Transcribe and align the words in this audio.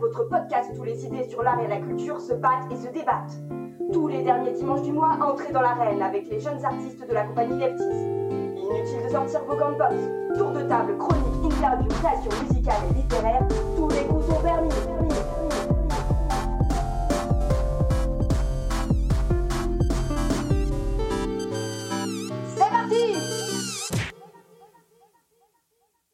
votre 0.00 0.24
podcast 0.28 0.70
où 0.78 0.84
les 0.84 1.04
idées 1.06 1.28
sur 1.28 1.42
l'art 1.42 1.60
et 1.60 1.68
la 1.68 1.78
culture 1.78 2.20
se 2.20 2.34
battent 2.34 2.70
et 2.70 2.76
se 2.76 2.88
débattent. 2.88 3.38
Tous 3.92 4.08
les 4.08 4.22
derniers 4.22 4.52
dimanches 4.52 4.82
du 4.82 4.92
mois, 4.92 5.16
entrez 5.22 5.52
dans 5.52 5.60
l'arène 5.60 6.02
avec 6.02 6.28
les 6.28 6.40
jeunes 6.40 6.64
artistes 6.64 7.06
de 7.06 7.14
la 7.14 7.24
compagnie 7.24 7.58
Leftis. 7.58 7.82
Inutile 7.82 9.04
de 9.04 9.10
sortir 9.10 9.44
vos 9.44 9.56
gants 9.56 9.76
box. 9.78 9.94
Tour 10.36 10.50
de 10.50 10.62
table, 10.62 10.98
chronique, 10.98 11.52
interview, 11.52 11.88
création 11.88 12.30
musicale 12.42 12.76
et 12.90 12.94
littéraire, 12.94 13.46
tous 13.76 13.88
les 13.88 14.04
goûts 14.04 14.22
sont 14.22 14.42
permis. 14.42 14.68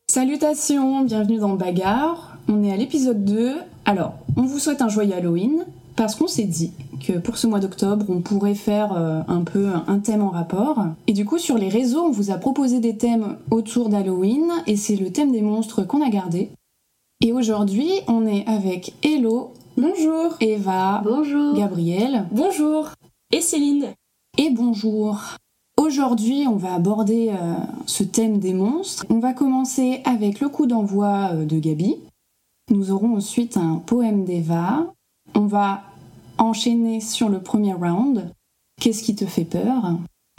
Salutations, 0.08 1.04
bienvenue 1.04 1.38
dans 1.38 1.54
Bagarre. 1.54 2.36
On 2.46 2.62
est 2.62 2.70
à 2.70 2.76
l'épisode 2.76 3.24
2. 3.24 3.54
Alors, 3.84 4.14
on 4.36 4.42
vous 4.42 4.58
souhaite 4.58 4.82
un 4.82 4.88
joyeux 4.88 5.14
Halloween 5.14 5.64
parce 5.96 6.14
qu'on 6.14 6.28
s'est 6.28 6.44
dit 6.44 6.72
que 7.06 7.18
pour 7.18 7.36
ce 7.36 7.46
mois 7.46 7.60
d'octobre, 7.60 8.06
on 8.08 8.20
pourrait 8.20 8.54
faire 8.54 8.92
euh, 8.96 9.20
un 9.28 9.42
peu 9.42 9.68
un 9.86 9.98
thème 9.98 10.22
en 10.22 10.30
rapport. 10.30 10.84
Et 11.06 11.12
du 11.12 11.24
coup, 11.24 11.38
sur 11.38 11.58
les 11.58 11.68
réseaux, 11.68 12.04
on 12.04 12.10
vous 12.10 12.30
a 12.30 12.36
proposé 12.36 12.80
des 12.80 12.96
thèmes 12.96 13.36
autour 13.50 13.88
d'Halloween 13.88 14.50
et 14.66 14.76
c'est 14.76 14.96
le 14.96 15.10
thème 15.10 15.32
des 15.32 15.42
monstres 15.42 15.82
qu'on 15.82 16.04
a 16.04 16.10
gardé. 16.10 16.50
Et 17.20 17.32
aujourd'hui, 17.32 17.90
on 18.08 18.26
est 18.26 18.46
avec 18.46 18.94
Hello, 19.02 19.52
Bonjour. 19.76 20.34
Eva, 20.40 21.00
Bonjour. 21.04 21.54
Gabriel 21.54 22.26
Bonjour. 22.30 22.90
Et 23.32 23.40
Céline. 23.40 23.86
et 24.38 24.50
bonjour. 24.50 25.18
Aujourd'hui, 25.78 26.44
on 26.46 26.56
va 26.56 26.74
aborder 26.74 27.30
euh, 27.30 27.54
ce 27.86 28.04
thème 28.04 28.38
des 28.38 28.52
monstres. 28.52 29.06
On 29.08 29.18
va 29.18 29.32
commencer 29.32 30.02
avec 30.04 30.40
le 30.40 30.48
coup 30.48 30.66
d'envoi 30.66 31.30
euh, 31.32 31.44
de 31.44 31.58
Gabi. 31.58 31.96
Nous 32.70 32.92
aurons 32.92 33.16
ensuite 33.16 33.56
un 33.56 33.76
poème 33.76 34.24
d'Eva. 34.24 34.92
On 35.34 35.46
va 35.46 35.82
enchaîner 36.38 37.00
sur 37.00 37.28
le 37.28 37.42
premier 37.42 37.74
round. 37.74 38.32
Qu'est-ce 38.80 39.02
qui 39.02 39.16
te 39.16 39.26
fait 39.26 39.44
peur? 39.44 39.98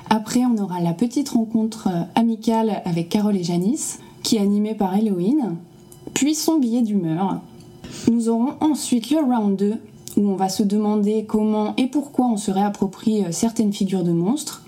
Après, 0.09 0.41
on 0.45 0.57
aura 0.57 0.79
la 0.79 0.93
petite 0.93 1.29
rencontre 1.29 1.87
euh, 1.87 2.03
amicale 2.15 2.81
avec 2.85 3.09
Carole 3.09 3.35
et 3.35 3.43
Janice, 3.43 3.99
qui 4.21 4.37
est 4.37 4.41
animée 4.41 4.75
par 4.75 4.93
Halloween. 4.93 5.57
Puis 6.13 6.35
son 6.35 6.59
billet 6.59 6.81
d'humeur. 6.81 7.41
Nous 8.09 8.29
aurons 8.29 8.55
ensuite 8.61 9.09
le 9.09 9.19
round 9.19 9.57
2, 9.57 9.73
où 10.17 10.21
on 10.29 10.35
va 10.35 10.49
se 10.49 10.63
demander 10.63 11.25
comment 11.25 11.75
et 11.75 11.87
pourquoi 11.87 12.27
on 12.27 12.37
se 12.37 12.51
réapproprie 12.51 13.25
euh, 13.25 13.31
certaines 13.31 13.73
figures 13.73 14.03
de 14.03 14.11
monstres. 14.11 14.63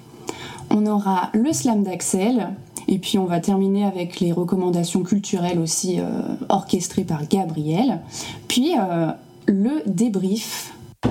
On 0.71 0.85
aura 0.85 1.29
le 1.33 1.53
slam 1.53 1.83
d'Axel, 1.83 2.49
et 2.87 2.99
puis 2.99 3.17
on 3.17 3.25
va 3.25 3.39
terminer 3.39 3.85
avec 3.85 4.19
les 4.19 4.31
recommandations 4.31 5.03
culturelles 5.03 5.59
aussi 5.59 5.99
euh, 5.99 6.03
orchestrées 6.49 7.03
par 7.03 7.27
Gabriel. 7.27 8.01
Puis 8.47 8.75
euh, 8.77 9.07
le 9.47 9.81
débrief. 9.85 10.73
Coup 11.03 11.09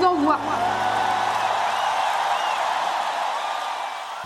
d'envoi. 0.00 0.38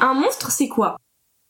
Un 0.01 0.15
monstre, 0.15 0.51
c'est 0.51 0.69
quoi? 0.69 0.97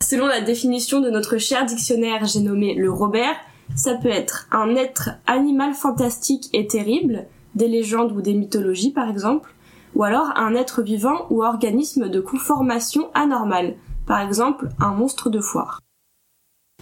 Selon 0.03 0.27
la 0.27 0.41
définition 0.41 1.01
de 1.01 1.11
notre 1.11 1.39
cher 1.39 1.67
dictionnaire, 1.67 2.25
j'ai 2.25 2.41
nommé 2.41 2.75
le 2.75 2.91
Robert, 2.91 3.37
ça 3.77 3.95
peut 3.95 4.09
être 4.09 4.49
un 4.51 4.75
être 4.75 5.11
animal 5.27 5.75
fantastique 5.75 6.49
et 6.53 6.67
terrible, 6.67 7.27
des 7.55 7.69
légendes 7.69 8.13
ou 8.13 8.23
des 8.23 8.35
mythologies 8.35 8.93
par 8.93 9.09
exemple, 9.09 9.55
ou 9.95 10.05
alors 10.05 10.33
un 10.37 10.55
être 10.55 10.83
vivant 10.83 11.27
ou 11.31 11.43
organisme 11.43 12.09
de 12.09 12.21
conformation 12.21 13.09
anormale, 13.15 13.75
par 14.07 14.21
exemple 14.21 14.69
un 14.79 14.93
monstre 14.93 15.31
de 15.31 15.41
foire. 15.41 15.81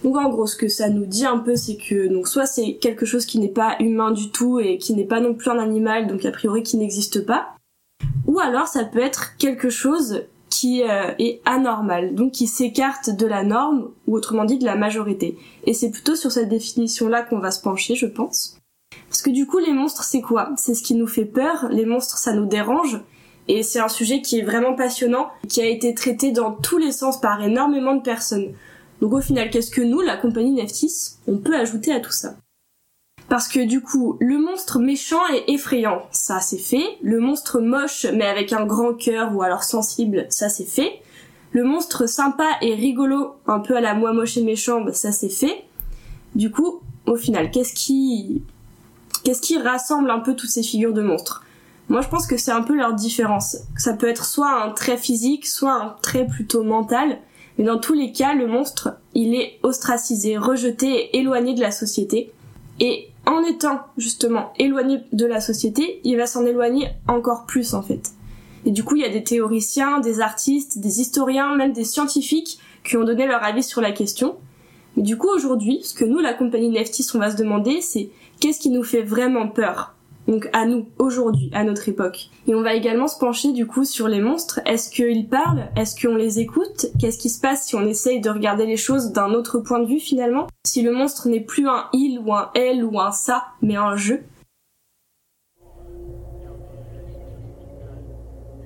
Donc 0.03 0.15
en 0.15 0.29
gros, 0.29 0.47
ce 0.47 0.55
que 0.55 0.69
ça 0.69 0.89
nous 0.89 1.05
dit 1.05 1.25
un 1.25 1.39
peu, 1.39 1.55
c'est 1.55 1.75
que 1.75 2.07
donc 2.07 2.27
soit 2.27 2.45
c'est 2.45 2.75
quelque 2.75 3.05
chose 3.05 3.25
qui 3.25 3.39
n'est 3.39 3.49
pas 3.49 3.75
humain 3.79 4.11
du 4.11 4.31
tout 4.31 4.59
et 4.59 4.77
qui 4.77 4.93
n'est 4.93 5.03
pas 5.03 5.19
non 5.19 5.33
plus 5.33 5.49
un 5.49 5.59
animal, 5.59 6.07
donc 6.07 6.23
a 6.25 6.31
priori 6.31 6.63
qui 6.63 6.77
n'existe 6.77 7.25
pas, 7.25 7.49
ou 8.25 8.39
alors 8.39 8.67
ça 8.67 8.85
peut 8.85 8.99
être 8.99 9.35
quelque 9.37 9.69
chose 9.69 10.23
qui 10.49 10.83
euh, 10.83 11.13
est 11.19 11.41
anormal, 11.45 12.15
donc 12.15 12.31
qui 12.31 12.47
s'écarte 12.47 13.09
de 13.09 13.25
la 13.25 13.43
norme, 13.43 13.91
ou 14.07 14.15
autrement 14.15 14.45
dit 14.45 14.57
de 14.57 14.65
la 14.65 14.75
majorité. 14.75 15.37
Et 15.65 15.73
c'est 15.73 15.91
plutôt 15.91 16.15
sur 16.15 16.31
cette 16.31 16.49
définition-là 16.49 17.21
qu'on 17.23 17.39
va 17.39 17.51
se 17.51 17.61
pencher, 17.61 17.95
je 17.95 18.07
pense. 18.07 18.58
Parce 19.19 19.21
que 19.23 19.29
du 19.31 19.47
coup, 19.47 19.57
les 19.57 19.73
monstres, 19.73 20.03
c'est 20.03 20.21
quoi? 20.21 20.51
C'est 20.55 20.73
ce 20.73 20.83
qui 20.83 20.95
nous 20.95 21.07
fait 21.07 21.25
peur, 21.25 21.67
les 21.71 21.85
monstres, 21.85 22.17
ça 22.17 22.31
nous 22.31 22.45
dérange, 22.45 23.01
et 23.49 23.63
c'est 23.63 23.79
un 23.79 23.89
sujet 23.89 24.21
qui 24.21 24.39
est 24.39 24.43
vraiment 24.43 24.75
passionnant, 24.75 25.29
qui 25.47 25.61
a 25.61 25.65
été 25.65 25.93
traité 25.93 26.31
dans 26.31 26.51
tous 26.51 26.77
les 26.77 26.91
sens 26.91 27.19
par 27.19 27.43
énormément 27.43 27.95
de 27.95 28.01
personnes. 28.01 28.53
Donc 29.01 29.13
au 29.13 29.21
final, 29.21 29.49
qu'est-ce 29.49 29.71
que 29.71 29.81
nous, 29.81 30.01
la 30.01 30.15
compagnie 30.15 30.53
Neftis, 30.53 31.15
on 31.27 31.37
peut 31.37 31.55
ajouter 31.55 31.91
à 31.91 31.99
tout 31.99 32.11
ça? 32.11 32.35
Parce 33.27 33.47
que 33.47 33.59
du 33.59 33.81
coup, 33.81 34.17
le 34.19 34.37
monstre 34.37 34.79
méchant 34.79 35.21
et 35.33 35.51
effrayant, 35.53 36.03
ça 36.11 36.39
c'est 36.39 36.57
fait. 36.57 36.97
Le 37.01 37.19
monstre 37.19 37.59
moche 37.59 38.05
mais 38.13 38.25
avec 38.25 38.53
un 38.53 38.65
grand 38.65 38.93
cœur 38.93 39.35
ou 39.35 39.41
alors 39.41 39.63
sensible, 39.63 40.27
ça 40.29 40.49
c'est 40.49 40.65
fait. 40.65 41.01
Le 41.51 41.63
monstre 41.63 42.07
sympa 42.07 42.47
et 42.61 42.73
rigolo, 42.73 43.35
un 43.47 43.59
peu 43.59 43.75
à 43.75 43.81
la 43.81 43.95
moi 43.95 44.13
moche 44.13 44.37
et 44.37 44.43
méchant, 44.43 44.81
bah, 44.81 44.93
ça 44.93 45.11
c'est 45.11 45.29
fait. 45.29 45.63
Du 46.35 46.51
coup, 46.51 46.81
au 47.05 47.15
final, 47.15 47.51
qu'est-ce 47.51 47.73
qui 47.73 48.43
qu'est-ce 49.23 49.41
qui 49.41 49.57
rassemble 49.57 50.09
un 50.09 50.19
peu 50.19 50.35
toutes 50.35 50.49
ces 50.49 50.63
figures 50.63 50.93
de 50.93 51.01
monstres? 51.01 51.43
Moi, 51.89 52.01
je 52.01 52.07
pense 52.07 52.27
que 52.27 52.37
c'est 52.37 52.51
un 52.51 52.61
peu 52.61 52.75
leur 52.75 52.93
différence. 52.93 53.57
Ça 53.77 53.93
peut 53.93 54.07
être 54.07 54.25
soit 54.25 54.63
un 54.63 54.71
trait 54.71 54.97
physique, 54.97 55.47
soit 55.47 55.73
un 55.73 55.95
trait 56.01 56.27
plutôt 56.27 56.63
mental, 56.63 57.17
mais 57.57 57.65
dans 57.65 57.79
tous 57.79 57.93
les 57.93 58.11
cas, 58.11 58.33
le 58.33 58.47
monstre, 58.47 58.95
il 59.15 59.35
est 59.35 59.59
ostracisé, 59.63 60.37
rejeté 60.37 60.87
et 60.87 61.17
éloigné 61.17 61.55
de 61.55 61.61
la 61.61 61.71
société. 61.71 62.31
Et 62.79 63.09
en 63.25 63.43
étant 63.43 63.81
justement 63.97 64.53
éloigné 64.57 65.01
de 65.11 65.25
la 65.25 65.41
société, 65.41 65.99
il 66.03 66.15
va 66.15 66.25
s'en 66.25 66.45
éloigner 66.45 66.89
encore 67.07 67.45
plus 67.45 67.73
en 67.73 67.81
fait. 67.81 68.11
Et 68.65 68.71
du 68.71 68.83
coup, 68.83 68.95
il 68.95 69.01
y 69.01 69.05
a 69.05 69.09
des 69.09 69.23
théoriciens, 69.23 69.99
des 69.99 70.21
artistes, 70.21 70.79
des 70.79 71.01
historiens, 71.01 71.55
même 71.55 71.73
des 71.73 71.83
scientifiques 71.83 72.59
qui 72.83 72.97
ont 72.97 73.03
donné 73.03 73.27
leur 73.27 73.43
avis 73.43 73.63
sur 73.63 73.81
la 73.81 73.91
question. 73.91 74.35
Mais 74.95 75.03
du 75.03 75.17
coup, 75.17 75.29
aujourd'hui, 75.29 75.81
ce 75.83 75.93
que 75.93 76.05
nous, 76.05 76.19
la 76.19 76.33
compagnie 76.33 76.69
Neftis, 76.69 77.07
on 77.13 77.19
va 77.19 77.31
se 77.31 77.37
demander, 77.37 77.81
c'est 77.81 78.09
qu'est-ce 78.39 78.59
qui 78.59 78.69
nous 78.69 78.83
fait 78.83 79.03
vraiment 79.03 79.47
peur 79.47 79.95
donc 80.27 80.47
à 80.53 80.67
nous, 80.67 80.85
aujourd'hui, 80.99 81.49
à 81.53 81.63
notre 81.63 81.89
époque? 81.89 82.29
Et 82.45 82.53
on 82.53 82.61
va 82.61 82.75
également 82.75 83.07
se 83.07 83.17
pencher 83.17 83.51
du 83.51 83.65
coup 83.65 83.83
sur 83.83 84.07
les 84.07 84.21
monstres. 84.21 84.59
Est-ce 84.67 84.91
qu'ils 84.91 85.27
parlent? 85.27 85.69
Est-ce 85.75 85.99
qu'on 85.99 86.15
les 86.15 86.39
écoute? 86.39 86.85
Qu'est-ce 86.99 87.17
qui 87.17 87.29
se 87.29 87.41
passe 87.41 87.65
si 87.65 87.75
on 87.75 87.81
essaye 87.81 88.21
de 88.21 88.29
regarder 88.29 88.67
les 88.67 88.77
choses 88.77 89.11
d'un 89.11 89.33
autre 89.33 89.57
point 89.57 89.79
de 89.79 89.87
vue 89.87 89.99
finalement? 89.99 90.45
Si 90.67 90.83
le 90.83 90.91
monstre 90.91 91.29
n'est 91.29 91.39
plus 91.39 91.67
un 91.67 91.85
il 91.93 92.19
ou 92.19 92.31
un 92.31 92.51
elle 92.53 92.83
ou 92.83 92.99
un 92.99 93.11
ça, 93.11 93.45
mais 93.63 93.75
un 93.75 93.95
je? 93.95 94.15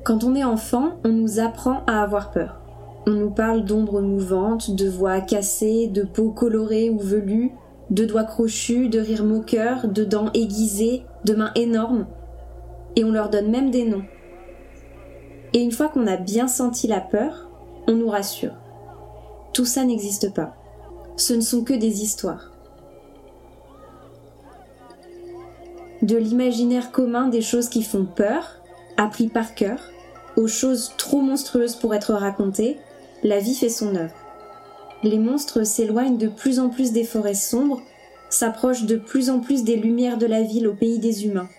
Quand 0.03 0.25
on 0.25 0.35
est 0.35 0.43
enfant, 0.43 0.99
on 1.05 1.09
nous 1.13 1.39
apprend 1.39 1.83
à 1.87 2.03
avoir 2.03 2.31
peur. 2.31 2.59
On 3.07 3.11
nous 3.11 3.31
parle 3.31 3.63
d'ombres 3.63 4.01
mouvantes, 4.01 4.75
de 4.75 4.89
voix 4.89 5.21
cassées, 5.21 5.87
de 5.87 6.03
peau 6.03 6.31
colorée 6.31 6.89
ou 6.89 6.99
velue, 6.99 7.51
de 7.89 8.05
doigts 8.05 8.23
crochus, 8.23 8.89
de 8.89 8.99
rires 8.99 9.25
moqueurs, 9.25 9.87
de 9.87 10.03
dents 10.03 10.31
aiguisées, 10.33 11.03
de 11.25 11.35
mains 11.35 11.51
énormes. 11.55 12.07
Et 12.95 13.03
on 13.03 13.11
leur 13.11 13.29
donne 13.29 13.49
même 13.49 13.71
des 13.71 13.85
noms. 13.85 14.05
Et 15.53 15.59
une 15.61 15.71
fois 15.71 15.89
qu'on 15.89 16.07
a 16.07 16.17
bien 16.17 16.47
senti 16.47 16.87
la 16.87 16.99
peur, 17.01 17.49
on 17.87 17.93
nous 17.93 18.09
rassure. 18.09 18.53
Tout 19.53 19.65
ça 19.65 19.83
n'existe 19.83 20.33
pas. 20.33 20.55
Ce 21.15 21.33
ne 21.33 21.41
sont 21.41 21.63
que 21.63 21.73
des 21.73 22.01
histoires. 22.01 22.51
De 26.01 26.17
l'imaginaire 26.17 26.91
commun 26.91 27.27
des 27.27 27.41
choses 27.41 27.69
qui 27.69 27.83
font 27.83 28.05
peur, 28.05 28.61
appris 28.97 29.27
par 29.27 29.55
cœur, 29.55 29.79
aux 30.35 30.47
choses 30.47 30.93
trop 30.97 31.21
monstrueuses 31.21 31.75
pour 31.75 31.93
être 31.93 32.13
racontées, 32.13 32.77
la 33.23 33.39
vie 33.39 33.55
fait 33.55 33.69
son 33.69 33.95
œuvre. 33.95 34.22
Les 35.03 35.19
monstres 35.19 35.65
s'éloignent 35.65 36.17
de 36.17 36.29
plus 36.29 36.59
en 36.59 36.69
plus 36.69 36.93
des 36.93 37.03
forêts 37.03 37.33
sombres, 37.33 37.81
s'approchent 38.29 38.85
de 38.85 38.95
plus 38.95 39.29
en 39.29 39.41
plus 39.41 39.65
des 39.65 39.75
lumières 39.75 40.17
de 40.17 40.25
la 40.25 40.41
ville 40.41 40.65
au 40.65 40.73
pays 40.73 40.99
des 40.99 41.25
humains. 41.25 41.49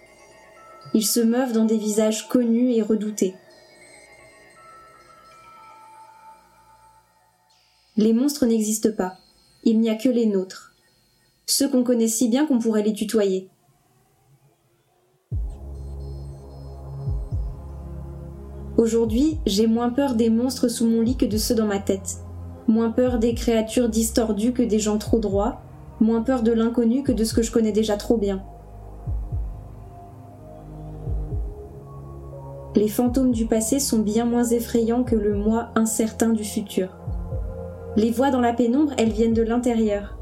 Ils 0.95 1.05
se 1.05 1.21
meuvent 1.21 1.53
dans 1.53 1.67
des 1.67 1.77
visages 1.77 2.27
connus 2.29 2.73
et 2.73 2.81
redoutés. 2.81 3.35
Les 7.97 8.15
monstres 8.15 8.47
n'existent 8.47 8.93
pas. 8.97 9.19
Il 9.63 9.79
n'y 9.79 9.91
a 9.91 9.95
que 9.95 10.09
les 10.09 10.27
nôtres. 10.27 10.75
Ceux 11.47 11.69
qu'on 11.69 11.85
connaît 11.85 12.09
si 12.09 12.29
bien 12.29 12.47
qu'on 12.47 12.59
pourrait 12.59 12.83
les 12.83 12.95
tutoyer. 12.95 13.51
Aujourd'hui, 18.79 19.39
j'ai 19.47 19.67
moins 19.67 19.91
peur 19.91 20.15
des 20.15 20.31
monstres 20.31 20.69
sous 20.69 20.87
mon 20.87 21.03
lit 21.03 21.17
que 21.17 21.27
de 21.27 21.37
ceux 21.37 21.55
dans 21.55 21.67
ma 21.67 21.79
tête. 21.79 22.24
Moins 22.67 22.91
peur 22.91 23.19
des 23.19 23.35
créatures 23.35 23.89
distordues 23.89 24.53
que 24.53 24.63
des 24.63 24.79
gens 24.79 24.99
trop 24.99 25.19
droits. 25.19 25.61
Moins 26.01 26.23
peur 26.23 26.43
de 26.43 26.53
l'inconnu 26.53 27.03
que 27.03 27.13
de 27.13 27.25
ce 27.25 27.35
que 27.35 27.43
je 27.43 27.53
connais 27.53 27.73
déjà 27.73 27.97
trop 27.97 28.17
bien. 28.17 28.43
Les 32.77 32.89
fantômes 32.89 33.31
du 33.31 33.47
passé 33.47 33.79
sont 33.79 34.01
bien 34.01 34.25
moins 34.25 34.45
effrayants 34.45 35.05
que 35.05 35.15
le 35.15 35.35
moi 35.35 35.69
incertain 35.77 36.31
du 36.31 36.43
futur. 36.43 36.89
Les 37.97 38.11
voix 38.11 38.31
dans 38.31 38.41
la 38.41 38.53
pénombre, 38.53 38.93
elles 38.99 39.13
viennent 39.13 39.35
de 39.35 39.43
l'intérieur. 39.43 40.19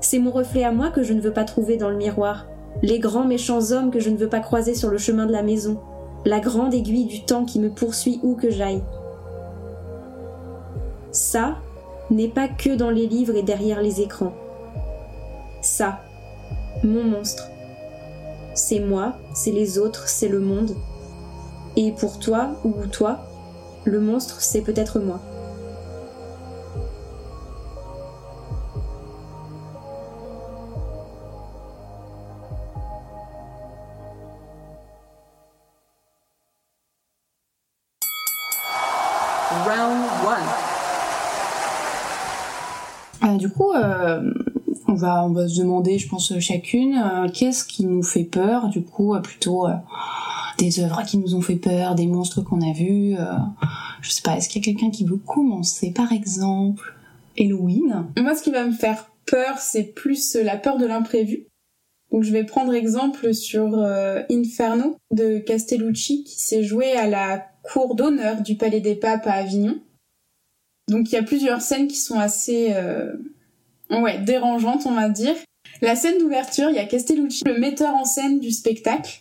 C'est 0.00 0.18
mon 0.18 0.32
reflet 0.32 0.64
à 0.64 0.72
moi 0.72 0.90
que 0.90 1.04
je 1.04 1.12
ne 1.12 1.20
veux 1.20 1.32
pas 1.32 1.44
trouver 1.44 1.76
dans 1.76 1.90
le 1.90 1.96
miroir, 1.96 2.46
les 2.82 2.98
grands 2.98 3.26
méchants 3.26 3.72
hommes 3.72 3.90
que 3.90 4.00
je 4.00 4.10
ne 4.10 4.16
veux 4.16 4.28
pas 4.28 4.40
croiser 4.40 4.74
sur 4.74 4.88
le 4.88 4.98
chemin 4.98 5.26
de 5.26 5.32
la 5.32 5.42
maison, 5.42 5.78
la 6.24 6.40
grande 6.40 6.74
aiguille 6.74 7.06
du 7.06 7.24
temps 7.24 7.44
qui 7.44 7.60
me 7.60 7.70
poursuit 7.70 8.20
où 8.22 8.34
que 8.34 8.50
j'aille. 8.50 8.82
Ça 11.12 11.56
n'est 12.10 12.28
pas 12.28 12.48
que 12.48 12.74
dans 12.74 12.90
les 12.90 13.06
livres 13.06 13.36
et 13.36 13.42
derrière 13.42 13.82
les 13.82 14.00
écrans. 14.00 14.32
Ça, 15.62 16.00
mon 16.82 17.04
monstre. 17.04 17.48
C'est 18.54 18.80
moi, 18.80 19.14
c'est 19.34 19.52
les 19.52 19.78
autres, 19.78 20.08
c'est 20.08 20.28
le 20.28 20.40
monde. 20.40 20.74
Et 21.76 21.92
pour 21.92 22.18
toi 22.18 22.50
ou 22.64 22.72
toi, 22.90 23.20
le 23.84 24.00
monstre, 24.00 24.40
c'est 24.40 24.62
peut-être 24.62 24.98
moi. 24.98 25.20
On 45.02 45.32
va 45.32 45.48
se 45.48 45.60
demander, 45.60 45.98
je 45.98 46.08
pense 46.08 46.38
chacune, 46.38 46.96
euh, 46.96 47.28
qu'est-ce 47.28 47.64
qui 47.64 47.84
nous 47.84 48.02
fait 48.02 48.24
peur. 48.24 48.68
Du 48.68 48.82
coup, 48.82 49.14
euh, 49.14 49.20
plutôt 49.20 49.66
euh, 49.66 49.74
des 50.58 50.80
œuvres 50.80 51.02
qui 51.04 51.18
nous 51.18 51.34
ont 51.34 51.40
fait 51.40 51.56
peur, 51.56 51.94
des 51.94 52.06
monstres 52.06 52.42
qu'on 52.42 52.60
a 52.60 52.72
vus. 52.72 53.16
je 54.02 54.10
sais 54.10 54.22
pas, 54.22 54.36
est-ce 54.36 54.48
qu'il 54.48 54.64
y 54.64 54.68
a 54.68 54.72
quelqu'un 54.72 54.90
qui 54.90 55.04
veut 55.04 55.16
commencer, 55.16 55.92
par 55.92 56.12
exemple, 56.12 56.94
Halloween 57.38 58.06
Moi, 58.16 58.34
ce 58.34 58.42
qui 58.42 58.50
va 58.50 58.64
me 58.64 58.72
faire 58.72 59.10
peur, 59.26 59.58
c'est 59.58 59.84
plus 59.84 60.34
la 60.34 60.56
peur 60.56 60.78
de 60.78 60.86
l'imprévu. 60.86 61.46
Donc 62.10 62.22
je 62.22 62.32
vais 62.32 62.44
prendre 62.44 62.72
exemple 62.72 63.34
sur 63.34 63.78
Inferno 64.30 64.96
de 65.12 65.38
Castellucci 65.38 66.24
qui 66.24 66.40
s'est 66.40 66.64
joué 66.64 66.92
à 66.92 67.06
la 67.06 67.44
cour 67.62 67.94
d'honneur 67.94 68.40
du 68.40 68.56
Palais 68.56 68.80
des 68.80 68.94
Papes 68.94 69.26
à 69.26 69.34
Avignon. 69.34 69.78
Donc 70.88 71.12
il 71.12 71.14
y 71.14 71.18
a 71.18 71.22
plusieurs 71.22 71.60
scènes 71.60 71.86
qui 71.86 71.96
sont 71.96 72.18
assez 72.18 72.72
euh, 72.72 73.12
ouais, 73.90 74.18
dérangeantes, 74.18 74.86
on 74.86 74.92
va 74.92 75.08
dire. 75.08 75.34
La 75.80 75.96
scène 75.96 76.18
d'ouverture, 76.18 76.70
il 76.70 76.76
y 76.76 76.80
a 76.80 76.84
Castellucci, 76.84 77.44
le 77.46 77.58
metteur 77.58 77.94
en 77.94 78.04
scène 78.04 78.40
du 78.40 78.50
spectacle, 78.50 79.20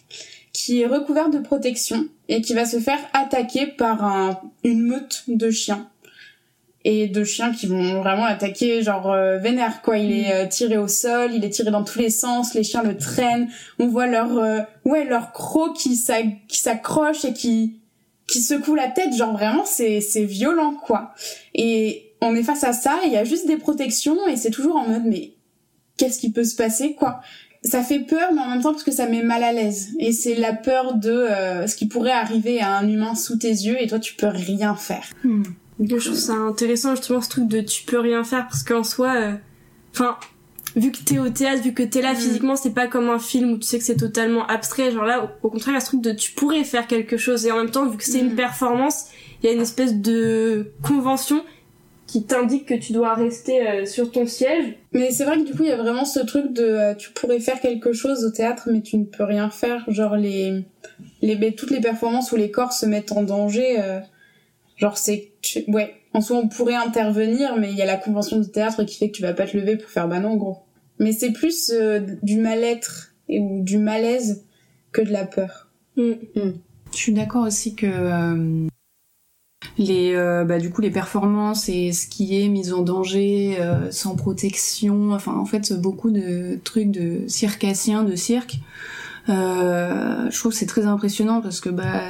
qui 0.54 0.82
est 0.82 0.88
recouvert 0.88 1.30
de 1.30 1.40
protection 1.40 2.08
et 2.30 2.42
qui 2.42 2.54
va 2.54 2.66
se 2.66 2.80
faire 2.80 3.00
attaquer 3.14 3.68
par 3.68 4.04
un, 4.04 4.40
une 4.64 4.82
meute 4.82 5.24
de 5.28 5.52
chiens. 5.52 5.88
Et 6.84 7.08
de 7.08 7.24
chiens 7.24 7.52
qui 7.52 7.68
vont 7.68 8.02
vraiment 8.02 8.24
attaquer, 8.24 8.82
genre 8.82 9.12
euh, 9.12 9.38
vénère 9.40 9.82
quoi. 9.82 9.98
Il 9.98 10.12
est 10.12 10.34
euh, 10.34 10.48
tiré 10.48 10.78
au 10.78 10.88
sol, 10.88 11.32
il 11.34 11.44
est 11.44 11.50
tiré 11.50 11.70
dans 11.70 11.84
tous 11.84 12.00
les 12.00 12.10
sens, 12.10 12.54
les 12.54 12.64
chiens 12.64 12.82
le 12.82 12.98
traînent. 12.98 13.50
On 13.78 13.88
voit 13.88 14.08
leur 14.08 14.38
euh, 14.38 14.62
ouais 14.86 15.04
leur 15.04 15.34
croc 15.34 15.76
qui 15.76 15.98
s'accroche 15.98 17.26
et 17.26 17.34
qui 17.34 17.82
qui 18.26 18.42
secoue 18.42 18.76
la 18.76 18.88
tête, 18.88 19.14
genre 19.14 19.34
vraiment 19.34 19.66
c'est 19.66 20.00
violent 20.24 20.76
quoi. 20.76 21.14
Et 21.54 22.07
on 22.22 22.36
est 22.36 22.44
face 22.44 22.64
à 22.64 22.74
ça, 22.74 23.00
il 23.06 23.12
y 23.12 23.18
a 23.18 23.24
juste 23.24 23.48
des 23.48 23.58
protections 23.58 24.28
et 24.28 24.38
c'est 24.38 24.52
toujours 24.52 24.76
en 24.78 24.88
mode 24.88 25.04
mais 25.06 25.34
qu'est-ce 25.98 26.20
qui 26.20 26.32
peut 26.32 26.44
se 26.44 26.56
passer 26.56 26.94
quoi? 26.94 27.22
Ça 27.64 27.84
fait 27.84 28.00
peur 28.00 28.32
mais 28.34 28.42
en 28.42 28.50
même 28.50 28.62
temps 28.62 28.72
parce 28.72 28.84
que 28.84 28.92
ça 28.92 29.08
met 29.08 29.24
mal 29.24 29.44
à 29.44 29.52
l'aise 29.52 29.90
et 30.00 30.12
c'est 30.12 30.36
la 30.36 30.54
peur 30.54 30.96
de 30.96 31.12
euh, 31.12 31.68
ce 31.68 31.76
qui 31.76 31.88
pourrait 31.88 32.12
arriver 32.12 32.62
à 32.62 32.78
un 32.78 32.88
humain 32.88 33.16
sous 33.16 33.38
tes 33.38 33.50
yeux 33.50 33.82
et 33.82 33.88
toi 33.88 34.00
tu 34.00 34.16
peux 34.16 34.28
rien 34.28 34.76
faire. 34.76 35.06
Hmm. 35.24 35.44
Je 35.80 35.96
trouve 35.96 36.16
ça 36.16 36.34
intéressant 36.34 36.96
justement 36.96 37.22
ce 37.22 37.30
truc 37.30 37.48
de 37.48 37.62
tu 37.62 37.84
peux 37.84 38.00
rien 38.00 38.24
faire 38.24 38.48
parce 38.48 38.64
qu'en 38.64 38.84
soi, 38.84 39.16
euh, 39.16 39.34
enfin 39.94 40.18
vu 40.78 40.92
que 40.92 40.98
t'es 40.98 41.18
au 41.18 41.30
théâtre, 41.30 41.64
vu 41.64 41.74
que 41.74 41.84
t'es 41.84 42.02
là 42.02 42.14
mm. 42.14 42.18
physiquement, 42.18 42.56
c'est 42.56 42.74
pas 42.74 42.88
comme 42.88 43.10
un 43.10 43.20
film 43.20 43.54
où 43.54 43.58
tu 43.58 43.68
sais 43.68 43.80
que 43.80 43.84
c'est 43.84 43.98
totalement 43.98 44.46
abstrait. 44.48 44.92
Genre 44.92 45.06
là, 45.06 45.32
au, 45.42 45.50
contraire, 45.50 45.74
il 45.74 45.74
y 45.74 45.78
a 45.78 45.80
ce 45.82 45.88
truc 45.88 46.02
de 46.02 46.12
tu 46.12 46.32
pourrais 46.34 46.64
faire 46.64 46.88
quelque 46.88 47.18
chose 47.18 47.46
et 47.46 47.52
en 47.52 47.58
même 47.58 47.72
temps, 47.72 47.88
vu 47.88 47.98
que 47.98 48.04
c'est 48.04 48.20
une 48.20 48.34
mm. 48.34 48.36
performance, 48.36 49.06
il 49.42 49.48
y 49.48 49.50
a 49.50 49.56
une 49.56 49.62
espèce 49.62 49.96
de 49.96 50.72
convention 50.84 51.44
qui 52.08 52.24
t'indique 52.26 52.66
que 52.66 52.74
tu 52.74 52.94
dois 52.94 53.14
rester 53.14 53.68
euh, 53.68 53.86
sur 53.86 54.12
ton 54.12 54.26
siège. 54.26 54.76
Mais 54.94 55.12
c'est 55.12 55.26
vrai 55.26 55.38
que 55.38 55.44
du 55.44 55.54
coup, 55.54 55.64
il 55.64 55.70
y 55.70 55.74
a 55.74 55.78
vraiment 55.78 56.06
ce 56.06 56.20
truc 56.20 56.54
de 56.54 56.64
euh, 56.64 56.96
tu 56.96 57.12
pourrais 57.12 57.40
faire 57.40 57.60
quelque 57.60 57.94
chose 57.94 58.26
au 58.26 58.32
théâtre, 58.32 58.70
mais 58.72 58.82
tu 58.82 58.98
ne 58.98 59.04
peux 59.04 59.24
rien 59.24 59.50
faire. 59.50 59.84
Genre 59.90 60.16
les 60.16 60.66
les 61.22 61.56
toutes 61.56 61.72
les 61.72 61.82
performances 61.82 62.32
où 62.32 62.38
les 62.38 62.50
corps 62.50 62.74
se 62.74 62.86
mettent 62.86 63.12
en 63.12 63.24
danger. 63.24 63.82
Euh, 63.82 64.00
genre 64.78 64.98
c'est 64.98 65.34
ouais. 65.68 65.94
En 66.14 66.22
soi, 66.22 66.38
on 66.38 66.48
pourrait 66.48 66.74
intervenir, 66.74 67.58
mais 67.58 67.70
il 67.70 67.78
y 67.78 67.82
a 67.84 67.86
la 67.86 67.98
convention 67.98 68.40
du 68.40 68.50
théâtre 68.50 68.84
qui 68.84 68.98
fait 68.98 69.12
que 69.12 69.18
tu 69.18 69.22
vas 69.22 69.34
pas 69.34 69.46
te 69.46 69.56
lever 69.56 69.78
pour 69.78 69.90
faire 69.90 70.08
bah 70.08 70.20
non, 70.20 70.36
gros 70.36 70.64
mais 71.00 71.12
c'est 71.12 71.32
plus 71.32 71.72
euh, 71.74 72.00
du 72.24 72.38
mal-être 72.38 73.14
et 73.30 73.40
ou 73.40 73.64
du 73.64 73.78
malaise 73.78 74.46
que 74.92 75.02
de 75.02 75.12
la 75.12 75.26
peur. 75.26 75.70
Mm. 75.96 76.14
Mm. 76.36 76.54
Je 76.92 76.98
suis 76.98 77.14
d'accord 77.14 77.46
aussi 77.46 77.76
que 77.76 77.86
euh, 77.86 78.68
les 79.78 80.14
euh, 80.14 80.44
bah, 80.44 80.60
du 80.60 80.70
coup 80.70 80.82
les 80.82 80.92
performances 80.92 81.70
et 81.70 81.92
ce 81.92 82.08
qui 82.08 82.42
est 82.42 82.48
mis 82.48 82.74
en 82.74 82.82
danger 82.82 83.58
sans 83.92 84.16
protection, 84.16 85.14
enfin 85.14 85.36
en 85.36 85.46
fait 85.46 85.74
beaucoup 85.74 86.12
de 86.12 86.60
trucs 86.64 86.92
de 86.92 87.28
circassiens 87.28 88.04
de 88.04 88.16
cirque. 88.16 88.60
je 89.28 90.40
trouve 90.40 90.54
c'est 90.54 90.66
très 90.66 90.86
impressionnant 90.86 91.42
parce 91.42 91.60
que 91.60 91.70
bah 91.70 92.02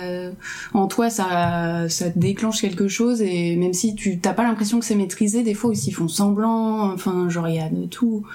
en 0.74 0.88
toi 0.88 1.10
ça 1.10 1.88
ça 1.90 2.10
déclenche 2.10 2.62
quelque 2.62 2.88
chose 2.88 3.22
et 3.22 3.56
même 3.56 3.74
si 3.74 3.96
tu 3.96 4.20
t'as 4.20 4.34
pas 4.34 4.44
l'impression 4.44 4.80
que 4.80 4.86
c'est 4.86 4.96
maîtrisé 4.96 5.44
des 5.44 5.54
fois 5.54 5.72
aussi 5.72 5.90
ils 5.90 5.94
font 5.94 6.08
semblant 6.08 6.92
enfin 6.94 7.28
genre 7.30 7.48
il 7.48 7.56
y 7.56 7.60
a 7.60 7.70
de 7.70 7.86
tout 7.86 8.26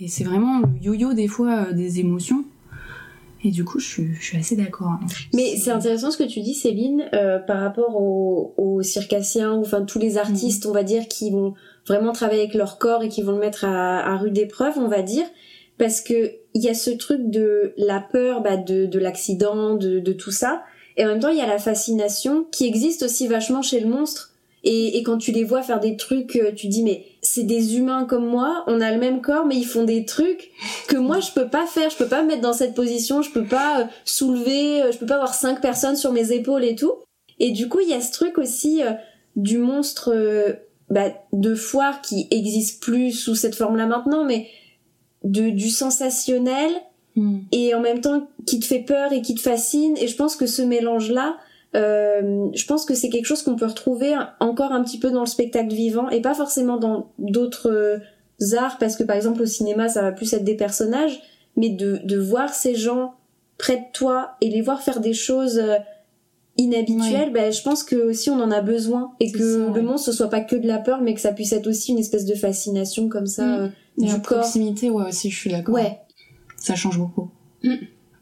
et 0.00 0.08
c'est 0.08 0.24
vraiment 0.24 0.60
le 0.60 0.68
yo-yo 0.80 1.12
des 1.12 1.28
fois 1.28 1.66
euh, 1.68 1.72
des 1.72 2.00
émotions. 2.00 2.44
Et 3.42 3.50
du 3.50 3.64
coup, 3.64 3.78
je 3.78 3.86
suis, 3.86 4.14
je 4.14 4.22
suis 4.22 4.36
assez 4.36 4.56
d'accord. 4.56 4.88
Hein. 4.88 5.06
Mais 5.32 5.56
c'est 5.56 5.70
intéressant 5.70 6.10
ce 6.10 6.18
que 6.18 6.24
tu 6.24 6.40
dis, 6.40 6.54
Céline, 6.54 7.08
euh, 7.14 7.38
par 7.38 7.60
rapport 7.60 7.96
aux, 7.96 8.54
aux 8.58 8.82
circassiens, 8.82 9.54
ou 9.54 9.60
enfin 9.60 9.82
tous 9.82 9.98
les 9.98 10.18
artistes, 10.18 10.66
on 10.66 10.72
va 10.72 10.82
dire, 10.82 11.08
qui 11.08 11.30
vont 11.30 11.54
vraiment 11.86 12.12
travailler 12.12 12.42
avec 12.42 12.54
leur 12.54 12.78
corps 12.78 13.02
et 13.02 13.08
qui 13.08 13.22
vont 13.22 13.32
le 13.32 13.38
mettre 13.38 13.64
à, 13.64 14.00
à 14.00 14.16
rude 14.18 14.36
épreuve, 14.36 14.74
on 14.76 14.88
va 14.88 15.02
dire, 15.02 15.24
parce 15.78 16.00
que 16.00 16.32
il 16.52 16.62
y 16.62 16.68
a 16.68 16.74
ce 16.74 16.90
truc 16.90 17.30
de 17.30 17.72
la 17.76 18.00
peur 18.00 18.42
bah, 18.42 18.56
de, 18.56 18.86
de 18.86 18.98
l'accident, 18.98 19.74
de, 19.74 20.00
de 20.00 20.12
tout 20.12 20.32
ça, 20.32 20.62
et 20.96 21.04
en 21.04 21.08
même 21.08 21.20
temps 21.20 21.28
il 21.28 21.38
y 21.38 21.42
a 21.42 21.46
la 21.46 21.58
fascination 21.58 22.44
qui 22.50 22.66
existe 22.66 23.02
aussi 23.02 23.28
vachement 23.28 23.62
chez 23.62 23.80
le 23.80 23.88
monstre 23.88 24.29
et, 24.62 24.98
et, 24.98 25.02
quand 25.02 25.16
tu 25.16 25.32
les 25.32 25.44
vois 25.44 25.62
faire 25.62 25.80
des 25.80 25.96
trucs, 25.96 26.36
euh, 26.36 26.52
tu 26.52 26.68
dis 26.68 26.82
mais 26.82 27.06
c'est 27.22 27.44
des 27.44 27.76
humains 27.78 28.04
comme 28.04 28.26
moi, 28.26 28.62
on 28.66 28.80
a 28.80 28.92
le 28.92 28.98
même 28.98 29.22
corps, 29.22 29.46
mais 29.46 29.56
ils 29.56 29.64
font 29.64 29.84
des 29.84 30.04
trucs 30.04 30.50
que 30.86 30.96
moi 30.96 31.20
je 31.20 31.32
peux 31.32 31.48
pas 31.48 31.66
faire, 31.66 31.88
je 31.88 31.96
peux 31.96 32.08
pas 32.08 32.22
me 32.22 32.28
mettre 32.28 32.42
dans 32.42 32.52
cette 32.52 32.74
position, 32.74 33.22
je 33.22 33.30
peux 33.30 33.44
pas 33.44 33.80
euh, 33.80 33.84
soulever, 34.04 34.82
euh, 34.82 34.92
je 34.92 34.98
peux 34.98 35.06
pas 35.06 35.14
avoir 35.14 35.34
cinq 35.34 35.62
personnes 35.62 35.96
sur 35.96 36.12
mes 36.12 36.32
épaules 36.32 36.64
et 36.64 36.74
tout. 36.74 36.92
Et 37.38 37.52
du 37.52 37.68
coup 37.68 37.80
il 37.80 37.88
y 37.88 37.94
a 37.94 38.00
ce 38.02 38.12
truc 38.12 38.36
aussi 38.36 38.82
du 39.34 39.56
monstre 39.56 40.14
bah, 40.90 41.08
de 41.32 41.54
foire 41.54 42.02
qui 42.02 42.28
existe 42.30 42.82
plus 42.82 43.12
sous 43.12 43.34
cette 43.34 43.54
forme-là 43.54 43.86
maintenant, 43.86 44.24
mais 44.24 44.48
de 45.24 45.50
du 45.50 45.70
sensationnel 45.70 46.70
hmm. 47.16 47.38
et 47.52 47.74
en 47.74 47.80
même 47.80 48.00
temps 48.00 48.28
qui 48.46 48.60
te 48.60 48.66
fait 48.66 48.80
peur 48.80 49.12
et 49.12 49.22
qui 49.22 49.34
te 49.34 49.40
fascine. 49.40 49.96
Et 49.98 50.06
je 50.06 50.16
pense 50.16 50.36
que 50.36 50.46
ce 50.46 50.62
mélange-là, 50.62 51.36
euh, 51.76 52.48
je 52.52 52.66
pense 52.66 52.84
que 52.84 52.94
c'est 52.94 53.10
quelque 53.10 53.26
chose 53.26 53.42
qu'on 53.42 53.54
peut 53.54 53.66
retrouver 53.66 54.14
encore 54.40 54.72
un 54.72 54.82
petit 54.82 54.98
peu 54.98 55.10
dans 55.10 55.20
le 55.20 55.26
spectacle 55.26 55.72
vivant 55.72 56.08
et 56.08 56.20
pas 56.20 56.34
forcément 56.34 56.78
dans 56.78 57.12
d'autres 57.18 57.70
euh, 57.70 58.56
arts 58.58 58.78
parce 58.78 58.96
que 58.96 59.04
par 59.04 59.14
exemple 59.14 59.42
au 59.42 59.46
cinéma 59.46 59.88
ça 59.88 60.02
va 60.02 60.10
plus 60.10 60.32
être 60.32 60.42
des 60.42 60.56
personnages 60.56 61.20
mais 61.56 61.68
de, 61.68 62.00
de 62.02 62.18
voir 62.18 62.52
ces 62.52 62.74
gens 62.74 63.14
près 63.56 63.76
de 63.76 63.84
toi 63.92 64.32
et 64.40 64.48
les 64.50 64.62
voir 64.62 64.82
faire 64.82 64.98
des 64.98 65.12
choses 65.12 65.58
euh, 65.58 65.76
inhabituelles 66.56 67.32
ben, 67.32 67.52
je 67.52 67.62
pense 67.62 67.84
que 67.84 67.94
aussi 67.94 68.30
on 68.30 68.40
en 68.40 68.50
a 68.50 68.62
besoin 68.62 69.12
et 69.20 69.30
que 69.30 69.72
le 69.72 69.82
monde 69.82 70.00
ce 70.00 70.10
soit 70.10 70.28
pas 70.28 70.40
que 70.40 70.56
de 70.56 70.66
la 70.66 70.78
peur 70.78 71.00
mais 71.00 71.14
que 71.14 71.20
ça 71.20 71.32
puisse 71.32 71.52
être 71.52 71.68
aussi 71.68 71.92
une 71.92 71.98
espèce 71.98 72.24
de 72.24 72.34
fascination 72.34 73.08
comme 73.08 73.26
ça 73.26 73.44
mm. 73.46 73.72
du 73.96 74.10
corps. 74.22 74.40
proximité 74.40 74.90
ouais 74.90 75.06
aussi 75.06 75.30
je 75.30 75.38
suis 75.38 75.50
d'accord. 75.50 75.76
Ouais. 75.76 76.00
Ça 76.56 76.74
change 76.74 76.98
beaucoup. 76.98 77.30
Mm. 77.62 77.76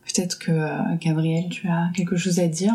peut-être 0.05 0.39
que 0.39 0.53
Gabriel 0.99 1.49
tu 1.49 1.67
as 1.67 1.89
quelque 1.97 2.17
chose 2.17 2.41
à 2.41 2.47
dire? 2.47 2.75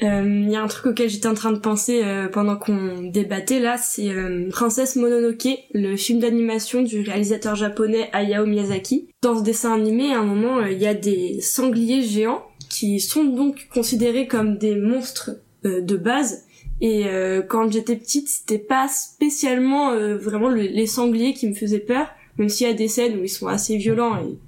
Il 0.00 0.06
euh, 0.06 0.50
y 0.50 0.54
a 0.54 0.62
un 0.62 0.68
truc 0.68 0.92
auquel 0.92 1.08
j'étais 1.08 1.26
en 1.26 1.34
train 1.34 1.50
de 1.50 1.58
penser 1.58 2.02
euh, 2.04 2.28
pendant 2.28 2.56
qu'on 2.56 3.02
débattait 3.02 3.58
là, 3.58 3.76
c'est 3.78 4.10
euh, 4.10 4.48
Princesse 4.48 4.94
Mononoke, 4.94 5.48
le 5.74 5.96
film 5.96 6.20
d'animation 6.20 6.82
du 6.82 7.00
réalisateur 7.00 7.56
japonais 7.56 8.08
Hayao 8.12 8.46
Miyazaki. 8.46 9.08
Dans 9.22 9.36
ce 9.36 9.42
dessin 9.42 9.74
animé, 9.74 10.12
à 10.12 10.20
un 10.20 10.24
moment, 10.24 10.64
il 10.64 10.78
y 10.78 10.86
a 10.86 10.94
des 10.94 11.40
sangliers 11.40 12.02
géants 12.02 12.44
qui 12.68 13.00
sont 13.00 13.24
donc 13.24 13.66
considérés 13.74 14.28
comme 14.28 14.56
des 14.56 14.76
monstres 14.76 15.30
de 15.64 15.96
base. 15.96 16.44
Et 16.80 17.06
quand 17.48 17.72
j'étais 17.72 17.96
petite, 17.96 18.28
c'était 18.28 18.58
pas 18.58 18.86
spécialement 18.86 19.96
vraiment 20.16 20.48
les 20.48 20.86
sangliers 20.86 21.34
qui 21.34 21.48
me 21.48 21.54
faisaient 21.54 21.80
peur, 21.80 22.06
même 22.36 22.48
s'il 22.48 22.68
y 22.68 22.70
a 22.70 22.74
des 22.74 22.86
scènes 22.86 23.18
où 23.18 23.24
ils 23.24 23.28
sont 23.28 23.48
assez 23.48 23.76
violents 23.78 24.16
et 24.16 24.38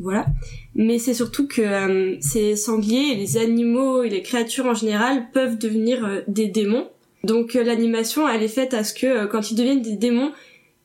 voilà 0.00 0.26
mais 0.74 0.98
c'est 0.98 1.14
surtout 1.14 1.46
que 1.46 1.62
euh, 1.62 2.16
ces 2.20 2.56
sangliers, 2.56 3.14
les 3.14 3.36
animaux 3.36 4.02
et 4.02 4.08
les 4.08 4.22
créatures 4.22 4.66
en 4.66 4.74
général 4.74 5.26
peuvent 5.32 5.58
devenir 5.58 6.04
euh, 6.04 6.20
des 6.28 6.46
démons. 6.48 6.88
Donc 7.24 7.56
euh, 7.56 7.62
l'animation, 7.62 8.28
elle 8.28 8.42
est 8.42 8.48
faite 8.48 8.74
à 8.74 8.84
ce 8.84 8.94
que 8.94 9.26
quand 9.26 9.50
ils 9.50 9.54
deviennent 9.54 9.82
des 9.82 9.96
démons, 9.96 10.32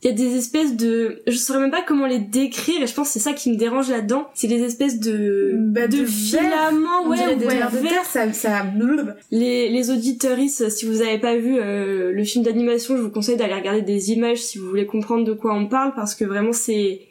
il 0.04 0.08
y 0.08 0.14
a 0.14 0.16
des 0.16 0.38
espèces 0.38 0.76
de 0.76 1.24
je 1.26 1.36
saurais 1.36 1.60
même 1.60 1.72
pas 1.72 1.82
comment 1.82 2.06
les 2.06 2.20
décrire 2.20 2.84
et 2.84 2.88
je 2.88 2.94
pense 2.94 3.08
que 3.08 3.14
c'est 3.14 3.20
ça 3.20 3.34
qui 3.34 3.50
me 3.50 3.56
dérange 3.56 3.90
là-dedans. 3.90 4.28
C'est 4.36 4.48
les 4.48 4.62
espèces 4.62 5.00
de 5.00 5.54
Bah, 5.56 5.88
de, 5.88 5.98
de 5.98 6.06
filaments 6.06 7.08
ouais, 7.08 7.18
ou 7.18 7.40
vers 7.40 7.72
de 7.72 7.78
terre, 7.88 8.06
ça, 8.06 8.32
ça... 8.32 8.66
les 9.32 9.70
les 9.70 9.90
auditeuristes 9.90 10.70
si 10.70 10.86
vous 10.86 11.02
avez 11.02 11.18
pas 11.18 11.36
vu 11.36 11.58
euh, 11.58 12.12
le 12.12 12.24
film 12.24 12.44
d'animation 12.44 12.96
je 12.96 13.02
vous 13.02 13.10
conseille 13.10 13.38
d'aller 13.38 13.56
regarder 13.56 13.82
des 13.82 14.12
images 14.12 14.38
si 14.38 14.60
vous 14.60 14.68
voulez 14.68 14.86
comprendre 14.86 15.24
de 15.24 15.34
quoi 15.34 15.56
on 15.56 15.66
parle 15.66 15.94
parce 15.96 16.14
que 16.14 16.26
vraiment 16.26 16.54
c'est 16.54 17.02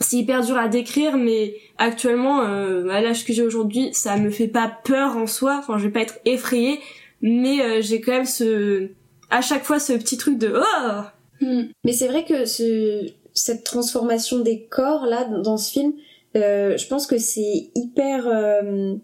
c'est 0.00 0.16
hyper 0.16 0.42
dur 0.44 0.56
à 0.56 0.68
décrire 0.68 1.16
mais 1.16 1.54
actuellement 1.78 2.42
euh, 2.42 2.88
à 2.88 3.00
l'âge 3.00 3.24
que 3.24 3.32
j'ai 3.32 3.42
aujourd'hui 3.42 3.90
ça 3.92 4.16
me 4.16 4.30
fait 4.30 4.48
pas 4.48 4.68
peur 4.84 5.16
en 5.16 5.26
soi. 5.26 5.56
Enfin 5.58 5.78
je 5.78 5.84
vais 5.84 5.92
pas 5.92 6.00
être 6.00 6.18
effrayée 6.24 6.80
mais 7.20 7.60
euh, 7.62 7.80
j'ai 7.82 8.00
quand 8.00 8.12
même 8.12 8.24
ce 8.24 8.88
à 9.30 9.42
chaque 9.42 9.64
fois 9.64 9.78
ce 9.78 9.92
petit 9.92 10.16
truc 10.16 10.38
de 10.38 10.54
oh! 10.56 11.02
Hmm. 11.42 11.64
Mais 11.84 11.92
c'est 11.92 12.08
vrai 12.08 12.24
que 12.24 12.44
ce, 12.44 13.06
cette 13.34 13.64
transformation 13.64 14.40
des 14.40 14.64
corps 14.66 15.06
là 15.06 15.24
dans- 15.24 15.40
dans 15.40 15.56
ce 15.56 15.70
film, 15.70 15.92
euh, 16.36 16.76
je 16.76 16.86
pense 16.86 17.06
que 17.06 17.16
c'est 17.18 17.70
hyper, 17.74 18.26
euh, 18.26 18.94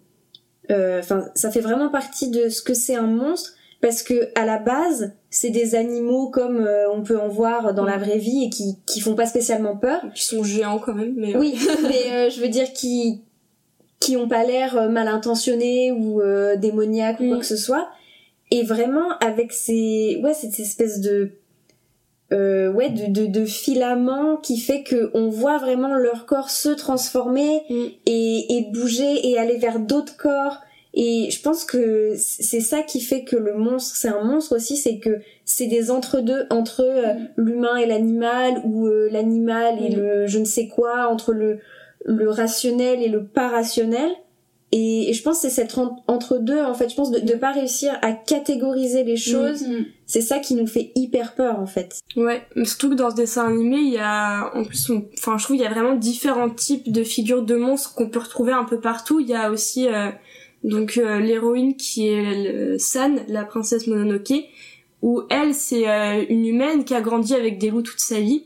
euh, 0.71 0.99
enfin 1.01 1.27
ça 1.35 1.51
fait 1.51 1.61
vraiment 1.61 1.89
partie 1.89 2.31
de 2.31 2.49
ce 2.49 2.61
que 2.63 2.75
c'est 2.75 2.95
un 2.97 3.07
monstre 3.07 3.53
parce 3.81 4.03
que 4.03 4.31
à 4.35 4.45
la 4.47 4.59
base 4.59 5.13
c'est 5.31 5.51
des 5.51 5.75
animaux 5.75 6.29
comme 6.31 6.59
euh, 6.67 6.91
on 6.93 7.03
peut 7.03 7.19
en 7.21 7.29
voir 7.29 7.75
dans 7.75 7.85
la 7.85 7.99
vraie 7.99 8.19
vie 8.19 8.45
et 8.45 8.51
qui 8.51 8.79
qui 8.87 9.01
font 9.01 9.15
pas 9.15 9.27
spécialement 9.27 9.77
peur. 9.77 10.01
qui 10.15 10.25
sont 10.25 10.43
géants 10.43 10.79
quand 10.79 10.95
même 10.95 11.15
mais 11.17 11.37
Oui, 11.37 11.55
mais 11.83 12.11
euh, 12.13 12.31
je 12.31 12.41
veux 12.41 12.49
dire 12.49 12.73
qui 12.73 13.23
qui 14.01 14.17
ont 14.17 14.29
pas 14.29 14.45
l'air 14.45 14.77
euh, 14.77 14.89
mal 14.89 15.09
intentionnés 15.09 15.91
ou 15.93 16.21
euh, 16.21 16.57
démoniaques 16.57 17.21
ou 17.21 17.29
quoi 17.29 17.37
Mm. 17.37 17.41
que 17.41 17.47
ce 17.47 17.57
soit. 17.57 17.89
Et 18.51 18.63
vraiment 18.63 19.17
avec 19.21 19.53
ces 19.53 20.21
ouais 20.23 20.35
cette 20.35 20.59
espèce 20.61 21.01
de 21.01 21.33
euh, 22.33 22.73
ouais 22.73 22.91
de, 22.91 23.07
de 23.07 23.27
de 23.27 23.45
filament 23.45 24.37
qui 24.37 24.59
fait 24.59 24.83
que 24.83 25.11
on 25.15 25.29
voit 25.29 25.59
vraiment 25.59 25.95
leur 25.95 26.27
corps 26.27 26.51
se 26.51 26.69
transformer 26.71 27.63
Mm. 27.71 27.85
et 28.07 28.57
et 28.59 28.63
bouger 28.73 29.29
et 29.29 29.39
aller 29.39 29.57
vers 29.59 29.79
d'autres 29.81 30.17
corps. 30.17 30.59
Et 30.99 31.31
je 31.31 31.43
pense 31.43 31.67
que 31.67 32.15
c'est 32.17 32.61
ça 32.61 32.81
qui 32.83 33.01
fait 33.03 33.23
que 33.23 33.37
le 33.37 33.55
monstre, 33.55 33.95
c'est 33.97 34.09
un 34.09 34.25
monstre 34.25 34.57
aussi, 34.57 34.79
c'est 34.79 34.99
que 34.99 35.21
c'est 35.45 35.67
des 35.67 35.91
entre-deux 35.91 36.47
entre 36.49 36.81
euh, 36.83 37.13
l'humain 37.37 37.77
et 37.77 37.85
l'animal 37.87 38.63
ou 38.65 38.87
euh, 38.87 39.09
l'animal 39.13 39.77
et 39.85 39.91
Mm. 39.95 39.99
le 39.99 40.27
je 40.27 40.39
ne 40.39 40.47
sais 40.47 40.69
quoi, 40.69 41.09
entre 41.09 41.33
le, 41.35 41.59
le 42.07 42.31
rationnel 42.31 43.03
et 43.03 43.09
le 43.09 43.25
pas 43.25 43.49
rationnel. 43.49 44.11
Et, 44.73 45.11
et 45.11 45.13
je 45.13 45.23
pense 45.23 45.37
que 45.37 45.43
c'est 45.49 45.55
cet 45.63 45.77
en- 45.79 46.03
entre-deux, 46.09 46.61
en 46.61 46.75
fait. 46.75 46.89
Je 46.89 46.97
pense 46.97 47.11
de, 47.11 47.21
de 47.21 47.35
pas 47.35 47.53
réussir 47.53 47.97
à 48.03 48.13
catégoriser 48.13 49.05
les 49.05 49.17
choses, 49.17 49.63
Hmm. 49.63 49.85
c'est 50.07 50.21
ça 50.23 50.39
qui 50.41 50.55
nous 50.55 50.67
fait 50.67 50.91
hyper 50.97 51.35
peur, 51.35 51.61
en 51.61 51.67
fait. 51.67 52.01
Ouais, 52.17 52.43
surtout 52.65 52.91
que 52.91 52.95
dans 52.95 53.11
ce 53.11 53.17
dessin 53.17 53.47
animé, 53.47 53.77
il 53.77 53.93
y 53.93 53.99
a, 53.99 54.51
en 54.57 54.65
plus, 54.65 54.89
on- 54.91 55.05
enfin, 55.19 55.37
je 55.39 55.45
trouve 55.45 55.57
il 55.57 55.63
y 55.63 55.67
a 55.67 55.71
vraiment 55.71 55.95
différents 55.95 56.51
types 56.51 56.91
de 56.91 57.05
figures 57.05 57.43
de 57.43 57.55
monstres 57.55 57.95
qu'on 57.95 58.09
peut 58.09 58.19
retrouver 58.19 58.53
un 58.53 58.65
peu 58.65 58.81
partout. 58.81 59.21
Il 59.21 59.29
y 59.29 59.35
a 59.35 59.51
aussi, 59.51 59.87
euh, 59.89 60.09
donc, 60.65 60.99
euh, 60.99 61.21
l'héroïne 61.21 61.77
qui 61.77 62.09
est 62.09 62.53
le- 62.53 62.79
San, 62.79 63.21
la 63.29 63.45
princesse 63.45 63.87
Mononoke, 63.87 64.45
où 65.03 65.23
elle, 65.31 65.55
c'est 65.55 65.89
euh, 65.89 66.25
une 66.29 66.47
humaine 66.47 66.85
qui 66.85 66.95
a 66.95 67.01
grandi 67.01 67.35
avec 67.35 67.59
des 67.59 67.71
loups 67.71 67.83
toute 67.83 68.01
sa 68.01 68.21
vie, 68.21 68.45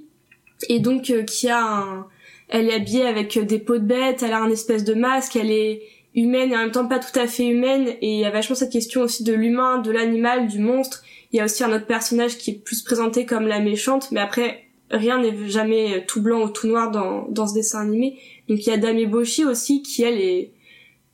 et 0.69 0.81
donc, 0.81 1.11
euh, 1.11 1.23
qui 1.23 1.49
a 1.49 1.64
un, 1.64 2.07
elle 2.49 2.69
est 2.69 2.75
habillée 2.75 3.07
avec 3.07 3.37
euh, 3.37 3.45
des 3.45 3.59
peaux 3.59 3.79
de 3.79 3.85
bête, 3.87 4.23
elle 4.23 4.33
a 4.33 4.43
un 4.43 4.50
espèce 4.50 4.85
de 4.85 4.95
masque, 4.95 5.37
elle 5.37 5.50
est 5.50 5.83
humaine 6.14 6.50
et 6.52 6.57
en 6.57 6.61
même 6.61 6.73
temps 6.73 6.88
pas 6.88 6.99
tout 6.99 7.17
à 7.19 7.26
fait 7.29 7.47
humaine, 7.47 7.88
et 8.02 8.14
il 8.14 8.19
y 8.19 8.25
a 8.25 8.31
vachement 8.31 8.57
cette 8.57 8.73
question 8.73 9.02
aussi 9.02 9.23
de 9.23 9.33
l'humain, 9.33 9.79
de 9.79 9.93
l'animal, 9.93 10.49
du 10.49 10.59
monstre, 10.59 11.02
il 11.33 11.37
y 11.37 11.40
a 11.40 11.45
aussi 11.45 11.62
un 11.62 11.73
autre 11.73 11.87
personnage 11.87 12.37
qui 12.37 12.50
est 12.50 12.55
plus 12.55 12.83
présenté 12.83 13.25
comme 13.25 13.47
la 13.47 13.61
méchante, 13.61 14.11
mais 14.11 14.19
après, 14.21 14.64
rien 14.90 15.23
n'est 15.23 15.49
jamais 15.49 16.05
tout 16.07 16.21
blanc 16.21 16.43
ou 16.43 16.49
tout 16.49 16.67
noir 16.67 16.90
dans, 16.90 17.29
dans 17.29 17.47
ce 17.47 17.55
dessin 17.55 17.83
animé. 17.83 18.19
Donc 18.49 18.67
il 18.67 18.71
y 18.71 18.73
a 18.73 18.76
Dame 18.76 18.99
Eboshi 18.99 19.45
aussi, 19.45 19.83
qui 19.83 20.02
elle 20.02 20.21
est, 20.21 20.50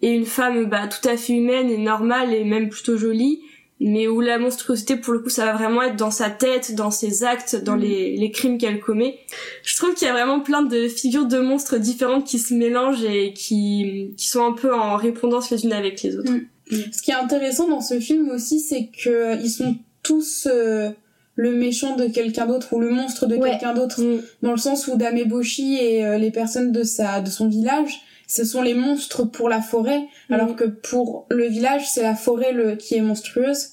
est 0.03 0.15
une 0.15 0.27
femme 0.27 0.67
bah, 0.67 0.87
tout 0.89 1.07
à 1.09 1.17
fait 1.17 1.33
humaine 1.35 1.71
et 1.71 1.79
normale 1.79 2.33
et 2.35 2.45
même 2.45 2.69
plutôt 2.69 2.97
jolie, 2.97 3.41
mais 3.81 4.07
où 4.09 4.21
la 4.21 4.39
monstruosité, 4.39 4.97
pour 4.97 5.13
le 5.13 5.19
coup, 5.21 5.29
ça 5.29 5.45
va 5.47 5.53
vraiment 5.53 5.83
être 5.83 5.97
dans 5.97 6.11
sa 6.11 6.31
tête, 6.31 6.75
dans 6.75 6.91
ses 6.91 7.25
actes, 7.25 7.57
dans 7.57 7.77
les, 7.77 8.17
les 8.17 8.31
crimes 8.31 8.57
qu'elle 8.59 8.81
commet. 8.81 9.19
Je 9.63 9.77
trouve 9.77 9.95
qu'il 9.95 10.07
y 10.07 10.11
a 10.11 10.15
vraiment 10.15 10.41
plein 10.41 10.63
de 10.63 10.89
figures 10.89 11.27
de 11.27 11.39
monstres 11.39 11.77
différentes 11.79 12.25
qui 12.25 12.39
se 12.39 12.55
mélangent 12.55 13.05
et 13.05 13.33
qui, 13.35 14.13
qui 14.17 14.29
sont 14.29 14.45
un 14.45 14.53
peu 14.53 14.75
en 14.75 14.97
répondance 14.97 15.51
les 15.51 15.65
unes 15.65 15.75
avec 15.75 16.03
les 16.03 16.17
autres. 16.17 16.33
Ce 16.71 17.03
qui 17.03 17.11
est 17.11 17.15
intéressant 17.15 17.69
dans 17.69 17.81
ce 17.83 18.01
film 18.01 18.31
aussi, 18.31 18.61
c'est 18.61 18.87
que 19.03 19.11
euh, 19.11 19.37
ils 19.43 19.51
sont 19.51 19.77
tous 20.03 20.49
euh, 20.51 20.91
le 21.35 21.53
méchant 21.53 21.97
de 21.97 22.07
quelqu'un 22.07 22.47
d'autre 22.47 22.73
ou 22.73 22.81
le 22.81 22.89
monstre 22.91 23.27
de 23.27 23.37
Ouais. 23.37 23.51
quelqu'un 23.51 23.75
d'autre, 23.75 24.01
Mm. 24.03 24.23
dans 24.43 24.53
le 24.53 24.57
sens 24.57 24.87
où 24.89 24.97
Dame 24.97 25.19
Eboshi 25.19 25.77
et 25.81 26.05
euh, 26.05 26.17
les 26.17 26.31
personnes 26.31 26.73
de 26.73 26.83
sa 26.83 27.21
de 27.21 27.29
son 27.31 27.47
village, 27.49 28.01
ce 28.27 28.45
sont 28.45 28.63
les 28.63 28.75
monstres 28.75 29.25
pour 29.25 29.49
la 29.49 29.63
forêt, 29.63 30.07
Mm. 30.29 30.35
alors 30.35 30.57
que 30.57 30.65
pour 30.65 31.27
le 31.31 31.47
village, 31.47 31.89
c'est 31.89 32.03
la 32.03 32.15
forêt 32.15 32.53
le, 32.53 32.77
qui 32.77 32.95
est 32.97 33.01
monstrueuse. 33.01 33.71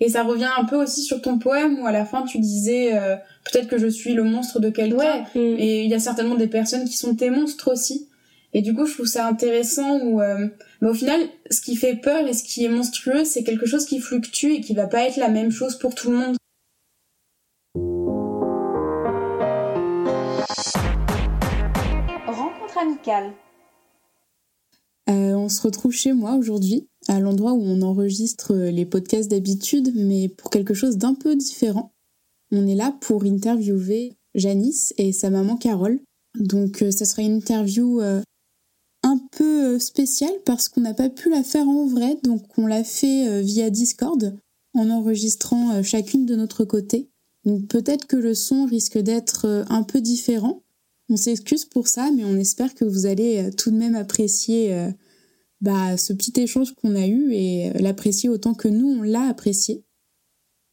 Et 0.00 0.08
ça 0.08 0.22
revient 0.22 0.50
un 0.58 0.64
peu 0.64 0.76
aussi 0.76 1.02
sur 1.02 1.22
ton 1.22 1.38
poème 1.38 1.78
où 1.78 1.86
à 1.86 1.92
la 1.92 2.04
fin 2.04 2.22
tu 2.24 2.38
disais 2.38 2.96
euh, 2.96 3.16
peut-être 3.44 3.68
que 3.68 3.78
je 3.78 3.86
suis 3.86 4.12
le 4.12 4.24
monstre 4.24 4.60
de 4.60 4.68
quelqu'un. 4.68 4.96
Ouais. 4.96 5.22
Mm. 5.34 5.56
Et 5.58 5.84
il 5.84 5.90
y 5.90 5.94
a 5.94 6.00
certainement 6.00 6.34
des 6.34 6.48
personnes 6.48 6.84
qui 6.84 6.96
sont 6.96 7.14
tes 7.14 7.30
monstres 7.30 7.72
aussi. 7.72 8.08
Et 8.52 8.62
du 8.62 8.72
coup, 8.74 8.86
je 8.86 8.94
trouve 8.94 9.06
ça 9.06 9.26
intéressant 9.26 9.98
où, 9.98 10.20
euh, 10.20 10.46
bah, 10.80 10.90
au 10.90 10.94
final, 10.94 11.20
ce 11.50 11.60
qui 11.60 11.74
fait 11.74 11.96
peur 11.96 12.26
et 12.26 12.32
ce 12.32 12.44
qui 12.44 12.64
est 12.64 12.68
monstrueux, 12.68 13.24
c'est 13.24 13.42
quelque 13.42 13.66
chose 13.66 13.84
qui 13.84 13.98
fluctue 13.98 14.52
et 14.52 14.60
qui 14.60 14.74
va 14.74 14.86
pas 14.86 15.02
être 15.04 15.16
la 15.16 15.28
même 15.28 15.50
chose 15.50 15.76
pour 15.76 15.94
tout 15.94 16.10
le 16.10 16.18
monde. 16.18 16.36
Rencontre 22.26 22.78
amicale. 22.78 23.32
Euh, 25.10 25.34
on 25.34 25.48
se 25.48 25.62
retrouve 25.62 25.92
chez 25.92 26.12
moi 26.12 26.36
aujourd'hui, 26.36 26.88
à 27.08 27.20
l'endroit 27.20 27.52
où 27.52 27.62
on 27.62 27.82
enregistre 27.82 28.54
euh, 28.54 28.70
les 28.70 28.86
podcasts 28.86 29.30
d'habitude, 29.30 29.92
mais 29.94 30.28
pour 30.28 30.50
quelque 30.50 30.74
chose 30.74 30.96
d'un 30.96 31.14
peu 31.14 31.36
différent. 31.36 31.92
On 32.52 32.66
est 32.66 32.74
là 32.74 32.96
pour 33.00 33.24
interviewer 33.24 34.14
Janice 34.34 34.94
et 34.96 35.12
sa 35.12 35.30
maman 35.30 35.56
Carole. 35.56 36.00
Donc 36.38 36.82
euh, 36.82 36.90
ça 36.90 37.04
sera 37.04 37.22
une 37.22 37.36
interview 37.36 38.00
euh, 38.00 38.22
un 39.02 39.18
peu 39.32 39.74
euh, 39.74 39.78
spéciale 39.78 40.34
parce 40.44 40.68
qu'on 40.68 40.80
n'a 40.80 40.94
pas 40.94 41.10
pu 41.10 41.30
la 41.30 41.42
faire 41.42 41.68
en 41.68 41.86
vrai, 41.86 42.18
donc 42.22 42.42
on 42.58 42.66
l'a 42.66 42.84
fait 42.84 43.28
euh, 43.28 43.40
via 43.40 43.70
Discord 43.70 44.36
en 44.74 44.90
enregistrant 44.90 45.82
chacune 45.84 46.26
de 46.26 46.34
notre 46.34 46.64
côté. 46.64 47.08
Donc 47.44 47.68
peut-être 47.68 48.06
que 48.06 48.16
le 48.16 48.34
son 48.34 48.64
risque 48.64 48.98
d'être 48.98 49.64
un 49.68 49.84
peu 49.84 50.00
différent. 50.00 50.63
On 51.14 51.16
s'excuse 51.16 51.64
pour 51.64 51.86
ça, 51.86 52.10
mais 52.10 52.24
on 52.24 52.34
espère 52.34 52.74
que 52.74 52.84
vous 52.84 53.06
allez 53.06 53.38
euh, 53.38 53.52
tout 53.52 53.70
de 53.70 53.76
même 53.76 53.94
apprécier 53.94 54.74
euh, 54.74 54.90
bah, 55.60 55.96
ce 55.96 56.12
petit 56.12 56.32
échange 56.40 56.74
qu'on 56.74 56.96
a 56.96 57.06
eu 57.06 57.30
et 57.30 57.68
euh, 57.70 57.78
l'apprécier 57.78 58.28
autant 58.28 58.52
que 58.52 58.66
nous, 58.66 58.88
on 58.88 59.02
l'a 59.02 59.28
apprécié. 59.28 59.84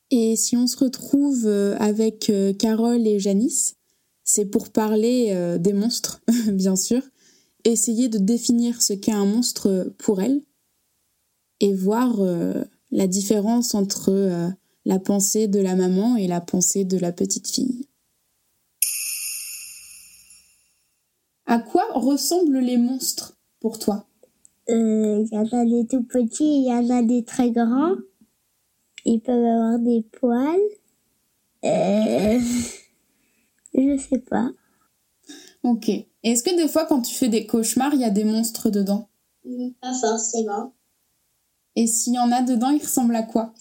Et 0.10 0.36
si 0.36 0.58
on 0.58 0.66
se 0.66 0.78
retrouve 0.78 1.48
avec 1.48 2.32
Carole 2.58 3.06
et 3.08 3.20
Janice, 3.20 3.76
c'est 4.24 4.46
pour 4.46 4.70
parler 4.70 5.58
des 5.58 5.72
monstres, 5.72 6.22
bien 6.52 6.76
sûr, 6.76 7.02
essayer 7.64 8.10
de 8.10 8.18
définir 8.18 8.82
ce 8.82 8.92
qu'est 8.92 9.14
un 9.14 9.26
monstre 9.26 9.94
pour 10.00 10.22
elles 10.22 10.42
et 11.62 11.74
voir 11.74 12.20
la 12.92 13.08
différence 13.08 13.74
entre 13.74 14.52
la 14.84 15.00
pensée 15.00 15.48
de 15.48 15.60
la 15.60 15.78
maman 15.78 16.18
et 16.18 16.28
la 16.28 16.42
pensée 16.42 16.84
de 16.84 16.98
la 16.98 17.14
petite 17.14 17.48
fille. 17.48 17.88
À 21.52 21.60
quoi 21.60 21.84
ressemblent 21.96 22.60
les 22.60 22.78
monstres 22.78 23.38
pour 23.60 23.78
toi? 23.78 24.08
Euh, 24.70 25.26
Il 25.30 25.36
y 25.36 25.38
en 25.38 25.60
a 25.60 25.66
des 25.66 25.86
tout 25.86 26.02
petits, 26.02 26.62
il 26.62 26.68
y 26.68 26.74
en 26.74 26.90
a 26.90 27.04
des 27.04 27.26
très 27.26 27.52
grands. 27.52 27.96
Ils 29.04 29.20
peuvent 29.20 29.44
avoir 29.44 29.78
des 29.78 30.02
poils. 30.14 30.62
Euh, 31.66 32.40
je 33.74 33.98
sais 33.98 34.20
pas. 34.20 34.50
Ok. 35.64 35.90
Est-ce 36.24 36.42
que 36.42 36.56
des 36.56 36.70
fois, 36.70 36.86
quand 36.86 37.02
tu 37.02 37.14
fais 37.14 37.28
des 37.28 37.46
cauchemars, 37.46 37.94
il 37.96 38.00
y 38.00 38.06
a 38.06 38.12
des 38.12 38.24
monstres 38.24 38.70
dedans? 38.70 39.10
Pas 39.82 39.94
forcément. 39.94 40.74
Et 41.76 41.86
s'il 41.86 42.14
y 42.14 42.20
en 42.20 42.32
a 42.32 42.44
dedans, 42.44 42.70
ils 42.70 42.82
ressemblent 42.82 43.14
à 43.14 43.24
quoi? 43.24 43.54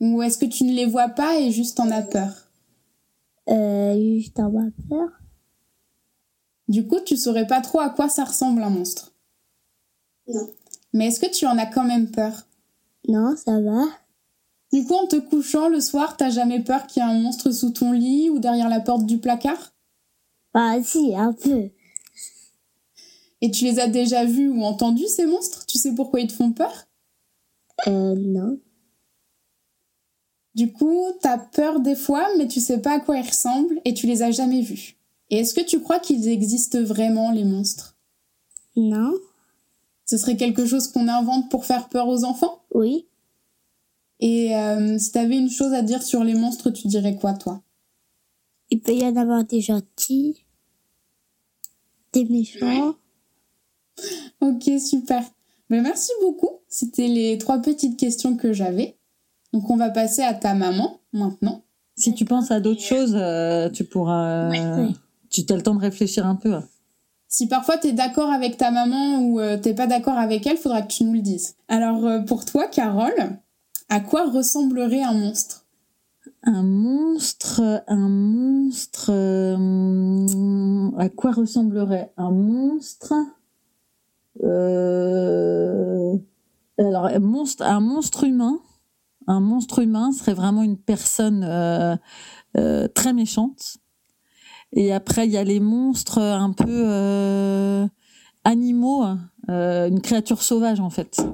Ou 0.00 0.20
est-ce 0.20 0.36
que 0.36 0.44
tu 0.44 0.64
ne 0.64 0.74
les 0.74 0.84
vois 0.84 1.08
pas 1.08 1.40
et 1.40 1.50
juste 1.50 1.80
en 1.80 1.90
as 1.90 2.02
peur? 2.02 2.50
Euh, 3.48 3.94
juste 4.18 4.38
en 4.38 4.50
bas 4.50 4.68
peur? 4.90 5.08
Du 6.68 6.86
coup, 6.86 7.00
tu 7.04 7.16
saurais 7.16 7.46
pas 7.46 7.60
trop 7.60 7.80
à 7.80 7.90
quoi 7.90 8.08
ça 8.08 8.24
ressemble 8.24 8.62
un 8.62 8.70
monstre. 8.70 9.12
Non. 10.26 10.48
Mais 10.92 11.08
est-ce 11.08 11.20
que 11.20 11.30
tu 11.30 11.46
en 11.46 11.58
as 11.58 11.66
quand 11.66 11.84
même 11.84 12.10
peur? 12.10 12.46
Non, 13.08 13.36
ça 13.36 13.60
va. 13.60 13.84
Du 14.72 14.84
coup, 14.84 14.94
en 14.94 15.06
te 15.06 15.16
couchant 15.16 15.68
le 15.68 15.80
soir, 15.80 16.16
t'as 16.16 16.30
jamais 16.30 16.60
peur 16.60 16.86
qu'il 16.86 17.02
y 17.02 17.06
ait 17.06 17.08
un 17.08 17.20
monstre 17.20 17.52
sous 17.52 17.70
ton 17.70 17.92
lit 17.92 18.30
ou 18.30 18.40
derrière 18.40 18.68
la 18.68 18.80
porte 18.80 19.06
du 19.06 19.18
placard? 19.18 19.72
Bah 20.52 20.82
si, 20.82 21.14
un 21.14 21.32
peu. 21.32 21.70
Et 23.42 23.50
tu 23.50 23.64
les 23.64 23.78
as 23.78 23.88
déjà 23.88 24.24
vus 24.24 24.48
ou 24.48 24.62
entendus, 24.64 25.06
ces 25.08 25.26
monstres? 25.26 25.66
Tu 25.66 25.78
sais 25.78 25.94
pourquoi 25.94 26.20
ils 26.20 26.26
te 26.26 26.32
font 26.32 26.52
peur? 26.52 26.88
Euh, 27.86 28.14
non. 28.16 28.58
Du 30.54 30.72
coup, 30.72 31.04
t'as 31.20 31.36
peur 31.36 31.80
des 31.80 31.94
fois, 31.94 32.26
mais 32.38 32.48
tu 32.48 32.60
sais 32.60 32.80
pas 32.80 32.94
à 32.94 33.00
quoi 33.00 33.18
ils 33.18 33.26
ressemblent 33.26 33.80
et 33.84 33.92
tu 33.92 34.06
les 34.06 34.22
as 34.22 34.30
jamais 34.30 34.62
vus. 34.62 34.95
Et 35.30 35.38
est-ce 35.38 35.54
que 35.54 35.64
tu 35.64 35.80
crois 35.80 35.98
qu'ils 35.98 36.28
existent 36.28 36.82
vraiment, 36.82 37.30
les 37.32 37.44
monstres? 37.44 37.96
Non. 38.76 39.14
Ce 40.04 40.16
serait 40.18 40.36
quelque 40.36 40.66
chose 40.66 40.88
qu'on 40.88 41.08
invente 41.08 41.50
pour 41.50 41.64
faire 41.64 41.88
peur 41.88 42.06
aux 42.08 42.24
enfants? 42.24 42.62
Oui. 42.72 43.06
Et 44.20 44.56
euh, 44.56 44.98
si 44.98 45.12
t'avais 45.12 45.36
une 45.36 45.50
chose 45.50 45.72
à 45.72 45.82
dire 45.82 46.02
sur 46.02 46.22
les 46.24 46.34
monstres, 46.34 46.70
tu 46.70 46.86
dirais 46.86 47.16
quoi, 47.16 47.34
toi? 47.34 47.62
Il 48.70 48.80
peut 48.80 48.94
y 48.94 49.04
en 49.04 49.16
avoir 49.16 49.44
des 49.44 49.60
gentils, 49.60 50.44
des 52.12 52.24
méchants. 52.24 52.94
Ok, 54.40 54.70
super. 54.78 55.22
Ben, 55.70 55.82
merci 55.82 56.12
beaucoup. 56.20 56.50
C'était 56.68 57.08
les 57.08 57.38
trois 57.38 57.58
petites 57.58 57.98
questions 57.98 58.36
que 58.36 58.52
j'avais. 58.52 58.96
Donc 59.52 59.70
on 59.70 59.76
va 59.76 59.90
passer 59.90 60.22
à 60.22 60.34
ta 60.34 60.54
maman 60.54 61.00
maintenant. 61.12 61.62
Si 61.96 62.14
tu 62.14 62.24
penses 62.24 62.50
à 62.50 62.60
d'autres 62.60 62.82
choses, 62.82 63.14
euh, 63.14 63.70
tu 63.70 63.84
pourras. 63.84 64.48
euh, 64.48 64.86
Ouais. 64.86 64.92
Tu 65.30 65.44
as 65.50 65.56
le 65.56 65.62
temps 65.62 65.74
de 65.74 65.80
réfléchir 65.80 66.26
un 66.26 66.36
peu. 66.36 66.54
Si 67.28 67.48
parfois 67.48 67.76
t'es 67.76 67.92
d'accord 67.92 68.30
avec 68.30 68.56
ta 68.56 68.70
maman 68.70 69.18
ou 69.20 69.40
euh, 69.40 69.56
t'es 69.58 69.74
pas 69.74 69.86
d'accord 69.86 70.16
avec 70.16 70.46
elle, 70.46 70.56
faudra 70.56 70.82
que 70.82 70.92
tu 70.92 71.04
nous 71.04 71.12
le 71.14 71.20
dises. 71.20 71.56
Alors 71.68 72.04
euh, 72.06 72.20
pour 72.20 72.44
toi, 72.44 72.66
Carole, 72.66 73.38
à 73.88 74.00
quoi 74.00 74.30
ressemblerait 74.30 75.02
un 75.02 75.12
monstre? 75.14 75.64
Un 76.44 76.62
monstre, 76.62 77.82
un 77.88 78.08
monstre. 78.08 79.10
euh, 79.10 80.90
à 80.98 81.08
quoi 81.08 81.32
ressemblerait 81.32 82.12
un 82.16 82.30
monstre? 82.30 83.12
Euh, 84.44 86.16
Alors, 86.78 87.06
un 87.06 87.18
monstre, 87.18 87.64
un 87.64 87.80
monstre 87.80 88.24
humain. 88.24 88.60
Un 89.26 89.40
monstre 89.40 89.80
humain 89.80 90.12
serait 90.12 90.34
vraiment 90.34 90.62
une 90.62 90.76
personne 90.78 91.40
très 92.94 93.12
méchante. 93.12 93.78
Et 94.76 94.92
après, 94.92 95.26
il 95.26 95.32
y 95.32 95.38
a 95.38 95.44
les 95.44 95.58
monstres 95.58 96.18
un 96.18 96.52
peu 96.52 96.84
euh, 96.86 97.86
animaux, 98.44 99.04
euh, 99.48 99.88
une 99.88 100.02
créature 100.02 100.42
sauvage 100.42 100.80
en 100.80 100.90
fait. 100.90 101.26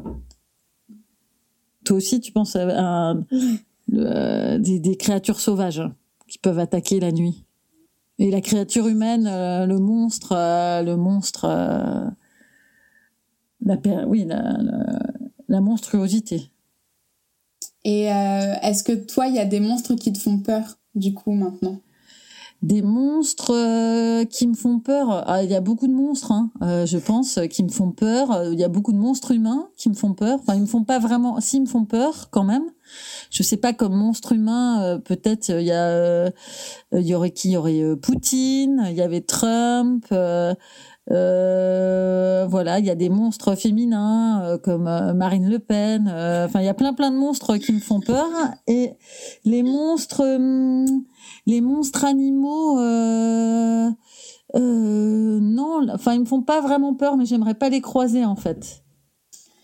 Toi 1.85 1.97
aussi, 1.97 2.21
tu 2.21 2.31
penses 2.31 2.55
à, 2.55 3.15
euh, 3.95 4.59
des, 4.59 4.97
créatures 4.97 5.41
sauvages 5.41 5.83
qui 6.29 6.39
peuvent 6.39 6.61
attaquer 6.61 7.01
la 7.01 7.11
nuit. 7.11 7.45
Et 8.19 8.31
la 8.31 8.41
créature 8.41 8.87
humaine, 8.87 9.27
euh, 9.27 9.67
le 9.67 9.79
monstre, 9.79 10.33
euh, 10.33 10.83
le 10.83 10.97
monstre, 10.97 11.45
euh, 11.45 12.09
la, 13.65 14.07
oui, 14.07 14.25
la, 14.25 15.61
monstruosité. 15.61 16.51
Et 17.85 18.13
euh, 18.13 18.55
est-ce 18.63 18.85
que 18.85 18.93
toi, 18.93 19.27
il 19.27 19.35
y 19.35 19.41
a 19.41 19.45
des 19.45 19.59
monstres 19.59 19.97
qui 19.97 20.13
te 20.13 20.19
font 20.19 20.39
peur, 20.39 20.79
du 20.95 21.13
coup, 21.13 21.33
maintenant? 21.33 21.81
Des 22.63 22.81
monstres 22.81 23.53
euh, 23.53 24.25
qui 24.25 24.47
me 24.47 24.55
font 24.55 24.79
peur. 24.79 25.25
Ah, 25.27 25.43
il 25.43 25.51
y 25.51 25.55
a 25.57 25.61
beaucoup 25.61 25.89
de 25.89 25.93
monstres, 25.93 26.31
hein, 26.31 26.51
euh, 26.63 26.87
je 26.87 26.97
pense, 26.97 27.41
qui 27.51 27.65
me 27.65 27.69
font 27.69 27.91
peur. 27.91 28.31
Euh, 28.31 28.53
Il 28.53 28.61
y 28.61 28.63
a 28.63 28.69
beaucoup 28.69 28.93
de 28.93 28.99
monstres 28.99 29.33
humains 29.33 29.69
qui 29.77 29.89
me 29.89 29.95
font 29.95 30.15
peur. 30.15 30.39
Enfin, 30.41 30.55
ils 30.55 30.61
me 30.61 30.67
font 30.67 30.85
pas 30.85 31.01
vraiment. 31.01 31.41
Si, 31.41 31.57
ils 31.57 31.63
me 31.63 31.67
font 31.67 31.85
peur 31.85 32.29
quand 32.31 32.45
même. 32.45 32.63
Je 33.31 33.43
sais 33.43 33.57
pas 33.57 33.73
comme 33.73 33.95
monstre 33.97 34.31
humain. 34.33 34.81
euh, 34.85 34.99
Peut-être 34.99 35.51
euh, 35.51 35.61
il 35.61 35.67
y 35.67 35.73
a, 35.73 35.87
euh, 35.89 36.31
il 36.93 37.03
y 37.07 37.15
aurait 37.17 37.33
qui? 37.33 37.49
Il 37.49 37.53
y 37.53 37.57
aurait 37.57 37.81
euh, 37.83 37.97
Poutine. 37.97 38.87
Il 38.91 38.95
y 38.95 39.03
avait 39.03 39.23
Trump. 39.23 40.07
Euh, 41.11 42.47
voilà, 42.49 42.79
il 42.79 42.85
y 42.85 42.91
a 42.91 42.95
des 42.95 43.09
monstres 43.09 43.57
féminins 43.57 44.43
euh, 44.45 44.59
comme 44.59 44.87
euh, 44.87 45.15
Marine 45.15 45.49
Le 45.49 45.59
Pen. 45.59 46.07
Enfin, 46.09 46.61
il 46.61 46.67
y 46.67 46.69
a 46.69 46.75
plein 46.75 46.93
plein 46.93 47.11
de 47.11 47.17
monstres 47.17 47.57
qui 47.57 47.73
me 47.73 47.81
font 47.81 48.01
peur. 48.01 48.29
Et 48.67 48.93
les 49.45 49.63
monstres. 49.63 50.23
hum, 50.23 50.87
les 51.47 51.61
monstres 51.61 52.05
animaux, 52.05 52.79
non, 54.55 55.87
enfin 55.93 56.15
ils 56.15 56.21
me 56.21 56.25
font 56.25 56.43
pas 56.43 56.61
vraiment 56.61 56.95
peur, 56.95 57.17
mais 57.17 57.27
j'aimerais 57.27 57.55
pas 57.55 57.69
les 57.69 57.81
croiser 57.81 58.25
en 58.25 58.37
fait. 58.37 58.85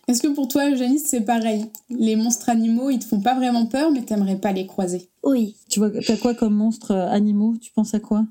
Est-ce 0.09 0.23
que 0.23 0.29
pour 0.29 0.49
toi, 0.49 0.71
Eugénie, 0.71 0.99
c'est 0.99 1.21
pareil? 1.21 1.67
Les 1.91 2.17
monstres 2.17 2.49
animaux, 2.49 2.89
ils 2.91 2.99
te 2.99 3.05
font 3.05 3.21
pas 3.21 3.35
vraiment 3.35 3.67
peur, 3.67 3.91
mais 3.93 4.03
t'aimerais 4.03 4.39
pas 4.41 4.53
les 4.53 4.67
croiser 4.67 5.11
Oui. 5.23 5.57
Tu 5.69 5.79
vois, 5.81 5.91
t'as 5.91 6.17
quoi 6.17 6.35
comme 6.35 6.55
monstre 6.55 6.93
euh, 6.93 7.09
animaux? 7.11 7.55
Tu 7.61 7.71
penses 7.73 7.93
à 7.95 8.01
quoi? 8.01 8.25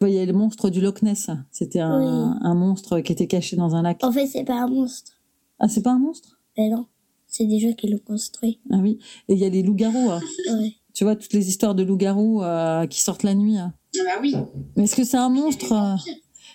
Vois, 0.00 0.10
Il 0.10 0.14
y 0.14 0.18
a 0.18 0.26
le 0.26 0.32
monstre 0.34 0.68
du 0.68 0.80
Loch 0.82 1.00
Ness. 1.02 1.30
C'était 1.50 1.80
un, 1.80 1.98
Oui. 1.98 2.36
un 2.42 2.54
monstre 2.54 3.00
qui 3.00 3.12
était 3.12 3.26
caché 3.26 3.56
dans 3.56 3.74
un 3.74 3.82
lac. 3.82 4.04
En 4.04 4.12
fait, 4.12 4.26
c'est 4.26 4.44
pas 4.44 4.60
un 4.60 4.68
monstre. 4.68 5.12
Ah, 5.58 5.68
c'est 5.68 5.82
pas 5.82 5.92
un 5.92 5.98
monstre? 5.98 6.38
Mais 6.58 6.68
non. 6.68 6.84
C'est 7.26 7.46
des 7.46 7.58
gens 7.58 7.72
qui 7.72 7.88
l'ont 7.88 7.98
construit. 8.06 8.60
Ah 8.70 8.76
oui. 8.82 8.98
Et 9.28 9.34
il 9.34 9.38
y 9.38 9.44
a 9.44 9.48
les 9.48 9.62
loups-garous. 9.62 10.10
hein. 10.10 10.20
Ouais. 10.52 10.74
Tu 10.94 11.04
vois, 11.04 11.14
toutes 11.16 11.32
les 11.32 11.48
histoires 11.48 11.74
de 11.74 11.84
loups-garous 11.84 12.42
euh, 12.42 12.86
qui 12.86 13.00
sortent 13.00 13.22
la 13.22 13.34
nuit. 13.34 13.56
hein. 13.56 13.72
Ah 13.98 14.02
bah 14.04 14.20
oui. 14.20 14.34
Mais 14.76 14.84
est-ce 14.84 14.96
que 14.96 15.04
c'est 15.04 15.16
un 15.16 15.28
monstre? 15.30 15.72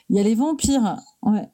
Il 0.10 0.16
y 0.16 0.20
a 0.20 0.24
les 0.24 0.36
vampires. 0.36 0.98
Ouais. 1.24 1.48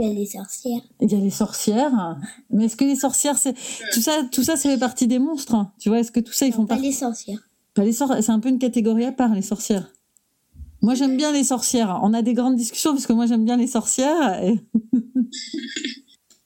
Il 0.00 0.06
y 0.06 0.10
a 0.10 0.14
les 0.14 0.26
sorcières. 0.26 0.80
Il 1.00 1.12
y 1.12 1.14
a 1.14 1.18
les 1.18 1.30
sorcières. 1.30 2.18
Mais 2.50 2.64
est-ce 2.66 2.76
que 2.76 2.84
les 2.84 2.96
sorcières, 2.96 3.38
c'est 3.38 3.54
tout 3.92 4.00
ça, 4.00 4.12
tout 4.32 4.42
ça, 4.42 4.56
ça 4.56 4.68
fait 4.70 4.78
partie 4.78 5.06
des 5.06 5.18
monstres. 5.18 5.54
hein. 5.54 5.72
Tu 5.78 5.88
vois, 5.88 6.00
est-ce 6.00 6.10
que 6.12 6.20
tout 6.20 6.32
ça, 6.32 6.46
ils 6.46 6.50
Non, 6.50 6.56
font 6.56 6.66
pas 6.66 6.74
partie 6.76 6.88
les 6.88 6.92
sorcières. 6.92 7.48
Pas 7.74 7.84
les 7.84 7.92
sor- 7.92 8.14
C'est 8.20 8.30
un 8.32 8.40
peu 8.40 8.48
une 8.48 8.58
catégorie 8.58 9.04
à 9.04 9.12
part, 9.12 9.34
les 9.34 9.42
sorcières. 9.42 9.92
Moi, 10.82 10.94
j'aime 10.94 11.16
bien 11.16 11.32
les 11.32 11.44
sorcières. 11.44 11.98
On 12.02 12.12
a 12.12 12.22
des 12.22 12.34
grandes 12.34 12.56
discussions 12.56 12.92
parce 12.92 13.06
que 13.06 13.12
moi, 13.12 13.26
j'aime 13.26 13.44
bien 13.44 13.56
les 13.56 13.66
sorcières. 13.66 14.42
Et... 14.42 14.60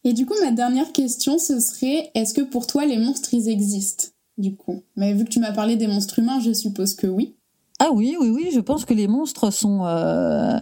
Et 0.04 0.12
du 0.12 0.26
coup, 0.26 0.34
ma 0.42 0.52
dernière 0.52 0.92
question, 0.92 1.38
ce 1.38 1.60
serait 1.60 2.10
est-ce 2.14 2.32
que 2.32 2.40
pour 2.40 2.66
toi, 2.66 2.86
les 2.86 2.98
monstres, 2.98 3.34
ils 3.34 3.48
existent 3.48 4.06
Du 4.38 4.54
coup? 4.56 4.82
Mais 4.96 5.12
vu 5.12 5.24
que 5.24 5.28
tu 5.30 5.40
m'as 5.40 5.52
parlé 5.52 5.76
des 5.76 5.86
monstres 5.88 6.18
humains, 6.20 6.40
je 6.40 6.52
suppose 6.52 6.94
que 6.94 7.06
oui. 7.06 7.34
Ah 7.80 7.90
oui, 7.92 8.16
oui, 8.18 8.28
oui. 8.30 8.50
Je 8.52 8.60
pense 8.60 8.84
que 8.84 8.94
les 8.94 9.06
monstres 9.08 9.52
sont 9.52 9.84
euh, 9.84 10.56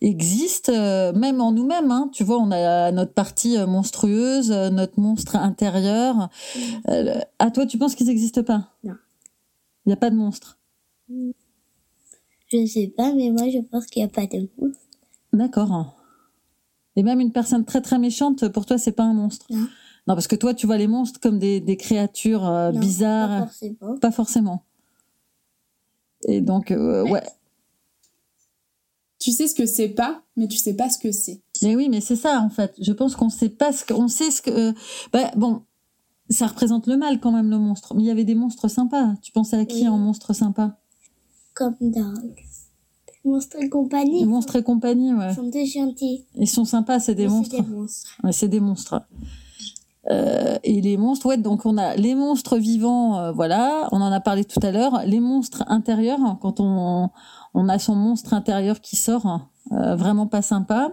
existent, 0.00 0.72
euh, 0.72 1.12
même 1.12 1.40
en 1.40 1.52
nous-mêmes. 1.52 1.90
Hein. 1.90 2.10
Tu 2.12 2.24
vois, 2.24 2.38
on 2.38 2.50
a 2.50 2.90
notre 2.92 3.12
partie 3.12 3.56
euh, 3.58 3.66
monstrueuse, 3.66 4.50
euh, 4.52 4.70
notre 4.70 5.00
monstre 5.00 5.36
intérieur. 5.36 6.28
Euh, 6.88 7.20
à 7.38 7.50
toi, 7.50 7.66
tu 7.66 7.78
penses 7.78 7.94
qu'ils 7.94 8.06
n'existent 8.06 8.42
pas? 8.42 8.70
Non. 8.84 8.94
Il 9.84 9.88
n'y 9.88 9.92
a 9.92 9.96
pas 9.96 10.10
de 10.10 10.16
monstre. 10.16 10.58
Je 11.08 12.66
sais 12.66 12.92
pas, 12.96 13.12
mais 13.14 13.30
moi, 13.30 13.48
je 13.50 13.58
pense 13.58 13.86
qu'il 13.86 14.02
n'y 14.02 14.08
a 14.08 14.12
pas 14.12 14.26
de 14.26 14.48
monstre. 14.58 14.80
D'accord. 15.32 15.96
Et 16.96 17.02
même 17.02 17.20
une 17.20 17.32
personne 17.32 17.64
très 17.64 17.80
très 17.80 17.98
méchante, 17.98 18.48
pour 18.48 18.66
toi, 18.66 18.78
c'est 18.78 18.92
pas 18.92 19.04
un 19.04 19.14
monstre. 19.14 19.46
Non. 19.50 19.66
Non, 20.08 20.14
parce 20.14 20.26
que 20.26 20.36
toi, 20.36 20.54
tu 20.54 20.66
vois 20.66 20.78
les 20.78 20.86
monstres 20.86 21.20
comme 21.20 21.38
des, 21.38 21.60
des 21.60 21.76
créatures 21.76 22.46
euh, 22.46 22.72
Non, 22.72 22.80
bizarres. 22.80 23.28
Pas 23.28 23.46
forcément. 23.46 23.98
Pas 23.98 24.10
forcément. 24.10 24.64
Et 26.26 26.40
donc, 26.40 26.70
euh, 26.70 27.06
ouais. 27.06 27.22
Tu 29.18 29.32
sais 29.32 29.48
ce 29.48 29.54
que 29.54 29.66
c'est 29.66 29.88
pas, 29.88 30.22
mais 30.36 30.46
tu 30.48 30.56
sais 30.56 30.74
pas 30.74 30.88
ce 30.90 30.98
que 30.98 31.10
c'est. 31.12 31.40
Mais 31.62 31.74
oui, 31.74 31.88
mais 31.88 32.00
c'est 32.00 32.16
ça, 32.16 32.40
en 32.40 32.50
fait. 32.50 32.74
Je 32.80 32.92
pense 32.92 33.16
qu'on 33.16 33.30
sait 33.30 33.48
pas 33.48 33.72
ce 33.72 33.84
qu'on 33.84 34.06
sait 34.08 34.30
ce 34.30 34.42
que. 34.42 34.50
euh, 34.50 34.72
bah, 35.12 35.30
bon, 35.36 35.62
ça 36.30 36.46
représente 36.46 36.86
le 36.86 36.96
mal 36.96 37.18
quand 37.18 37.32
même, 37.32 37.50
le 37.50 37.58
monstre. 37.58 37.94
Mais 37.94 38.02
il 38.04 38.06
y 38.06 38.10
avait 38.10 38.24
des 38.24 38.36
monstres 38.36 38.68
sympas. 38.68 39.14
Tu 39.22 39.32
pensais 39.32 39.56
à 39.56 39.64
qui 39.64 39.82
Oui. 39.82 39.88
en 39.88 39.98
monstre 39.98 40.32
sympa? 40.34 40.78
Comme 41.54 41.74
dans 41.80 42.14
Monstres 43.24 43.56
et 43.60 43.68
compagnie. 43.68 44.20
Les 44.20 44.26
monstres 44.26 44.56
et 44.56 44.62
compagnie, 44.62 45.12
ouais. 45.12 45.30
Ils 45.32 45.34
sont 45.34 45.50
tous 45.50 45.66
gentils. 45.66 46.24
Ils 46.36 46.48
sont 46.48 46.64
sympas, 46.64 47.00
c'est 47.00 47.14
des 47.16 47.24
Mais 47.24 47.28
monstres. 47.30 47.56
C'est 47.56 47.62
des 47.62 47.68
monstres. 47.74 48.16
Ouais, 48.22 48.32
c'est 48.32 48.48
des 48.48 48.60
monstres. 48.60 49.02
Euh, 50.10 50.56
et 50.62 50.80
les 50.80 50.96
monstres, 50.96 51.26
ouais, 51.26 51.36
donc 51.36 51.66
on 51.66 51.76
a 51.76 51.94
les 51.96 52.14
monstres 52.14 52.56
vivants, 52.56 53.18
euh, 53.18 53.32
voilà, 53.32 53.88
on 53.92 54.00
en 54.00 54.10
a 54.10 54.20
parlé 54.20 54.44
tout 54.44 54.60
à 54.62 54.70
l'heure. 54.70 55.02
Les 55.04 55.20
monstres 55.20 55.64
intérieurs, 55.66 56.38
quand 56.40 56.60
on, 56.60 57.10
on 57.54 57.68
a 57.68 57.78
son 57.78 57.94
monstre 57.94 58.34
intérieur 58.34 58.80
qui 58.80 58.96
sort, 58.96 59.48
euh, 59.72 59.96
vraiment 59.96 60.26
pas 60.26 60.42
sympa. 60.42 60.92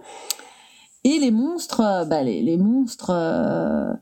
Et 1.04 1.18
les 1.18 1.30
monstres, 1.30 1.80
euh, 1.80 2.04
bah, 2.04 2.22
les, 2.22 2.42
les 2.42 2.56
monstres, 2.56 3.10
euh, 3.10 3.92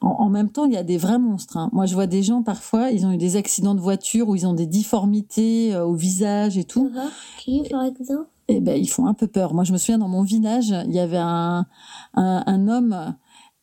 en, 0.00 0.08
en 0.08 0.28
même 0.30 0.50
temps, 0.50 0.64
il 0.64 0.72
y 0.72 0.76
a 0.76 0.82
des 0.82 0.98
vrais 0.98 1.18
monstres. 1.18 1.56
hein. 1.56 1.70
Moi, 1.72 1.86
je 1.86 1.94
vois 1.94 2.06
des 2.06 2.22
gens 2.22 2.42
parfois, 2.42 2.90
ils 2.90 3.06
ont 3.06 3.12
eu 3.12 3.18
des 3.18 3.36
accidents 3.36 3.74
de 3.74 3.80
voiture 3.80 4.28
où 4.28 4.34
ils 4.36 4.46
ont 4.46 4.54
des 4.54 4.66
difformités 4.66 5.76
au 5.76 5.94
visage 5.94 6.56
et 6.58 6.64
tout. 6.64 6.90
Qui, 7.38 7.62
par 7.70 7.84
exemple? 7.84 8.28
Eh 8.48 8.60
ben, 8.60 8.78
ils 8.78 8.88
font 8.88 9.06
un 9.06 9.14
peu 9.14 9.26
peur. 9.26 9.54
Moi, 9.54 9.64
je 9.64 9.72
me 9.72 9.78
souviens 9.78 9.98
dans 9.98 10.08
mon 10.08 10.22
village, 10.22 10.68
il 10.86 10.92
y 10.92 11.00
avait 11.00 11.16
un, 11.16 11.66
un, 12.14 12.42
un 12.46 12.68
homme. 12.68 13.14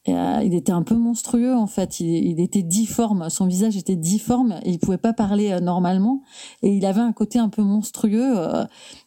Euh, 0.10 0.42
il 0.44 0.56
était 0.56 0.72
un 0.72 0.82
peu 0.82 0.96
monstrueux 0.96 1.54
en 1.56 1.68
fait. 1.68 2.00
Il, 2.00 2.08
il 2.08 2.40
était 2.40 2.64
difforme. 2.64 3.30
Son 3.30 3.46
visage 3.46 3.78
était 3.78 3.96
difforme 3.96 4.60
et 4.64 4.72
il 4.72 4.80
pouvait 4.80 4.98
pas 4.98 5.14
parler 5.14 5.52
euh, 5.52 5.60
normalement. 5.60 6.24
Et 6.64 6.76
il 6.76 6.86
avait 6.86 7.02
un 7.02 7.14
côté 7.14 7.38
un 7.38 7.50
peu 7.50 7.62
monstrueux. 7.62 8.34
euh. 8.38 8.66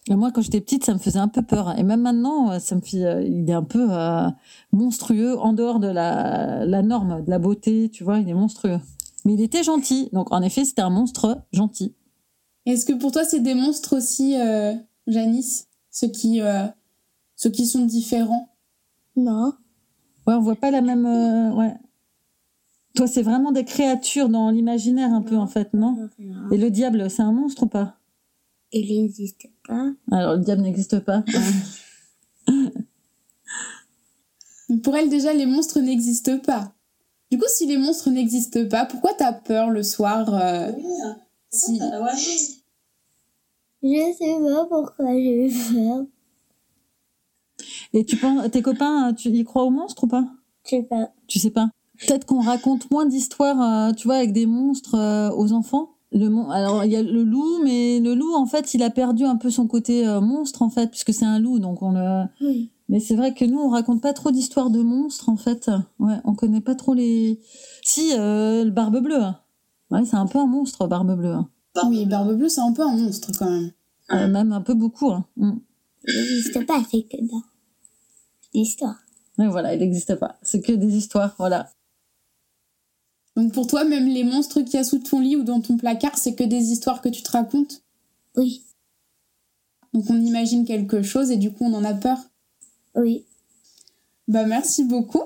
Et 0.09 0.15
moi, 0.15 0.31
quand 0.31 0.43
j'étais 0.43 0.61
petite, 0.61 0.85
ça 0.85 0.95
me 0.95 0.99
faisait 0.99 1.19
un 1.19 1.29
peu 1.29 1.43
peur. 1.43 1.77
Et 1.79 1.83
même 1.83 2.03
maintenant, 2.03 2.59
ça 2.61 2.77
me 2.77 2.81
fait. 2.81 3.05
euh, 3.05 3.23
il 3.23 3.51
est 3.51 3.55
un 3.55 3.65
peu 3.65 3.89
euh, 3.91 4.29
monstrueux 4.73 5.37
en 5.39 5.53
dehors 5.53 5.81
de 5.81 5.89
la, 5.89 6.65
la 6.65 6.83
norme, 6.83 7.25
de 7.25 7.31
la 7.31 7.39
beauté. 7.39 7.91
Tu 7.93 8.05
vois, 8.05 8.19
il 8.21 8.29
est 8.29 8.35
monstrueux. 8.35 8.79
Mais 9.25 9.35
il 9.35 9.41
était 9.41 9.65
gentil. 9.65 10.11
Donc, 10.13 10.33
en 10.33 10.43
effet, 10.43 10.65
c'était 10.65 10.83
un 10.83 10.91
monstre 10.91 11.43
gentil. 11.53 11.95
Est-ce 12.67 12.87
que 12.87 12.93
pour 12.93 13.11
toi, 13.11 13.25
c'est 13.25 13.41
des 13.41 13.55
monstres 13.55 13.97
aussi, 13.97 14.41
euh, 14.41 14.75
Janice? 15.07 15.67
Ceux 15.91 16.09
qui, 16.09 16.41
euh, 16.41 16.67
ceux 17.37 17.51
qui 17.51 17.67
sont 17.67 17.85
différents? 17.85 18.49
Non. 19.17 19.55
Ouais, 20.27 20.35
on 20.35 20.41
voit 20.41 20.57
pas 20.57 20.71
la 20.71 20.81
même. 20.81 21.07
euh, 21.07 21.53
ouais. 21.55 21.75
Toi, 22.97 23.07
c'est 23.07 23.23
vraiment 23.23 23.51
des 23.53 23.65
créatures 23.65 24.29
dans 24.29 24.51
l'imaginaire 24.51 25.13
un 25.13 25.23
peu 25.23 25.37
en 25.37 25.47
fait, 25.49 25.75
non 25.75 26.09
Et 26.53 26.57
le 26.57 26.71
diable, 26.71 27.11
c'est 27.11 27.23
un 27.23 27.33
monstre 27.33 27.65
ou 27.65 27.67
pas 27.67 27.97
Il 28.73 29.03
n'existe 29.03 29.49
pas. 29.67 29.91
Alors, 30.13 30.35
le 30.37 30.41
diable 30.41 30.63
n'existe 30.63 31.01
pas. 31.01 31.25
Pour 34.83 34.97
elle, 34.97 35.09
déjà, 35.11 35.33
les 35.33 35.47
monstres 35.47 35.81
n'existent 35.81 36.39
pas. 36.39 36.73
Du 37.31 37.39
coup, 37.39 37.45
si 37.49 37.67
les 37.67 37.79
monstres 37.79 38.11
n'existent 38.11 38.67
pas, 38.69 38.87
pourquoi 38.87 39.13
t'as 39.15 39.33
peur 39.33 39.71
le 39.71 39.83
soir 39.83 40.33
euh, 40.33 40.71
si... 41.51 41.79
Je 43.83 44.13
sais 44.17 44.39
pas 44.41 44.67
pourquoi 44.69 45.13
j'ai 45.15 45.51
peur. 45.73 46.07
Et 47.95 48.05
tu 48.05 48.17
penses, 48.17 48.51
tes 48.51 48.61
copains, 48.61 49.15
tu 49.15 49.29
y 49.31 49.45
crois 49.45 49.65
aux 49.65 49.71
monstres 49.71 50.05
ou 50.05 50.07
pas? 50.09 50.27
Je 50.65 50.71
sais 50.71 50.83
pas. 50.83 51.11
Tu 51.27 51.39
sais 51.39 51.51
pas 51.51 51.71
Peut-être 51.99 52.27
qu'on 52.27 52.41
raconte 52.41 52.91
moins 52.91 53.07
d'histoires, 53.07 53.63
euh, 53.63 53.93
tu 53.93 54.09
vois, 54.09 54.17
avec 54.17 54.33
des 54.33 54.47
monstres 54.47 54.97
euh, 54.97 55.31
aux 55.31 55.53
enfants. 55.53 55.91
Le 56.13 56.29
mon... 56.29 56.51
Alors 56.51 56.85
il 56.85 56.91
y 56.93 56.97
a 56.97 57.03
le 57.03 57.23
loup, 57.23 57.63
mais 57.65 58.01
le 58.01 58.15
loup 58.15 58.35
en 58.35 58.47
fait, 58.47 58.75
il 58.75 58.83
a 58.83 58.91
perdu 58.91 59.25
un 59.25 59.37
peu 59.37 59.49
son 59.51 59.67
côté 59.67 60.07
euh, 60.07 60.21
monstre 60.21 60.63
en 60.63 60.71
fait, 60.71 60.89
puisque 60.91 61.13
c'est 61.15 61.25
un 61.25 61.39
loup, 61.39 61.61
donc 61.61 61.83
on 61.83 61.93
le. 61.93 62.25
Oui. 62.41 62.71
Mais 62.89 63.01
c'est 63.01 63.15
vrai 63.17 63.33
que 63.33 63.45
nous, 63.45 63.59
on 63.59 63.69
raconte 63.69 64.03
pas 64.03 64.13
trop 64.13 64.31
d'histoires 64.31 64.71
de 64.71 64.83
monstres 64.83 65.29
en 65.29 65.37
fait. 65.37 65.71
Ouais, 65.99 66.17
on 66.25 66.35
connaît 66.35 66.61
pas 66.61 66.75
trop 66.75 66.95
les. 66.95 67.41
Si 67.83 68.11
le 68.13 68.71
Barbe 68.71 68.99
Bleue. 69.01 69.23
hein. 69.23 69.39
Ouais, 69.91 70.05
c'est 70.05 70.17
un 70.17 70.27
peu 70.27 70.39
un 70.39 70.47
monstre, 70.47 70.87
Barbe 70.89 71.17
Bleue. 71.17 71.33
hein. 71.33 71.49
Oui, 71.89 72.07
Barbe 72.07 72.35
Bleue, 72.37 72.49
c'est 72.49 72.61
un 72.61 72.73
peu 72.73 72.83
un 72.83 72.97
monstre 72.97 73.31
quand 73.39 73.51
même. 73.51 73.71
Euh, 74.13 74.29
même 74.29 74.53
un 74.53 74.61
peu 74.61 74.75
beaucoup. 74.75 75.11
Hein. 75.11 75.25
Mm. 75.37 75.53
Il 76.07 76.15
n'existe 76.15 76.67
pas, 76.67 76.83
c'est 76.91 77.03
que 77.03 77.17
dans 78.55 78.61
l'histoire. 78.61 78.97
Mais 79.39 79.49
voilà, 79.49 79.75
il 79.75 79.81
n'existe 79.81 80.15
pas. 80.15 80.39
C'est 80.43 80.61
que 80.61 80.73
des 80.73 80.95
histoires, 80.97 81.35
voilà. 81.39 81.69
Donc 83.37 83.53
pour 83.53 83.67
toi, 83.67 83.83
même 83.85 84.07
les 84.07 84.23
monstres 84.23 84.61
qu'il 84.61 84.75
y 84.75 84.79
a 84.79 84.85
sous 84.85 85.01
ton 85.01 85.19
lit 85.21 85.35
ou 85.37 85.43
dans 85.43 85.61
ton 85.61 85.77
placard, 85.77 86.17
c'est 86.17 86.37
que 86.37 86.45
des 86.45 86.71
histoires 86.71 87.01
que 87.01 87.09
tu 87.09 87.23
te 87.23 87.33
racontes? 87.33 87.83
Oui, 88.37 88.65
Donc 89.93 90.09
on 90.11 90.21
imagine 90.21 90.65
quelque 90.65 91.03
chose 91.03 91.31
et 91.31 91.37
du 91.37 91.53
coup 91.53 91.65
on 91.65 91.75
en 91.75 91.85
a 91.85 91.95
peur? 91.95 92.19
oui. 92.95 93.27
Bah 94.27 94.47
merci 94.47 94.85
beaucoup. 94.85 95.23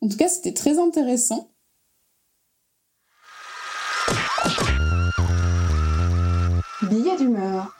En 0.00 0.08
tout 0.08 0.16
cas, 0.16 0.28
c'était 0.28 0.52
très 0.52 0.78
intéressant. 0.78 1.50
Billet 6.82 7.16
d'humeur. 7.16 7.72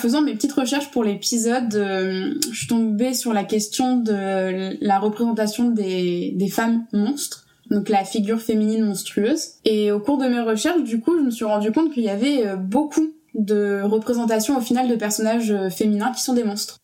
En 0.00 0.02
faisant 0.02 0.22
mes 0.22 0.32
petites 0.32 0.54
recherches 0.54 0.90
pour 0.90 1.04
l'épisode, 1.04 1.74
euh, 1.74 2.32
je 2.50 2.56
suis 2.56 2.68
tombée 2.68 3.12
sur 3.12 3.34
la 3.34 3.44
question 3.44 3.98
de 3.98 4.82
la 4.82 4.98
représentation 4.98 5.68
des, 5.68 6.32
des 6.36 6.48
femmes 6.48 6.86
monstres, 6.94 7.44
donc 7.70 7.90
la 7.90 8.02
figure 8.04 8.40
féminine 8.40 8.82
monstrueuse. 8.82 9.56
Et 9.66 9.92
au 9.92 10.00
cours 10.00 10.16
de 10.16 10.26
mes 10.26 10.40
recherches, 10.40 10.84
du 10.84 11.00
coup, 11.00 11.18
je 11.18 11.22
me 11.22 11.30
suis 11.30 11.44
rendu 11.44 11.70
compte 11.70 11.92
qu'il 11.92 12.02
y 12.02 12.08
avait 12.08 12.46
euh, 12.46 12.56
beaucoup 12.56 13.12
de 13.34 13.82
représentations 13.84 14.56
au 14.56 14.62
final 14.62 14.88
de 14.88 14.96
personnages 14.96 15.50
euh, 15.50 15.68
féminins 15.68 16.12
qui 16.12 16.22
sont 16.22 16.32
des 16.32 16.44
monstres. 16.44 16.78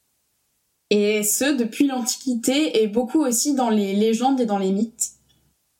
Et 0.91 1.23
ce, 1.23 1.57
depuis 1.57 1.87
l'Antiquité 1.87 2.83
et 2.83 2.87
beaucoup 2.87 3.25
aussi 3.25 3.55
dans 3.55 3.71
les 3.71 3.95
légendes 3.95 4.43
et 4.43 4.47
dans 4.47 4.59
les 4.59 4.73
mythes. 4.73 5.13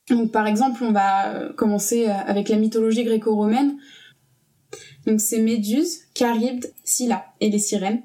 Donc 0.09 0.33
par 0.33 0.47
exemple, 0.47 0.83
on 0.83 0.93
va 0.93 1.51
commencer 1.55 2.07
avec 2.07 2.49
la 2.49 2.57
mythologie 2.57 3.05
gréco-romaine. 3.05 3.77
Donc 5.07 5.21
c'est 5.21 5.41
Méduse, 5.41 6.01
Charybde, 6.17 6.73
Scylla 6.85 7.27
et 7.41 7.51
les 7.51 7.59
sirènes. 7.59 8.03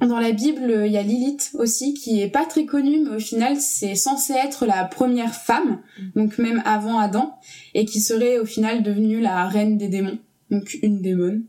Dans 0.00 0.20
la 0.20 0.30
Bible, 0.30 0.84
il 0.86 0.92
y 0.92 0.96
a 0.96 1.02
Lilith 1.02 1.50
aussi, 1.54 1.92
qui 1.92 2.20
est 2.20 2.28
pas 2.28 2.44
très 2.44 2.66
connue, 2.66 3.00
mais 3.00 3.16
au 3.16 3.18
final, 3.18 3.56
c'est 3.56 3.96
censé 3.96 4.32
être 4.32 4.64
la 4.64 4.84
première 4.84 5.34
femme, 5.34 5.80
donc 6.14 6.38
même 6.38 6.62
avant 6.64 6.98
Adam, 6.98 7.36
et 7.74 7.84
qui 7.84 8.00
serait 8.00 8.38
au 8.38 8.44
final 8.44 8.84
devenue 8.84 9.20
la 9.20 9.48
reine 9.48 9.76
des 9.76 9.88
démons, 9.88 10.18
donc 10.52 10.78
une 10.82 11.02
démone. 11.02 11.44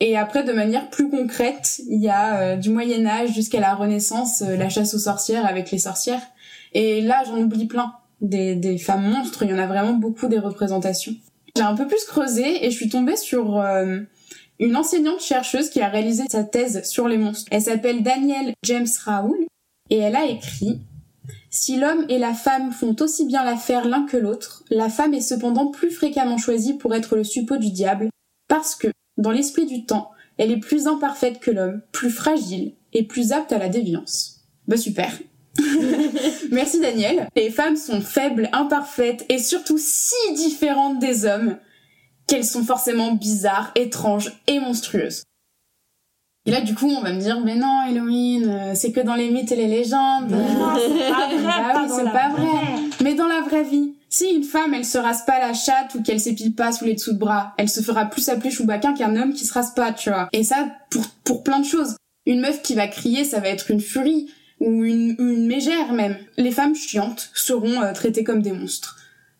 Et 0.00 0.16
après, 0.16 0.42
de 0.42 0.52
manière 0.52 0.90
plus 0.90 1.10
concrète, 1.10 1.80
il 1.88 2.00
y 2.00 2.08
a 2.08 2.40
euh, 2.40 2.56
du 2.56 2.70
Moyen 2.70 3.06
Âge 3.06 3.34
jusqu'à 3.34 3.60
la 3.60 3.74
Renaissance, 3.74 4.42
euh, 4.42 4.56
la 4.56 4.70
chasse 4.70 4.94
aux 4.94 4.98
sorcières 4.98 5.46
avec 5.46 5.70
les 5.70 5.78
sorcières. 5.78 6.22
Et 6.72 7.02
là, 7.02 7.22
j'en 7.26 7.38
oublie 7.38 7.66
plein. 7.66 7.92
Des, 8.22 8.54
des 8.54 8.78
femmes 8.78 9.08
monstres, 9.08 9.44
il 9.44 9.50
y 9.50 9.54
en 9.54 9.58
a 9.58 9.66
vraiment 9.66 9.94
beaucoup 9.94 10.26
des 10.26 10.38
représentations. 10.38 11.14
J'ai 11.60 11.66
un 11.66 11.76
peu 11.76 11.86
plus 11.86 12.06
creusé 12.06 12.64
et 12.64 12.70
je 12.70 12.74
suis 12.74 12.88
tombée 12.88 13.18
sur 13.18 13.58
euh, 13.60 13.98
une 14.60 14.76
enseignante 14.76 15.20
chercheuse 15.20 15.68
qui 15.68 15.82
a 15.82 15.90
réalisé 15.90 16.22
sa 16.30 16.42
thèse 16.42 16.88
sur 16.88 17.06
les 17.06 17.18
monstres. 17.18 17.50
Elle 17.50 17.60
s'appelle 17.60 18.02
Danielle 18.02 18.54
James 18.64 18.86
Raoul 19.04 19.44
et 19.90 19.98
elle 19.98 20.16
a 20.16 20.24
écrit 20.24 20.80
Si 21.50 21.76
l'homme 21.76 22.06
et 22.08 22.16
la 22.16 22.32
femme 22.32 22.72
font 22.72 22.96
aussi 23.00 23.26
bien 23.26 23.44
l'affaire 23.44 23.86
l'un 23.86 24.06
que 24.06 24.16
l'autre, 24.16 24.64
la 24.70 24.88
femme 24.88 25.12
est 25.12 25.20
cependant 25.20 25.66
plus 25.66 25.90
fréquemment 25.90 26.38
choisie 26.38 26.78
pour 26.78 26.94
être 26.94 27.14
le 27.14 27.24
suppôt 27.24 27.58
du 27.58 27.70
diable, 27.70 28.08
parce 28.48 28.74
que, 28.74 28.88
dans 29.18 29.30
l'esprit 29.30 29.66
du 29.66 29.84
temps, 29.84 30.12
elle 30.38 30.52
est 30.52 30.60
plus 30.60 30.86
imparfaite 30.86 31.40
que 31.40 31.50
l'homme, 31.50 31.82
plus 31.92 32.10
fragile 32.10 32.72
et 32.94 33.02
plus 33.02 33.32
apte 33.32 33.52
à 33.52 33.58
la 33.58 33.68
déviance. 33.68 34.46
Bah 34.66 34.78
super. 34.78 35.12
Merci 36.50 36.80
Daniel. 36.80 37.28
Les 37.36 37.50
femmes 37.50 37.76
sont 37.76 38.00
faibles, 38.00 38.48
imparfaites 38.52 39.24
et 39.28 39.38
surtout 39.38 39.78
si 39.78 40.14
différentes 40.34 40.98
des 40.98 41.26
hommes 41.26 41.56
qu'elles 42.26 42.44
sont 42.44 42.64
forcément 42.64 43.12
bizarres, 43.12 43.72
étranges 43.74 44.32
et 44.46 44.60
monstrueuses. 44.60 45.24
Et 46.46 46.52
là, 46.52 46.62
du 46.62 46.74
coup, 46.74 46.88
on 46.88 47.02
va 47.02 47.12
me 47.12 47.20
dire, 47.20 47.40
mais 47.44 47.54
non, 47.54 47.80
Halloween, 47.86 48.48
euh, 48.48 48.72
c'est 48.74 48.92
que 48.92 49.00
dans 49.00 49.14
les 49.14 49.30
mythes 49.30 49.52
et 49.52 49.56
les 49.56 49.66
légendes. 49.66 50.30
Non, 50.30 50.74
c'est 50.76 51.10
pas 51.12 51.28
vrai, 51.28 51.42
Bah 51.44 51.72
oui, 51.82 51.88
dans 51.88 51.96
c'est 51.96 52.04
pas 52.04 52.28
vraie. 52.30 52.42
vrai. 52.46 52.64
Mais 53.02 53.14
dans 53.14 53.26
la 53.28 53.42
vraie 53.42 53.62
vie, 53.62 53.94
si 54.08 54.30
une 54.30 54.42
femme, 54.44 54.72
elle 54.72 54.86
se 54.86 54.96
rase 54.96 55.24
pas 55.26 55.38
la 55.38 55.52
chatte 55.52 55.94
ou 55.94 56.02
qu'elle 56.02 56.18
s'épile 56.18 56.54
pas 56.54 56.72
sous 56.72 56.86
les 56.86 56.94
dessous 56.94 57.12
de 57.12 57.18
bras, 57.18 57.52
elle 57.58 57.68
se 57.68 57.82
fera 57.82 58.06
plus 58.06 58.28
appeler 58.30 58.50
Chewbacca 58.50 58.94
qu'un 58.94 59.16
homme 59.16 59.34
qui 59.34 59.44
se 59.44 59.52
rase 59.52 59.74
pas, 59.74 59.92
tu 59.92 60.08
vois. 60.08 60.28
Et 60.32 60.42
ça, 60.42 60.66
pour, 60.90 61.04
pour 61.24 61.42
plein 61.42 61.60
de 61.60 61.66
choses. 61.66 61.96
Une 62.26 62.40
meuf 62.40 62.62
qui 62.62 62.74
va 62.74 62.88
crier, 62.88 63.24
ça 63.24 63.40
va 63.40 63.48
être 63.48 63.70
une 63.70 63.80
furie 63.80 64.30
ou 64.60 64.84
une, 64.84 65.16
une 65.18 65.46
mégère 65.46 65.92
même. 65.92 66.16
Les 66.36 66.50
femmes 66.50 66.74
chiantes 66.74 67.30
seront 67.34 67.82
euh, 67.82 67.92
traitées 67.92 68.24
comme 68.24 68.42
des 68.42 68.52
monstres. 68.52 68.98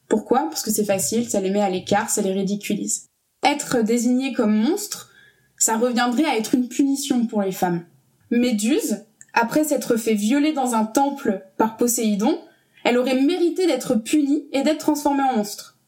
Pourquoi? 0.08 0.48
Parce 0.48 0.62
que 0.62 0.72
c'est 0.72 0.84
facile, 0.84 1.28
ça 1.28 1.40
les 1.40 1.50
met 1.50 1.60
à 1.60 1.70
l'écart, 1.70 2.10
ça 2.10 2.22
les 2.22 2.32
ridiculise. 2.32 3.06
Être 3.44 3.82
désigné 3.82 4.32
comme 4.32 4.54
monstre, 4.54 5.10
ça 5.56 5.76
reviendrait 5.76 6.24
à 6.24 6.36
être 6.36 6.54
une 6.54 6.68
punition 6.68 7.26
pour 7.26 7.42
les 7.42 7.52
femmes. 7.52 7.84
Méduse, 8.30 9.04
après 9.34 9.64
s'être 9.64 9.96
fait 9.96 10.14
violer 10.14 10.52
dans 10.52 10.74
un 10.74 10.84
temple 10.84 11.44
par 11.56 11.76
Poséidon, 11.76 12.38
elle 12.84 12.98
aurait 12.98 13.20
mérité 13.20 13.66
d'être 13.66 13.94
punie 13.94 14.48
et 14.52 14.62
d'être 14.62 14.78
transformée 14.78 15.22
en 15.22 15.36
monstre. 15.36 15.78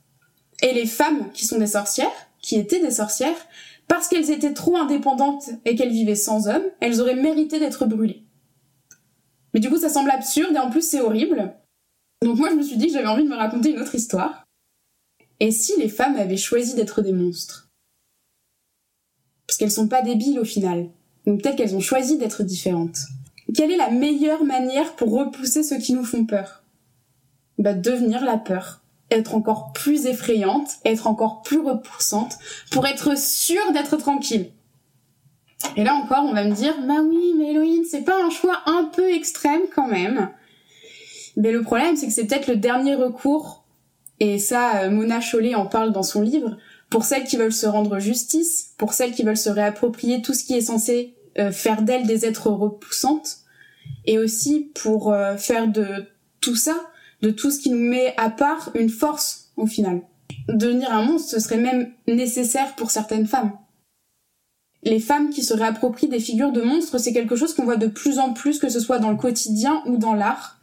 Et 0.62 0.72
les 0.72 0.86
femmes 0.86 1.30
qui 1.32 1.46
sont 1.46 1.58
des 1.58 1.68
sorcières, 1.68 2.10
qui 2.40 2.56
étaient 2.56 2.80
des 2.80 2.90
sorcières, 2.90 3.48
parce 3.88 4.08
qu'elles 4.08 4.30
étaient 4.30 4.52
trop 4.52 4.76
indépendantes 4.76 5.50
et 5.64 5.74
qu'elles 5.74 5.90
vivaient 5.90 6.14
sans 6.14 6.48
hommes, 6.48 6.64
elles 6.80 7.00
auraient 7.00 7.16
mérité 7.16 7.58
d'être 7.58 7.86
brûlées. 7.86 8.24
Mais 9.54 9.60
du 9.60 9.68
coup, 9.68 9.78
ça 9.78 9.88
semble 9.88 10.10
absurde 10.10 10.54
et 10.54 10.58
en 10.58 10.70
plus 10.70 10.88
c'est 10.88 11.00
horrible. 11.00 11.54
Donc 12.22 12.38
moi, 12.38 12.50
je 12.50 12.56
me 12.56 12.62
suis 12.62 12.76
dit 12.76 12.86
que 12.86 12.92
j'avais 12.92 13.08
envie 13.08 13.24
de 13.24 13.28
me 13.28 13.36
raconter 13.36 13.70
une 13.70 13.80
autre 13.80 13.94
histoire. 13.94 14.44
Et 15.40 15.50
si 15.50 15.72
les 15.78 15.88
femmes 15.88 16.16
avaient 16.16 16.36
choisi 16.36 16.74
d'être 16.74 17.02
des 17.02 17.12
monstres? 17.12 17.68
Parce 19.46 19.58
qu'elles 19.58 19.72
sont 19.72 19.88
pas 19.88 20.02
débiles 20.02 20.38
au 20.38 20.44
final. 20.44 20.88
Donc 21.26 21.42
peut-être 21.42 21.56
qu'elles 21.56 21.74
ont 21.74 21.80
choisi 21.80 22.16
d'être 22.16 22.42
différentes. 22.42 22.98
Quelle 23.54 23.70
est 23.70 23.76
la 23.76 23.90
meilleure 23.90 24.44
manière 24.44 24.94
pour 24.94 25.10
repousser 25.10 25.62
ceux 25.62 25.78
qui 25.78 25.92
nous 25.92 26.04
font 26.04 26.24
peur? 26.24 26.62
Bah 27.58 27.74
devenir 27.74 28.24
la 28.24 28.38
peur. 28.38 28.80
Être 29.10 29.34
encore 29.34 29.72
plus 29.72 30.06
effrayante, 30.06 30.78
être 30.84 31.06
encore 31.06 31.42
plus 31.42 31.58
repoussante, 31.58 32.38
pour 32.70 32.86
être 32.86 33.18
sûre 33.18 33.72
d'être 33.72 33.96
tranquille. 33.96 34.50
Et 35.76 35.84
là 35.84 35.94
encore, 35.94 36.24
on 36.24 36.32
va 36.32 36.44
me 36.44 36.54
dire, 36.54 36.74
bah 36.86 37.00
oui, 37.02 37.34
mais 37.36 37.50
Halloween, 37.50 37.84
c'est 37.88 38.02
pas 38.02 38.22
un 38.22 38.30
choix 38.30 38.60
un 38.66 38.84
peu 38.84 39.10
extrême 39.10 39.62
quand 39.74 39.86
même. 39.86 40.30
Mais 41.36 41.52
le 41.52 41.62
problème, 41.62 41.96
c'est 41.96 42.06
que 42.06 42.12
c'est 42.12 42.26
peut-être 42.26 42.48
le 42.48 42.56
dernier 42.56 42.94
recours, 42.94 43.64
et 44.20 44.38
ça, 44.38 44.82
euh, 44.82 44.90
Mona 44.90 45.20
Chollet 45.20 45.54
en 45.54 45.66
parle 45.66 45.92
dans 45.92 46.02
son 46.02 46.22
livre, 46.22 46.58
pour 46.90 47.04
celles 47.04 47.24
qui 47.24 47.36
veulent 47.36 47.52
se 47.52 47.66
rendre 47.66 47.98
justice, 47.98 48.74
pour 48.76 48.92
celles 48.92 49.12
qui 49.12 49.22
veulent 49.22 49.36
se 49.36 49.50
réapproprier 49.50 50.20
tout 50.20 50.34
ce 50.34 50.44
qui 50.44 50.54
est 50.54 50.60
censé 50.60 51.14
euh, 51.38 51.50
faire 51.50 51.82
d'elles 51.82 52.06
des 52.06 52.26
êtres 52.26 52.50
repoussantes, 52.50 53.38
et 54.04 54.18
aussi 54.18 54.70
pour 54.74 55.12
euh, 55.12 55.36
faire 55.36 55.68
de 55.68 56.06
tout 56.40 56.56
ça, 56.56 56.76
de 57.22 57.30
tout 57.30 57.50
ce 57.50 57.60
qui 57.60 57.70
nous 57.70 57.78
met 57.78 58.14
à 58.18 58.30
part, 58.30 58.70
une 58.74 58.90
force 58.90 59.52
au 59.56 59.66
final. 59.66 60.02
Devenir 60.48 60.92
un 60.92 61.02
monstre, 61.02 61.30
ce 61.30 61.40
serait 61.40 61.56
même 61.56 61.92
nécessaire 62.06 62.74
pour 62.74 62.90
certaines 62.90 63.26
femmes. 63.26 63.52
Les 64.84 64.98
femmes 64.98 65.30
qui 65.30 65.44
se 65.44 65.54
réapproprient 65.54 66.08
des 66.08 66.18
figures 66.18 66.50
de 66.50 66.60
monstres, 66.60 66.98
c'est 66.98 67.12
quelque 67.12 67.36
chose 67.36 67.54
qu'on 67.54 67.64
voit 67.64 67.76
de 67.76 67.86
plus 67.86 68.18
en 68.18 68.32
plus, 68.32 68.58
que 68.58 68.68
ce 68.68 68.80
soit 68.80 68.98
dans 68.98 69.10
le 69.10 69.16
quotidien 69.16 69.82
ou 69.86 69.96
dans 69.96 70.14
l'art. 70.14 70.58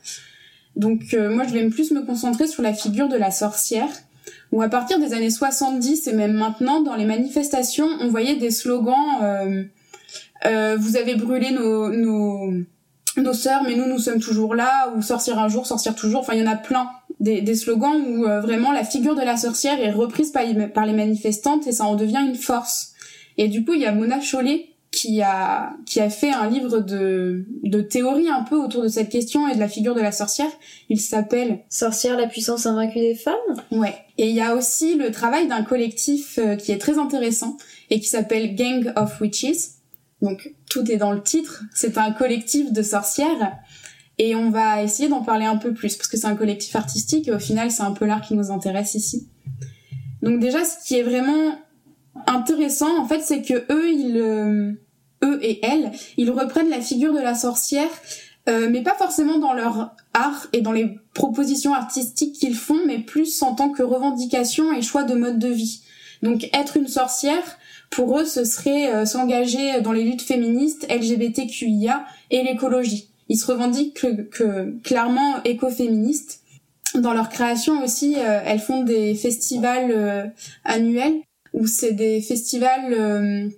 Donc 0.75 1.13
euh, 1.13 1.33
moi, 1.33 1.45
je 1.47 1.53
vais 1.53 1.67
plus 1.69 1.91
me 1.91 2.01
concentrer 2.01 2.47
sur 2.47 2.61
la 2.61 2.73
figure 2.73 3.07
de 3.07 3.15
la 3.15 3.31
sorcière, 3.31 3.89
où 4.51 4.61
à 4.61 4.67
partir 4.67 4.99
des 4.99 5.13
années 5.13 5.29
70 5.29 6.07
et 6.07 6.13
même 6.13 6.33
maintenant, 6.33 6.81
dans 6.81 6.95
les 6.95 7.05
manifestations, 7.05 7.87
on 8.01 8.09
voyait 8.09 8.35
des 8.35 8.51
slogans 8.51 9.21
euh, 9.21 9.63
euh, 10.45 10.75
Vous 10.77 10.97
avez 10.97 11.15
brûlé 11.15 11.51
nos, 11.51 11.89
nos, 11.89 12.51
nos 13.15 13.33
sœurs, 13.33 13.63
mais 13.63 13.75
nous, 13.75 13.87
nous 13.87 13.99
sommes 13.99 14.19
toujours 14.19 14.53
là» 14.53 14.93
ou 14.97 15.01
«Sortir 15.03 15.39
un 15.39 15.47
jour, 15.47 15.65
sortir 15.65 15.95
toujours». 15.95 16.19
Enfin, 16.21 16.33
il 16.33 16.43
y 16.43 16.47
en 16.47 16.51
a 16.51 16.57
plein 16.57 16.89
des, 17.21 17.55
slogans 17.55 18.01
où 18.07 18.23
vraiment 18.23 18.71
la 18.71 18.83
figure 18.83 19.15
de 19.15 19.21
la 19.21 19.37
sorcière 19.37 19.79
est 19.79 19.91
reprise 19.91 20.31
par 20.31 20.85
les 20.85 20.93
manifestantes 20.93 21.67
et 21.67 21.71
ça 21.71 21.85
en 21.85 21.95
devient 21.95 22.23
une 22.25 22.35
force. 22.35 22.88
Et 23.39 23.47
du 23.47 23.63
coup, 23.63 23.73
il 23.73 23.79
y 23.79 23.85
a 23.85 23.93
Mona 23.93 24.19
Chollet 24.19 24.65
qui 24.91 25.21
a 25.21 25.77
qui 25.85 26.01
a 26.01 26.09
fait 26.09 26.31
un 26.31 26.49
livre 26.49 26.79
de 26.79 27.45
de 27.63 27.81
théorie 27.81 28.27
un 28.27 28.43
peu 28.43 28.57
autour 28.57 28.83
de 28.83 28.89
cette 28.89 29.09
question 29.09 29.47
et 29.47 29.55
de 29.55 29.59
la 29.59 29.69
figure 29.69 29.95
de 29.95 30.01
la 30.01 30.11
sorcière. 30.11 30.51
Il 30.89 30.99
s'appelle 30.99 31.59
Sorcière, 31.69 32.17
la 32.17 32.27
puissance 32.27 32.65
invaincue 32.65 32.99
des 32.99 33.15
femmes 33.15 33.35
Ouais. 33.71 33.95
Et 34.17 34.27
il 34.27 34.35
y 34.35 34.41
a 34.41 34.55
aussi 34.55 34.95
le 34.95 35.11
travail 35.11 35.47
d'un 35.47 35.63
collectif 35.63 36.37
euh, 36.37 36.57
qui 36.57 36.73
est 36.73 36.79
très 36.79 36.97
intéressant 36.97 37.55
et 37.89 38.01
qui 38.01 38.07
s'appelle 38.07 38.55
Gang 38.55 38.91
of 38.97 39.21
Witches. 39.21 39.77
Donc 40.21 40.53
tout 40.69 40.91
est 40.91 40.97
dans 40.97 41.13
le 41.13 41.23
titre. 41.23 41.63
C'est 41.73 41.97
un 41.97 42.11
collectif 42.11 42.73
de 42.73 42.81
sorcières 42.81 43.57
et 44.17 44.35
on 44.35 44.49
va 44.49 44.83
essayer 44.83 45.07
d'en 45.07 45.21
parler 45.21 45.45
un 45.45 45.55
peu 45.55 45.73
plus 45.73 45.95
parce 45.95 46.09
que 46.09 46.17
c'est 46.17 46.27
un 46.27 46.35
collectif 46.35 46.75
artistique 46.75 47.29
et 47.29 47.31
au 47.31 47.39
final 47.39 47.71
c'est 47.71 47.83
un 47.83 47.91
peu 47.91 48.05
l'art 48.05 48.21
qui 48.21 48.33
nous 48.33 48.51
intéresse 48.51 48.95
ici. 48.95 49.29
Donc 50.23 50.41
déjà 50.41 50.65
ce 50.65 50.85
qui 50.85 50.95
est 50.95 51.03
vraiment 51.03 51.57
intéressant 52.27 52.99
en 52.99 53.07
fait 53.07 53.21
c'est 53.21 53.41
que 53.41 53.65
eux 53.71 53.89
ils 53.91 54.17
euh, 54.17 54.71
eux 55.23 55.39
et 55.41 55.59
elles 55.65 55.91
ils 56.17 56.31
reprennent 56.31 56.69
la 56.69 56.81
figure 56.81 57.13
de 57.13 57.19
la 57.19 57.35
sorcière 57.35 57.89
euh, 58.47 58.67
mais 58.69 58.81
pas 58.81 58.95
forcément 58.95 59.37
dans 59.37 59.53
leur 59.53 59.95
art 60.13 60.47
et 60.53 60.61
dans 60.61 60.71
les 60.71 60.97
propositions 61.13 61.73
artistiques 61.73 62.33
qu'ils 62.33 62.55
font, 62.55 62.79
mais 62.87 62.97
plus 62.99 63.43
en 63.43 63.53
tant 63.53 63.69
que 63.69 63.83
revendication 63.83 64.73
et 64.73 64.81
choix 64.81 65.03
de 65.03 65.13
mode 65.13 65.37
de 65.37 65.49
vie. 65.49 65.81
Donc 66.23 66.49
être 66.53 66.77
une 66.77 66.87
sorcière, 66.87 67.43
pour 67.91 68.17
eux, 68.19 68.25
ce 68.25 68.43
serait 68.45 68.91
euh, 68.91 69.05
s'engager 69.05 69.81
dans 69.81 69.91
les 69.91 70.03
luttes 70.03 70.21
féministes, 70.23 70.87
LGBTQIA 70.89 72.05
et 72.31 72.43
l'écologie. 72.43 73.09
Ils 73.27 73.37
se 73.37 73.45
revendiquent 73.45 74.01
que, 74.01 74.21
que- 74.23 74.79
clairement 74.83 75.43
écoféministes. 75.43 76.41
Dans 76.95 77.13
leur 77.13 77.29
création 77.29 77.83
aussi, 77.83 78.15
euh, 78.17 78.41
elles 78.45 78.59
font 78.59 78.83
des 78.83 79.13
festivals 79.13 79.91
euh, 79.91 80.25
annuels 80.65 81.21
où 81.53 81.67
c'est 81.67 81.93
des 81.93 82.21
festivals 82.21 82.93
euh, 82.93 83.49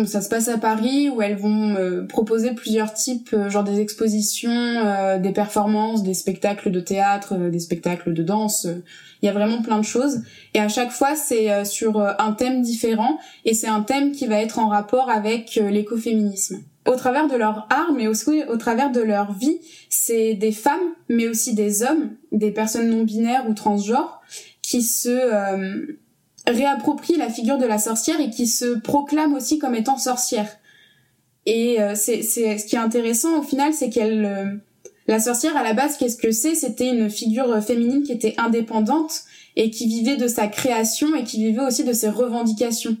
où 0.00 0.06
ça 0.06 0.22
se 0.22 0.30
passe 0.30 0.48
à 0.48 0.56
Paris 0.56 1.10
où 1.10 1.20
elles 1.20 1.36
vont 1.36 1.74
euh, 1.76 2.06
proposer 2.06 2.52
plusieurs 2.52 2.94
types, 2.94 3.30
euh, 3.34 3.50
genre 3.50 3.64
des 3.64 3.80
expositions, 3.80 5.18
des 5.20 5.32
performances, 5.32 6.02
des 6.02 6.14
spectacles 6.14 6.70
de 6.70 6.80
théâtre, 6.80 7.36
des 7.36 7.60
spectacles 7.60 8.14
de 8.14 8.22
danse. 8.22 8.66
Il 9.20 9.26
y 9.26 9.28
a 9.28 9.32
vraiment 9.32 9.62
plein 9.62 9.78
de 9.78 9.84
choses. 9.84 10.22
Et 10.54 10.60
à 10.60 10.68
chaque 10.68 10.90
fois, 10.90 11.14
c'est 11.14 11.64
sur 11.64 12.00
un 12.00 12.32
thème 12.32 12.62
différent 12.62 13.18
et 13.44 13.54
c'est 13.54 13.68
un 13.68 13.82
thème 13.82 14.12
qui 14.12 14.26
va 14.26 14.40
être 14.40 14.58
en 14.58 14.68
rapport 14.68 15.10
avec 15.10 15.54
l'écoféminisme. 15.54 16.62
Au 16.84 16.96
travers 16.96 17.28
de 17.28 17.36
leur 17.36 17.68
art, 17.70 17.92
mais 17.96 18.08
aussi 18.08 18.42
au 18.48 18.56
travers 18.56 18.90
de 18.90 19.00
leur 19.00 19.32
vie, 19.32 19.60
c'est 19.88 20.34
des 20.34 20.50
femmes, 20.50 20.80
mais 21.08 21.28
aussi 21.28 21.54
des 21.54 21.84
hommes, 21.84 22.16
des 22.32 22.50
personnes 22.50 22.90
non 22.90 23.04
binaires 23.04 23.48
ou 23.48 23.54
transgenres, 23.54 24.20
qui 24.62 24.82
se 24.82 25.08
euh, 25.10 25.98
réapproprient 26.46 27.16
la 27.16 27.28
figure 27.28 27.58
de 27.58 27.66
la 27.66 27.78
sorcière 27.78 28.20
et 28.20 28.30
qui 28.30 28.46
se 28.46 28.78
proclament 28.78 29.34
aussi 29.34 29.58
comme 29.58 29.74
étant 29.74 29.98
sorcière. 29.98 30.48
Et 31.46 31.80
euh, 31.80 31.94
c'est 31.94 32.22
c'est 32.22 32.58
ce 32.58 32.66
qui 32.66 32.76
est 32.76 32.80
intéressant 32.80 33.38
au 33.38 33.42
final, 33.42 33.72
c'est 33.74 33.90
qu'elle 33.90 34.24
euh, 34.24 34.44
la 35.08 35.18
sorcière 35.18 35.56
à 35.56 35.62
la 35.62 35.74
base, 35.74 35.96
qu'est-ce 35.96 36.16
que 36.16 36.30
c'est? 36.30 36.54
C'était 36.54 36.88
une 36.88 37.10
figure 37.10 37.50
euh, 37.50 37.60
féminine 37.60 38.02
qui 38.02 38.12
était 38.12 38.34
indépendante 38.38 39.22
et 39.56 39.70
qui 39.70 39.86
vivait 39.86 40.16
de 40.16 40.28
sa 40.28 40.46
création 40.46 41.14
et 41.14 41.24
qui 41.24 41.44
vivait 41.44 41.62
aussi 41.62 41.84
de 41.84 41.92
ses 41.92 42.08
revendications. 42.08 42.96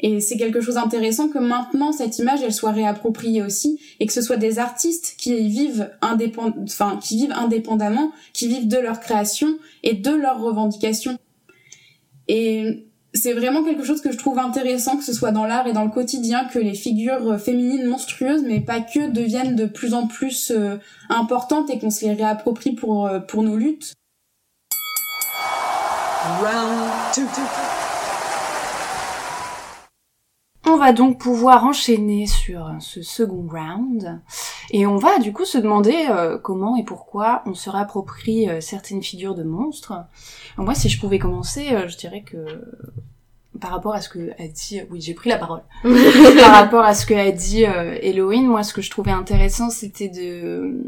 Et 0.00 0.20
c'est 0.20 0.36
quelque 0.36 0.60
chose 0.60 0.74
d'intéressant 0.74 1.28
que 1.28 1.38
maintenant 1.38 1.92
cette 1.92 2.18
image 2.18 2.42
elle 2.42 2.52
soit 2.52 2.72
réappropriée 2.72 3.42
aussi 3.42 3.78
et 4.00 4.06
que 4.06 4.12
ce 4.12 4.20
soit 4.20 4.36
des 4.36 4.58
artistes 4.58 5.14
qui 5.16 5.48
vivent 5.48 5.90
indépend... 6.02 6.52
enfin 6.64 6.98
qui 7.02 7.16
vivent 7.16 7.32
indépendamment, 7.32 8.10
qui 8.32 8.48
vivent 8.48 8.68
de 8.68 8.76
leur 8.76 9.00
création 9.00 9.56
et 9.82 9.94
de 9.94 10.10
leurs 10.10 10.40
revendications. 10.40 11.16
Et 12.28 12.86
c'est 13.14 13.32
vraiment 13.32 13.62
quelque 13.62 13.84
chose 13.84 14.00
que 14.00 14.10
je 14.10 14.18
trouve 14.18 14.38
intéressant 14.38 14.96
que 14.96 15.04
ce 15.04 15.12
soit 15.12 15.30
dans 15.30 15.46
l'art 15.46 15.66
et 15.66 15.72
dans 15.72 15.84
le 15.84 15.90
quotidien 15.90 16.46
que 16.46 16.58
les 16.58 16.74
figures 16.74 17.32
euh, 17.32 17.38
féminines 17.38 17.86
monstrueuses 17.86 18.42
mais 18.42 18.60
pas 18.60 18.80
que 18.80 19.10
deviennent 19.10 19.54
de 19.54 19.66
plus 19.66 19.94
en 19.94 20.08
plus 20.08 20.50
euh, 20.50 20.76
importantes 21.08 21.70
et 21.70 21.78
qu'on 21.78 21.90
se 21.90 22.04
les 22.04 22.12
réapproprie 22.12 22.72
pour 22.72 23.06
euh, 23.06 23.20
pour 23.20 23.42
nos 23.42 23.56
luttes. 23.56 23.92
On 30.66 30.76
va 30.76 30.92
donc 30.92 31.18
pouvoir 31.18 31.64
enchaîner 31.64 32.26
sur 32.26 32.74
ce 32.80 33.02
second 33.02 33.46
round 33.50 34.20
et 34.70 34.86
on 34.86 34.96
va 34.96 35.18
du 35.18 35.32
coup 35.32 35.44
se 35.44 35.58
demander 35.58 36.06
euh, 36.10 36.38
comment 36.38 36.76
et 36.76 36.84
pourquoi 36.84 37.42
on 37.44 37.54
se 37.54 37.68
réapproprie 37.68 38.48
euh, 38.48 38.60
certaines 38.60 39.02
figures 39.02 39.34
de 39.34 39.42
monstres. 39.42 39.92
Alors 39.92 40.64
moi, 40.64 40.74
si 40.74 40.88
je 40.88 40.98
pouvais 40.98 41.18
commencer, 41.18 41.68
euh, 41.72 41.86
je 41.88 41.98
dirais 41.98 42.22
que 42.22 42.46
par 43.60 43.70
rapport 43.70 43.94
à 43.94 44.00
ce 44.00 44.08
que 44.08 44.30
a 44.42 44.48
dit, 44.48 44.80
oui, 44.90 45.00
j'ai 45.02 45.14
pris 45.14 45.28
la 45.28 45.36
parole. 45.36 45.62
par 45.84 46.52
rapport 46.52 46.82
à 46.82 46.94
ce 46.94 47.04
que 47.04 47.14
a 47.14 47.30
dit 47.30 47.62
Elohim, 47.62 48.46
moi, 48.46 48.62
ce 48.62 48.72
que 48.72 48.82
je 48.82 48.90
trouvais 48.90 49.12
intéressant, 49.12 49.70
c'était 49.70 50.08
de 50.08 50.82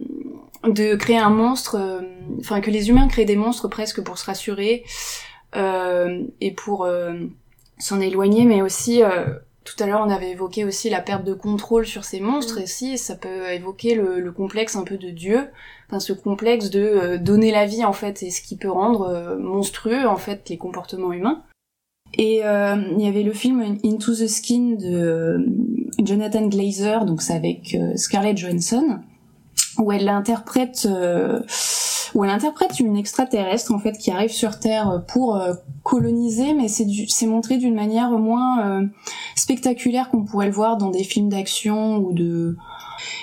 de 0.65 0.97
créer 0.97 1.19
un 1.19 1.31
monstre, 1.31 2.03
enfin 2.41 2.61
que 2.61 2.71
les 2.71 2.89
humains 2.89 3.07
créent 3.07 3.25
des 3.25 3.37
monstres 3.37 3.69
presque 3.69 4.03
pour 4.03 4.19
se 4.19 4.25
rassurer 4.25 4.85
euh, 5.55 6.25
et 6.41 6.51
pour 6.51 6.89
s'en 7.79 8.01
éloigner, 8.01 8.45
mais 8.45 8.63
aussi 8.63 9.03
tout 9.67 9.83
à 9.83 9.87
l'heure, 9.87 10.03
on 10.07 10.11
avait 10.11 10.31
évoqué 10.31 10.65
aussi 10.65 10.89
la 10.89 11.01
perte 11.01 11.25
de 11.25 11.35
contrôle 11.35 11.87
sur 11.87 12.05
ces 12.05 12.21
monstres, 12.21 12.59
et 12.59 12.67
si 12.67 12.97
ça 12.97 13.17
peut 13.17 13.51
évoquer 13.51 13.97
le, 13.97 14.21
le 14.21 14.33
complexe 14.33 14.77
un 14.77 14.85
peu 14.85 14.97
de 14.97 15.11
Dieu, 15.11 15.49
enfin 15.89 15.99
ce 15.99 16.13
complexe 16.13 16.71
de 16.71 16.81
euh, 16.81 17.19
donner 17.19 17.51
la 17.51 17.67
vie 17.67 17.85
en 17.85 17.93
fait, 17.93 18.23
et 18.23 18.31
ce 18.31 18.41
qui 18.41 18.57
peut 18.57 18.71
rendre 18.71 19.03
euh, 19.03 19.37
monstrueux 19.37 20.07
en 20.07 20.17
fait 20.17 20.49
les 20.49 20.57
comportements 20.57 21.13
humains. 21.13 21.43
Et 22.15 22.45
euh, 22.45 22.77
il 22.97 23.05
y 23.05 23.09
avait 23.09 23.25
le 23.25 23.33
film 23.33 23.77
Into 23.85 24.15
the 24.15 24.29
Skin 24.29 24.77
de 24.79 25.45
Jonathan 25.99 26.47
Glazer, 26.47 27.05
donc 27.05 27.21
c'est 27.21 27.35
avec 27.35 27.77
Scarlett 27.97 28.39
Johansson, 28.39 29.01
où 29.79 29.93
elle 29.93 30.09
interprète 30.09 30.87
euh, 30.91 31.41
où 32.15 32.25
elle 32.25 32.31
interprète 32.31 32.81
une 32.81 32.97
extraterrestre 32.97 33.73
en 33.73 33.79
fait 33.79 33.99
qui 33.99 34.11
arrive 34.11 34.31
sur 34.31 34.59
Terre 34.59 35.03
pour 35.09 35.37
euh, 35.37 35.55
coloniser, 35.83 36.55
mais 36.55 36.69
c'est 36.69 36.87
c'est 37.09 37.27
montré 37.27 37.59
d'une 37.59 37.75
manière 37.75 38.11
moins 38.11 38.67
euh, 38.67 38.87
spectaculaire 39.35 40.11
qu'on 40.11 40.25
pourrait 40.25 40.47
le 40.47 40.53
voir 40.53 40.77
dans 40.77 40.91
des 40.91 41.05
films 41.05 41.29
d'action 41.29 41.97
ou 41.97 42.13
de 42.13 42.57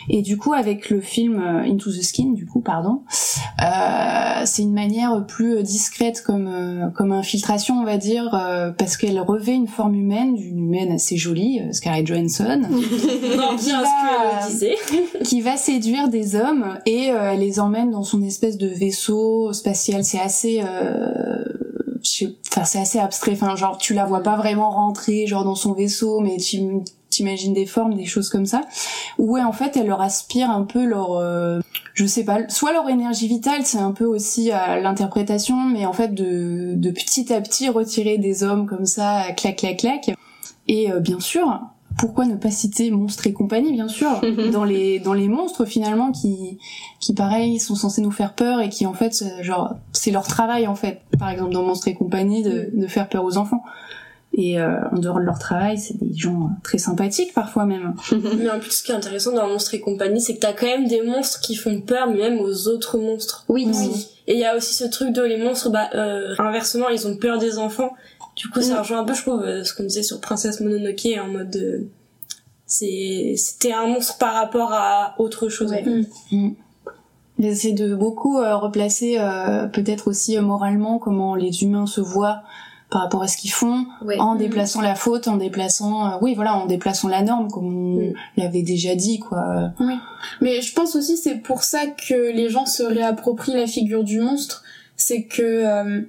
et 0.09 0.21
du 0.21 0.37
coup 0.37 0.53
avec 0.53 0.89
le 0.89 1.01
film 1.01 1.39
euh, 1.41 1.61
Into 1.69 1.89
the 1.91 2.01
Skin 2.01 2.31
du 2.33 2.45
coup 2.45 2.61
pardon 2.61 3.01
euh, 3.61 4.41
c'est 4.45 4.61
une 4.63 4.73
manière 4.73 5.25
plus 5.25 5.61
discrète 5.63 6.21
comme 6.25 6.47
euh, 6.47 6.89
comme 6.89 7.11
infiltration 7.11 7.75
on 7.79 7.85
va 7.85 7.97
dire 7.97 8.33
euh, 8.33 8.71
parce 8.71 8.97
qu'elle 8.97 9.19
revêt 9.19 9.53
une 9.53 9.67
forme 9.67 9.95
humaine 9.95 10.35
d'une 10.35 10.59
humaine 10.59 10.91
assez 10.91 11.17
jolie 11.17 11.59
euh, 11.61 11.71
Scarlett 11.71 12.05
Johansson 12.07 12.61
Non, 13.37 13.55
Qui 13.57 13.65
bien 13.65 13.81
va, 13.81 13.87
ce 14.41 14.47
que 14.47 14.51
disait. 14.51 14.75
qui 15.23 15.41
va 15.41 15.57
séduire 15.57 16.09
des 16.09 16.35
hommes 16.35 16.77
et 16.85 17.11
euh, 17.11 17.31
elle 17.33 17.39
les 17.39 17.59
emmène 17.59 17.91
dans 17.91 18.03
son 18.03 18.21
espèce 18.21 18.57
de 18.57 18.67
vaisseau 18.67 19.53
spatial. 19.53 20.03
C'est 20.03 20.19
assez, 20.19 20.61
euh, 20.63 21.43
enfin 22.51 22.63
c'est 22.65 22.79
assez 22.79 22.99
abstrait. 22.99 23.31
Enfin 23.33 23.55
genre 23.55 23.77
tu 23.77 23.93
la 23.93 24.05
vois 24.05 24.21
pas 24.21 24.35
vraiment 24.35 24.69
rentrer 24.69 25.27
genre 25.27 25.43
dans 25.43 25.55
son 25.55 25.73
vaisseau, 25.73 26.19
mais 26.19 26.37
tu 26.37 26.61
t'imagines 27.13 27.53
des 27.53 27.65
formes, 27.65 27.93
des 27.93 28.05
choses 28.05 28.29
comme 28.29 28.45
ça. 28.45 28.61
Où 29.17 29.33
ouais, 29.33 29.41
en 29.41 29.51
fait 29.51 29.77
elle 29.77 29.87
leur 29.87 30.01
aspire 30.01 30.49
un 30.49 30.63
peu 30.63 30.83
leur, 30.85 31.13
euh, 31.13 31.59
je 31.93 32.05
sais 32.05 32.23
pas, 32.23 32.47
soit 32.49 32.73
leur 32.73 32.89
énergie 32.89 33.27
vitale, 33.27 33.65
c'est 33.65 33.77
un 33.77 33.91
peu 33.91 34.05
aussi 34.05 34.51
à 34.51 34.79
l'interprétation, 34.79 35.57
mais 35.57 35.85
en 35.85 35.93
fait 35.93 36.13
de, 36.13 36.73
de 36.75 36.91
petit 36.91 37.31
à 37.33 37.41
petit 37.41 37.69
retirer 37.69 38.17
des 38.17 38.43
hommes 38.43 38.65
comme 38.67 38.85
ça, 38.85 39.23
clac 39.37 39.57
clac 39.57 39.77
clac. 39.77 40.15
Et 40.67 40.91
euh, 40.91 40.99
bien 40.99 41.19
sûr, 41.19 41.59
pourquoi 41.97 42.25
ne 42.25 42.35
pas 42.35 42.51
citer 42.51 42.89
Monstres 42.91 43.27
et 43.27 43.33
compagnie, 43.33 43.71
bien 43.71 43.87
sûr, 43.87 44.21
dans 44.51 44.63
les 44.63 44.99
dans 44.99 45.13
les 45.13 45.27
monstres 45.27 45.65
finalement 45.65 46.11
qui 46.11 46.57
qui 46.99 47.13
pareil 47.13 47.59
sont 47.59 47.75
censés 47.75 48.01
nous 48.01 48.11
faire 48.11 48.33
peur 48.33 48.61
et 48.61 48.69
qui 48.69 48.85
en 48.85 48.93
fait 48.93 49.21
euh, 49.21 49.43
genre 49.43 49.75
c'est 49.91 50.11
leur 50.11 50.27
travail 50.27 50.67
en 50.67 50.75
fait. 50.75 51.01
Par 51.19 51.29
exemple 51.29 51.53
dans 51.53 51.63
Monstres 51.63 51.87
et 51.87 51.93
compagnie 51.93 52.43
de, 52.43 52.69
de 52.73 52.87
faire 52.87 53.09
peur 53.09 53.23
aux 53.23 53.37
enfants. 53.37 53.63
Et 54.35 54.59
euh, 54.59 54.77
en 54.91 54.97
dehors 54.97 55.19
de 55.19 55.23
leur 55.23 55.37
travail, 55.37 55.77
c'est 55.77 55.97
des 55.97 56.15
gens 56.15 56.45
euh, 56.45 56.61
très 56.63 56.79
sympathiques 56.79 57.33
parfois 57.33 57.65
même. 57.65 57.93
Mais 58.11 58.49
en 58.49 58.59
plus, 58.59 58.71
ce 58.71 58.83
qui 58.83 58.91
est 58.91 58.95
intéressant 58.95 59.31
dans 59.31 59.47
Monstres 59.47 59.75
et 59.75 59.79
compagnie, 59.79 60.21
c'est 60.21 60.35
que 60.35 60.39
t'as 60.39 60.53
quand 60.53 60.65
même 60.65 60.87
des 60.87 61.01
monstres 61.01 61.39
qui 61.39 61.55
font 61.55 61.81
peur, 61.81 62.07
mais 62.07 62.17
même 62.17 62.39
aux 62.39 62.67
autres 62.67 62.97
monstres. 62.97 63.45
Oui, 63.47 63.67
Oui. 63.67 64.07
Et 64.25 64.33
il 64.33 64.39
y 64.39 64.45
a 64.45 64.55
aussi 64.55 64.73
ce 64.73 64.85
truc 64.85 65.11
de 65.11 65.21
les 65.21 65.37
monstres, 65.37 65.69
bah, 65.69 65.89
euh, 65.95 66.33
inversement, 66.39 66.87
ils 66.89 67.05
ont 67.07 67.17
peur 67.17 67.39
des 67.39 67.57
enfants. 67.57 67.93
Du 68.35 68.49
coup, 68.49 68.61
ça 68.61 68.81
rejoint 68.81 69.01
un 69.01 69.03
peu, 69.03 69.13
je 69.13 69.21
trouve, 69.21 69.43
euh, 69.43 69.63
ce 69.63 69.75
qu'on 69.75 69.83
disait 69.83 70.01
sur 70.01 70.19
Princesse 70.21 70.61
Mononoke, 70.61 71.07
en 71.21 71.27
mode, 71.27 71.55
euh, 71.55 71.89
c'est, 72.65 73.35
c'était 73.37 73.73
un 73.73 73.85
monstre 73.87 74.17
par 74.17 74.33
rapport 74.33 74.71
à 74.71 75.15
autre 75.19 75.49
chose. 75.49 75.71
Ouais. 75.71 76.05
Mais 77.37 77.55
c'est 77.55 77.71
de 77.71 77.95
beaucoup 77.95 78.37
euh, 78.37 78.55
replacer 78.55 79.17
euh, 79.19 79.67
peut-être 79.67 80.07
aussi 80.07 80.37
euh, 80.37 80.41
moralement 80.41 80.99
comment 80.99 81.35
les 81.35 81.63
humains 81.63 81.87
se 81.87 81.99
voient 81.99 82.41
par 82.93 83.01
rapport 83.01 83.23
à 83.23 83.27
ce 83.27 83.35
qu'ils 83.37 83.51
font 83.51 83.85
Ouais. 84.05 84.17
en 84.19 84.35
déplaçant 84.35 84.79
la 84.81 84.95
faute, 84.95 85.27
en 85.27 85.37
déplaçant 85.37 86.05
euh, 86.05 86.17
oui 86.21 86.35
voilà, 86.35 86.55
en 86.55 86.67
déplaçant 86.67 87.07
la 87.09 87.21
norme 87.23 87.49
comme 87.51 87.65
on 87.65 87.99
Mm. 88.09 88.13
l'avait 88.37 88.61
déjà 88.61 88.93
dit 88.95 89.19
quoi. 89.19 89.71
Mais 90.41 90.61
je 90.61 90.73
pense 90.73 90.95
aussi 90.95 91.17
c'est 91.17 91.39
pour 91.41 91.63
ça 91.63 91.87
que 91.87 92.31
les 92.31 92.49
gens 92.49 92.65
se 92.67 92.83
réapproprient 92.83 93.55
la 93.55 93.67
figure 93.67 94.03
du 94.03 94.19
monstre. 94.21 94.63
c'est 94.95 95.23
que 95.23 95.41
euh, 95.41 96.01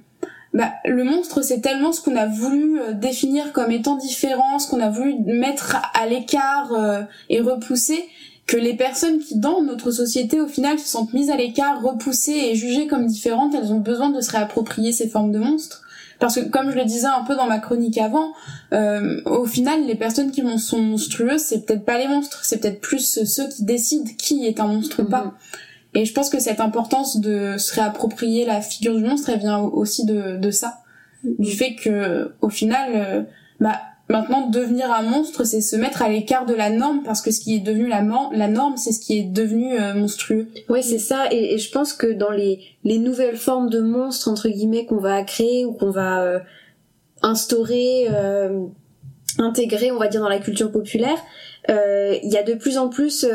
bah, 0.53 0.71
le 0.85 1.03
monstre, 1.03 1.41
c'est 1.41 1.59
tellement 1.59 1.91
ce 1.91 1.99
qu'on 2.01 2.15
a 2.15 2.27
voulu 2.27 2.79
euh, 2.79 2.93
définir 2.93 3.51
comme 3.51 3.71
étant 3.71 3.95
différent, 3.97 4.57
ce 4.59 4.69
qu'on 4.69 4.79
a 4.79 4.89
voulu 4.89 5.15
mettre 5.25 5.75
à 5.93 6.05
l'écart 6.05 6.71
euh, 6.71 7.01
et 7.29 7.41
repousser, 7.41 8.05
que 8.47 8.55
les 8.55 8.75
personnes 8.75 9.19
qui, 9.19 9.37
dans 9.39 9.59
notre 9.61 9.89
société, 9.91 10.39
au 10.39 10.47
final, 10.47 10.77
se 10.79 10.87
sentent 10.87 11.11
mises 11.13 11.29
à 11.31 11.35
l'écart, 11.35 11.81
repoussées 11.81 12.31
et 12.51 12.55
jugées 12.55 12.87
comme 12.87 13.05
différentes, 13.07 13.53
elles 13.55 13.73
ont 13.73 13.79
besoin 13.79 14.11
de 14.11 14.21
se 14.21 14.31
réapproprier 14.31 14.91
ces 14.93 15.09
formes 15.09 15.31
de 15.33 15.39
monstres. 15.39 15.81
Parce 16.19 16.35
que, 16.35 16.47
comme 16.47 16.71
je 16.71 16.75
le 16.75 16.85
disais 16.85 17.07
un 17.07 17.23
peu 17.25 17.35
dans 17.35 17.47
ma 17.47 17.59
chronique 17.59 17.97
avant, 17.97 18.31
euh, 18.73 19.21
au 19.25 19.45
final, 19.45 19.85
les 19.85 19.95
personnes 19.95 20.31
qui 20.31 20.43
sont 20.57 20.81
monstrueuses, 20.81 21.41
c'est 21.41 21.65
peut-être 21.65 21.85
pas 21.85 21.97
les 21.97 22.07
monstres, 22.07 22.43
c'est 22.43 22.59
peut-être 22.59 22.81
plus 22.81 23.19
ceux 23.25 23.47
qui 23.49 23.63
décident 23.63 24.09
qui 24.17 24.45
est 24.45 24.59
un 24.59 24.67
monstre 24.67 25.03
ou 25.03 25.05
pas. 25.05 25.25
Mhm. 25.25 25.31
Et 25.95 26.05
je 26.05 26.13
pense 26.13 26.29
que 26.29 26.39
cette 26.39 26.59
importance 26.59 27.19
de 27.19 27.55
se 27.57 27.73
réapproprier 27.73 28.45
la 28.45 28.61
figure 28.61 28.95
du 28.95 29.03
monstre, 29.03 29.29
elle 29.29 29.39
vient 29.39 29.59
aussi 29.59 30.05
de, 30.05 30.37
de 30.37 30.51
ça, 30.51 30.79
du 31.23 31.51
fait 31.51 31.75
que 31.75 32.33
au 32.41 32.49
final, 32.49 32.91
euh, 32.93 33.23
bah 33.59 33.79
maintenant 34.09 34.49
devenir 34.49 34.91
un 34.91 35.01
monstre, 35.01 35.43
c'est 35.43 35.61
se 35.61 35.75
mettre 35.75 36.01
à 36.01 36.09
l'écart 36.09 36.45
de 36.45 36.53
la 36.53 36.69
norme 36.69 37.01
parce 37.03 37.21
que 37.21 37.31
ce 37.31 37.39
qui 37.39 37.55
est 37.55 37.59
devenu 37.59 37.87
la, 37.87 38.01
norme, 38.01 38.77
c'est 38.77 38.91
ce 38.91 38.99
qui 38.99 39.19
est 39.19 39.23
devenu 39.23 39.79
euh, 39.79 39.93
monstrueux. 39.93 40.47
Oui, 40.69 40.83
c'est 40.83 40.99
ça. 40.99 41.25
Et, 41.31 41.57
je 41.57 41.71
pense 41.71 41.93
que 41.93 42.07
dans 42.07 42.31
les 42.31 42.59
les 42.83 42.99
nouvelles 42.99 43.37
formes 43.37 43.69
de 43.69 43.79
monstres 43.79 44.27
entre 44.27 44.49
guillemets 44.49 44.85
qu'on 44.85 44.99
va 44.99 45.23
créer 45.23 45.65
ou 45.65 45.73
qu'on 45.73 45.91
va 45.91 46.21
euh, 46.21 46.39
instaurer, 47.21 48.07
intégrer, 49.39 49.91
on 49.91 49.97
va 49.97 50.07
dire 50.07 50.21
dans 50.21 50.29
la 50.29 50.39
culture 50.39 50.71
populaire, 50.71 51.17
il 51.67 52.29
y 52.29 52.37
a 52.37 52.43
de 52.43 52.53
plus 52.53 52.77
en 52.77 52.89
plus 52.89 53.25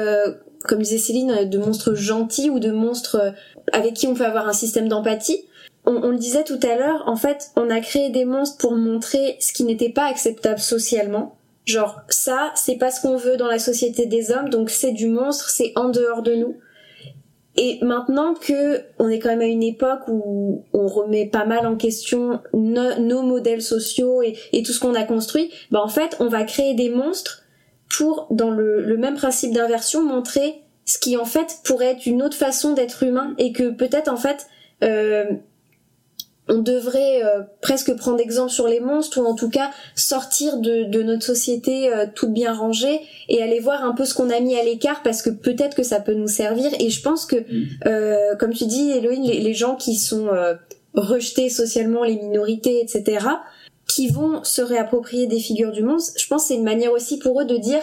comme 0.65 0.83
disait 0.83 0.99
Céline, 0.99 1.49
de 1.49 1.59
monstres 1.59 1.95
gentils 1.95 2.51
ou 2.51 2.59
de 2.59 2.71
monstres 2.71 3.17
euh, 3.17 3.31
avec 3.73 3.95
qui 3.95 4.07
on 4.07 4.15
peut 4.15 4.27
avoir 4.27 4.49
un 4.49 4.53
système 4.53 4.89
d'empathie. 4.89 5.45
On, 5.87 6.11
le 6.11 6.19
disait 6.19 6.45
tout 6.45 6.61
à 6.63 6.77
l'heure, 6.77 7.03
en 7.07 7.17
fait, 7.17 7.51
on 7.57 7.71
a 7.71 7.81
créé 7.81 8.11
des 8.11 8.25
monstres 8.25 8.59
pour 8.59 8.77
montrer 8.77 9.37
ce 9.41 9.53
qui 9.53 9.65
n'était 9.65 9.89
pas 9.89 10.05
acceptable 10.05 10.61
socialement. 10.61 11.37
Genre, 11.65 12.01
ça, 12.09 12.53
c'est 12.55 12.77
pas 12.77 12.91
ce 12.91 13.01
qu'on 13.01 13.17
veut 13.17 13.37
dans 13.37 13.49
la 13.49 13.59
société 13.59 14.07
des 14.07 14.31
hommes, 14.31 14.51
donc 14.51 14.71
c'est 14.71 14.93
du 14.93 15.09
monstre, 15.09 15.51
c'est 15.51 15.73
en 15.77 15.89
dehors 15.89 16.23
de 16.23 16.35
nous. 16.35 16.57
Et 17.57 17.79
maintenant 17.83 18.35
que 18.35 18.83
on 18.99 19.09
est 19.09 19.19
quand 19.19 19.31
même 19.31 19.41
à 19.41 19.47
une 19.47 19.63
époque 19.63 20.03
où 20.07 20.65
on 20.73 20.87
remet 20.87 21.27
pas 21.27 21.45
mal 21.45 21.67
en 21.67 21.77
question 21.77 22.41
nos 22.55 23.23
modèles 23.23 23.63
sociaux 23.63 24.23
et, 24.23 24.37
et 24.53 24.63
tout 24.63 24.73
ce 24.73 24.81
qu'on 24.81 24.95
a 24.95 25.03
construit, 25.03 25.51
bah 25.71 25.81
en 25.83 25.89
fait, 25.89 26.17
on 26.21 26.29
va 26.29 26.45
créer 26.45 26.75
des 26.75 26.91
monstres 26.91 27.43
pour, 27.91 28.29
dans 28.31 28.51
le, 28.51 28.97
même 28.97 29.17
principe 29.17 29.53
d'inversion, 29.53 30.03
montrer 30.03 30.63
ce 30.87 30.99
qui 30.99 31.17
en 31.17 31.25
fait 31.25 31.59
pourrait 31.65 31.93
être 31.93 32.07
une 32.07 32.23
autre 32.23 32.37
façon 32.37 32.73
d'être 32.73 33.03
humain 33.03 33.35
et 33.39 33.53
que 33.53 33.71
peut-être 33.71 34.09
en 34.09 34.17
fait 34.17 34.47
euh, 34.83 35.25
on 36.51 36.59
devrait 36.59 37.25
euh, 37.25 37.43
presque 37.61 37.97
prendre 37.97 38.21
exemple 38.21 38.51
sur 38.51 38.69
les 38.69 38.81
monstres 38.81 39.21
ou 39.21 39.25
en 39.25 39.35
tout 39.35 39.49
cas 39.49 39.71
sortir 39.95 40.59
de, 40.59 41.03
notre 41.03 41.25
société 41.25 41.93
euh, 41.93 42.07
toute 42.15 42.33
bien 42.33 42.53
rangée 42.53 43.01
et 43.29 43.43
aller 43.43 43.61
voir 43.61 43.85
un 43.85 43.95
peu 43.95 44.05
ce 44.05 44.15
qu'on 44.15 44.29
a 44.29 44.41
mis 44.41 44.59
à 44.59 44.63
l'écart 44.63 45.03
parce 45.03 45.23
que 45.23 45.31
peut-être 45.31 45.75
que 45.75 45.83
ça 45.83 46.01
peut 46.01 46.15
nous 46.15 46.29
servir 46.29 46.71
et 46.79 46.91
je 46.91 47.03
pense 47.03 47.25
que 47.25 47.37
mm. 47.37 48.37
comme 48.39 48.53
tu 48.53 48.67
dis 48.67 48.91
Elohim 48.91 49.23
les, 49.23 49.41
les 49.41 49.55
gens 49.55 49.77
qui 49.77 49.97
sont 49.97 50.29
rejetés 50.95 51.49
socialement 51.49 52.05
les 52.05 52.17
minorités 52.17 52.81
etc 52.83 53.21
qui 53.91 54.09
vont 54.09 54.45
se 54.45 54.63
réapproprier 54.63 55.27
des 55.27 55.41
figures 55.41 55.73
du 55.73 55.83
monde, 55.83 56.01
je 56.17 56.27
pense 56.29 56.43
que 56.43 56.49
c'est 56.49 56.55
une 56.55 56.65
manière 56.65 56.93
aussi 56.93 57.19
pour 57.19 57.41
eux 57.41 57.45
de 57.45 57.57
dire 57.57 57.81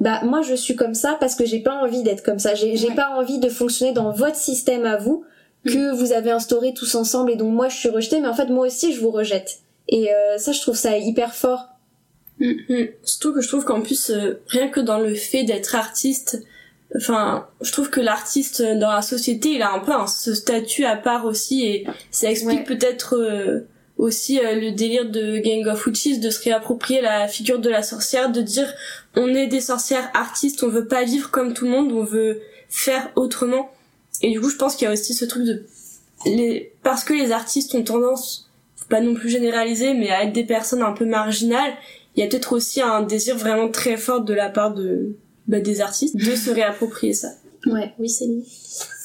bah 0.00 0.20
moi 0.22 0.42
je 0.42 0.54
suis 0.54 0.76
comme 0.76 0.94
ça 0.94 1.16
parce 1.18 1.34
que 1.34 1.44
j'ai 1.44 1.58
pas 1.58 1.74
envie 1.74 2.02
d'être 2.02 2.22
comme 2.22 2.38
ça, 2.38 2.54
j'ai 2.54 2.94
pas 2.94 3.10
envie 3.18 3.38
de 3.38 3.48
fonctionner 3.48 3.92
dans 3.92 4.12
votre 4.12 4.36
système 4.36 4.86
à 4.86 4.96
vous. 4.96 5.24
Que 5.72 5.94
vous 5.94 6.12
avez 6.12 6.30
instauré 6.30 6.74
tous 6.74 6.94
ensemble 6.94 7.32
et 7.32 7.36
dont 7.36 7.50
moi 7.50 7.68
je 7.68 7.76
suis 7.76 7.88
rejetée, 7.88 8.20
mais 8.20 8.28
en 8.28 8.34
fait 8.34 8.46
moi 8.46 8.66
aussi 8.66 8.92
je 8.92 9.00
vous 9.00 9.10
rejette. 9.10 9.60
Et 9.88 10.12
euh, 10.12 10.38
ça 10.38 10.52
je 10.52 10.60
trouve 10.60 10.76
ça 10.76 10.98
hyper 10.98 11.34
fort. 11.34 11.68
Mm, 12.40 12.52
mm. 12.68 12.88
Surtout 13.04 13.34
que 13.34 13.40
je 13.40 13.48
trouve 13.48 13.64
qu'en 13.64 13.80
plus 13.80 14.10
euh, 14.10 14.40
rien 14.48 14.68
que 14.68 14.80
dans 14.80 14.98
le 14.98 15.14
fait 15.14 15.44
d'être 15.44 15.74
artiste, 15.74 16.42
enfin 16.96 17.46
je 17.60 17.72
trouve 17.72 17.90
que 17.90 18.00
l'artiste 18.00 18.62
dans 18.62 18.92
la 18.92 19.02
société 19.02 19.50
il 19.50 19.62
a 19.62 19.72
un 19.72 19.80
peu 19.80 19.92
ce 20.06 20.34
statut 20.34 20.84
à 20.84 20.96
part 20.96 21.24
aussi 21.24 21.66
et 21.66 21.86
ça 22.10 22.30
explique 22.30 22.64
peut-être 22.64 23.16
euh, 23.16 23.66
aussi 23.98 24.38
euh, 24.38 24.54
le 24.54 24.70
délire 24.70 25.10
de 25.10 25.38
Gang 25.38 25.66
of 25.66 25.84
Witches 25.86 26.20
de 26.20 26.30
se 26.30 26.42
réapproprier 26.42 27.00
la 27.00 27.28
figure 27.28 27.58
de 27.58 27.68
la 27.68 27.82
sorcière, 27.82 28.30
de 28.30 28.40
dire 28.40 28.72
on 29.16 29.28
est 29.34 29.48
des 29.48 29.60
sorcières 29.60 30.08
artistes, 30.14 30.62
on 30.62 30.68
veut 30.68 30.86
pas 30.86 31.04
vivre 31.04 31.30
comme 31.30 31.52
tout 31.52 31.64
le 31.64 31.72
monde, 31.72 31.92
on 31.92 32.04
veut 32.04 32.40
faire 32.68 33.10
autrement. 33.16 33.70
Et 34.22 34.30
du 34.30 34.40
coup, 34.40 34.50
je 34.50 34.56
pense 34.56 34.76
qu'il 34.76 34.86
y 34.86 34.88
a 34.88 34.92
aussi 34.92 35.14
ce 35.14 35.24
truc 35.24 35.44
de 35.44 35.64
les 36.26 36.72
parce 36.82 37.04
que 37.04 37.12
les 37.12 37.32
artistes 37.32 37.74
ont 37.74 37.84
tendance 37.84 38.50
pas 38.88 39.00
non 39.00 39.14
plus 39.14 39.28
généraliser 39.28 39.94
mais 39.94 40.10
à 40.10 40.24
être 40.24 40.32
des 40.32 40.44
personnes 40.44 40.82
un 40.82 40.92
peu 40.92 41.04
marginales, 41.04 41.72
il 42.16 42.20
y 42.20 42.22
a 42.22 42.26
peut-être 42.26 42.52
aussi 42.52 42.80
un 42.80 43.02
désir 43.02 43.36
vraiment 43.36 43.68
très 43.68 43.96
fort 43.96 44.22
de 44.22 44.34
la 44.34 44.48
part 44.48 44.74
de 44.74 45.16
bah, 45.46 45.60
des 45.60 45.80
artistes 45.80 46.16
de 46.16 46.34
se 46.34 46.50
réapproprier 46.50 47.12
ça. 47.12 47.28
Ouais, 47.66 47.94
oui, 47.98 48.08
c'est 48.08 48.26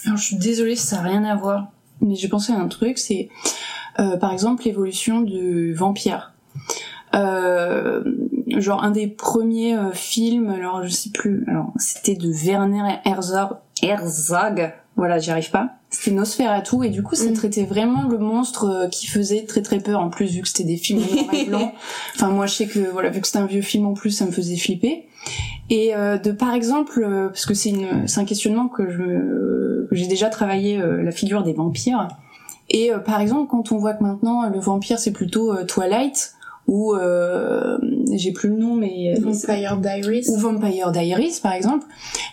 Alors 0.05 0.17
je 0.17 0.23
suis 0.23 0.35
désolée, 0.37 0.75
ça 0.75 0.97
n'a 0.97 1.03
rien 1.03 1.23
à 1.23 1.35
voir, 1.35 1.67
mais 2.01 2.15
j'ai 2.15 2.27
pensé 2.27 2.51
à 2.53 2.57
un 2.57 2.67
truc, 2.67 2.97
c'est 2.97 3.29
euh, 3.99 4.17
par 4.17 4.31
exemple 4.31 4.63
l'évolution 4.65 5.21
du 5.21 5.73
vampire. 5.73 6.33
Euh, 7.13 8.03
genre 8.47 8.83
un 8.83 8.91
des 8.91 9.07
premiers 9.07 9.77
euh, 9.77 9.91
films, 9.91 10.49
alors 10.49 10.83
je 10.83 10.89
sais 10.89 11.11
plus, 11.11 11.45
alors 11.47 11.71
c'était 11.77 12.15
de 12.15 12.31
Werner 12.31 12.99
Herzog, 13.05 13.57
Herzog, 13.81 14.73
voilà, 14.95 15.19
j'y 15.19 15.31
arrive 15.31 15.49
pas. 15.49 15.71
C'était 15.89 16.11
Nosferatu 16.11 16.85
et 16.85 16.89
du 16.89 17.03
coup 17.03 17.15
ça 17.15 17.29
mm. 17.29 17.33
traitait 17.33 17.63
vraiment 17.63 18.07
le 18.07 18.17
monstre 18.17 18.87
qui 18.91 19.07
faisait 19.07 19.45
très 19.45 19.61
très 19.61 19.79
peur 19.79 20.01
en 20.01 20.09
plus 20.09 20.31
vu 20.31 20.41
que 20.41 20.47
c'était 20.47 20.63
des 20.63 20.77
films 20.77 20.99
noir 20.99 21.33
et 21.33 21.45
blanc. 21.47 21.73
Enfin 22.15 22.29
moi 22.29 22.45
je 22.45 22.53
sais 22.53 22.67
que 22.67 22.91
voilà 22.91 23.09
vu 23.09 23.21
que 23.21 23.27
c'était 23.27 23.39
un 23.39 23.45
vieux 23.45 23.61
film 23.61 23.85
en 23.85 23.93
plus 23.93 24.11
ça 24.11 24.25
me 24.25 24.31
faisait 24.31 24.57
flipper. 24.57 25.07
Et 25.69 25.93
de 25.93 26.31
par 26.31 26.53
exemple 26.53 27.07
parce 27.29 27.45
que 27.45 27.53
c'est 27.53 27.73
un 28.17 28.25
questionnement 28.25 28.67
que 28.67 28.89
je 28.89 29.87
que 29.87 29.95
j'ai 29.95 30.07
déjà 30.07 30.29
travaillé 30.29 30.77
la 30.77 31.11
figure 31.11 31.43
des 31.43 31.53
vampires 31.53 32.07
et 32.69 32.91
euh, 32.91 32.99
par 32.99 33.21
exemple, 33.21 33.49
quand 33.49 33.71
on 33.71 33.77
voit 33.77 33.93
que 33.93 34.03
maintenant 34.03 34.49
le 34.49 34.59
vampire 34.59 34.99
c'est 34.99 35.11
plutôt 35.11 35.53
euh, 35.53 35.65
Twilight 35.65 36.33
ou 36.67 36.95
euh, 36.95 37.77
j'ai 38.13 38.31
plus 38.31 38.49
le 38.49 38.55
nom 38.55 38.75
mais 38.75 39.13
Vampire 39.19 39.77
Diaries. 39.77 40.25
ou 40.29 40.37
Vampire 40.37 40.91
Diaries 40.91 41.39
par 41.41 41.53
exemple. 41.53 41.85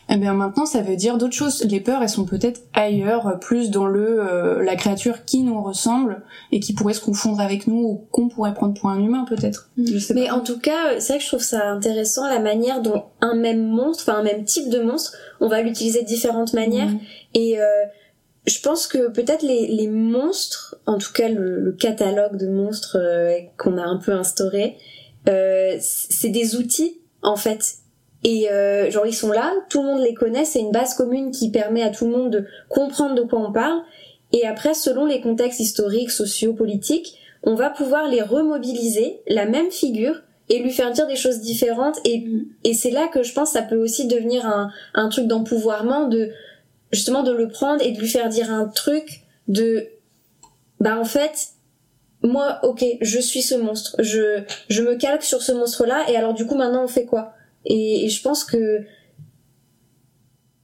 Eh 0.08 0.16
bien 0.16 0.34
maintenant 0.34 0.66
ça 0.66 0.82
veut 0.82 0.96
dire 0.96 1.18
d'autres 1.18 1.34
choses. 1.34 1.64
Les 1.64 1.80
peurs 1.80 2.02
elles 2.02 2.08
sont 2.08 2.24
peut-être 2.24 2.60
ailleurs 2.72 3.38
plus 3.40 3.70
dans 3.70 3.86
le 3.86 4.60
la 4.62 4.76
créature 4.76 5.24
qui 5.24 5.42
nous 5.42 5.60
ressemble 5.62 6.22
et 6.52 6.60
qui 6.60 6.74
pourrait 6.74 6.94
se 6.94 7.00
confondre 7.00 7.40
avec 7.40 7.66
nous 7.66 7.80
ou 7.80 8.04
qu'on 8.10 8.28
pourrait 8.28 8.54
prendre 8.54 8.74
pour 8.78 8.90
un 8.90 9.00
humain 9.00 9.24
peut-être. 9.28 9.70
Mais 10.14 10.30
en 10.30 10.40
tout 10.40 10.58
cas 10.58 10.98
c'est 11.00 11.14
vrai 11.14 11.18
que 11.18 11.24
je 11.24 11.28
trouve 11.28 11.42
ça 11.42 11.68
intéressant 11.68 12.28
la 12.28 12.40
manière 12.40 12.82
dont 12.82 13.04
un 13.20 13.34
même 13.34 13.66
monstre 13.66 14.04
enfin 14.06 14.18
un 14.20 14.22
même 14.22 14.44
type 14.44 14.68
de 14.70 14.80
monstre 14.80 15.12
on 15.40 15.48
va 15.48 15.62
l'utiliser 15.62 16.02
de 16.02 16.06
différentes 16.06 16.52
manières. 16.54 16.88
Mhm. 16.88 16.98
et 17.34 17.58
je 18.46 18.60
pense 18.60 18.86
que 18.86 19.08
peut-être 19.10 19.42
les, 19.42 19.66
les, 19.66 19.88
monstres, 19.88 20.76
en 20.86 20.98
tout 20.98 21.12
cas 21.12 21.28
le, 21.28 21.72
catalogue 21.78 22.36
de 22.36 22.48
monstres 22.48 22.96
euh, 22.98 23.38
qu'on 23.58 23.78
a 23.78 23.82
un 23.82 23.98
peu 23.98 24.12
instauré, 24.12 24.76
euh, 25.28 25.76
c'est 25.80 26.30
des 26.30 26.56
outils 26.56 27.00
en 27.22 27.36
fait. 27.36 27.74
Et 28.24 28.50
euh, 28.50 28.90
genre 28.90 29.06
ils 29.06 29.14
sont 29.14 29.32
là, 29.32 29.52
tout 29.68 29.82
le 29.82 29.88
monde 29.88 30.02
les 30.02 30.14
connaît, 30.14 30.44
c'est 30.44 30.60
une 30.60 30.72
base 30.72 30.94
commune 30.94 31.30
qui 31.30 31.50
permet 31.50 31.82
à 31.82 31.90
tout 31.90 32.06
le 32.06 32.12
monde 32.12 32.30
de 32.30 32.46
comprendre 32.68 33.14
de 33.14 33.22
quoi 33.22 33.40
on 33.40 33.52
parle. 33.52 33.80
Et 34.32 34.46
après, 34.46 34.74
selon 34.74 35.06
les 35.06 35.20
contextes 35.20 35.60
historiques, 35.60 36.10
sociaux, 36.10 36.52
politiques, 36.52 37.18
on 37.42 37.54
va 37.54 37.70
pouvoir 37.70 38.08
les 38.08 38.22
remobiliser, 38.22 39.20
la 39.26 39.46
même 39.46 39.70
figure, 39.70 40.22
et 40.48 40.58
lui 40.58 40.72
faire 40.72 40.90
dire 40.90 41.06
des 41.06 41.16
choses 41.16 41.40
différentes. 41.40 41.98
Et, 42.04 42.26
et 42.64 42.74
c'est 42.74 42.90
là 42.90 43.08
que 43.08 43.22
je 43.22 43.32
pense 43.32 43.52
que 43.52 43.58
ça 43.58 43.62
peut 43.62 43.76
aussi 43.76 44.06
devenir 44.06 44.46
un, 44.46 44.70
un 44.94 45.08
truc 45.08 45.26
d'empouvoirment 45.26 46.08
de 46.08 46.30
justement 46.92 47.22
de 47.22 47.32
le 47.32 47.48
prendre 47.48 47.84
et 47.84 47.92
de 47.92 48.00
lui 48.00 48.08
faire 48.08 48.28
dire 48.28 48.50
un 48.50 48.66
truc 48.66 49.22
de 49.48 49.88
bah 50.80 50.98
en 50.98 51.04
fait 51.04 51.50
moi 52.22 52.58
ok 52.62 52.84
je 53.00 53.18
suis 53.18 53.42
ce 53.42 53.54
monstre. 53.54 53.96
Je 54.00 54.42
je 54.68 54.82
me 54.82 54.96
calque 54.96 55.22
sur 55.22 55.42
ce 55.42 55.52
monstre 55.52 55.86
là 55.86 56.04
et 56.08 56.16
alors 56.16 56.34
du 56.34 56.46
coup 56.46 56.56
maintenant 56.56 56.84
on 56.84 56.88
fait 56.88 57.06
quoi? 57.06 57.34
Et, 57.66 58.08
je 58.08 58.22
pense 58.22 58.44
que 58.44 58.84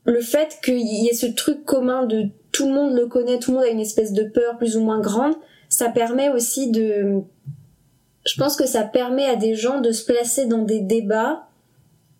le 0.05 0.21
fait 0.21 0.59
qu'il 0.65 0.81
y 0.81 1.09
ait 1.09 1.15
ce 1.15 1.27
truc 1.27 1.65
commun 1.65 2.07
de 2.07 2.29
tout 2.53 2.67
le 2.69 2.75
monde 2.75 2.95
le 2.95 3.07
connaît 3.07 3.39
tout 3.39 3.51
le 3.51 3.59
monde 3.59 3.67
a 3.67 3.71
une 3.71 3.81
espèce 3.81 4.13
de 4.13 4.23
peur 4.23 4.57
plus 4.57 4.77
ou 4.77 4.81
moins 4.81 5.01
grande 5.01 5.35
ça 5.69 5.91
permet 5.91 6.31
aussi 6.31 6.71
de 6.71 7.23
je 8.25 8.37
pense 8.39 8.57
que 8.57 8.67
ça 8.67 8.83
permet 8.83 9.27
à 9.27 9.37
des 9.37 9.55
gens 9.55 9.81
de 9.81 9.93
se 9.93 10.05
placer 10.05 10.47
dans 10.47 10.63
des 10.63 10.81
débats 10.81 11.49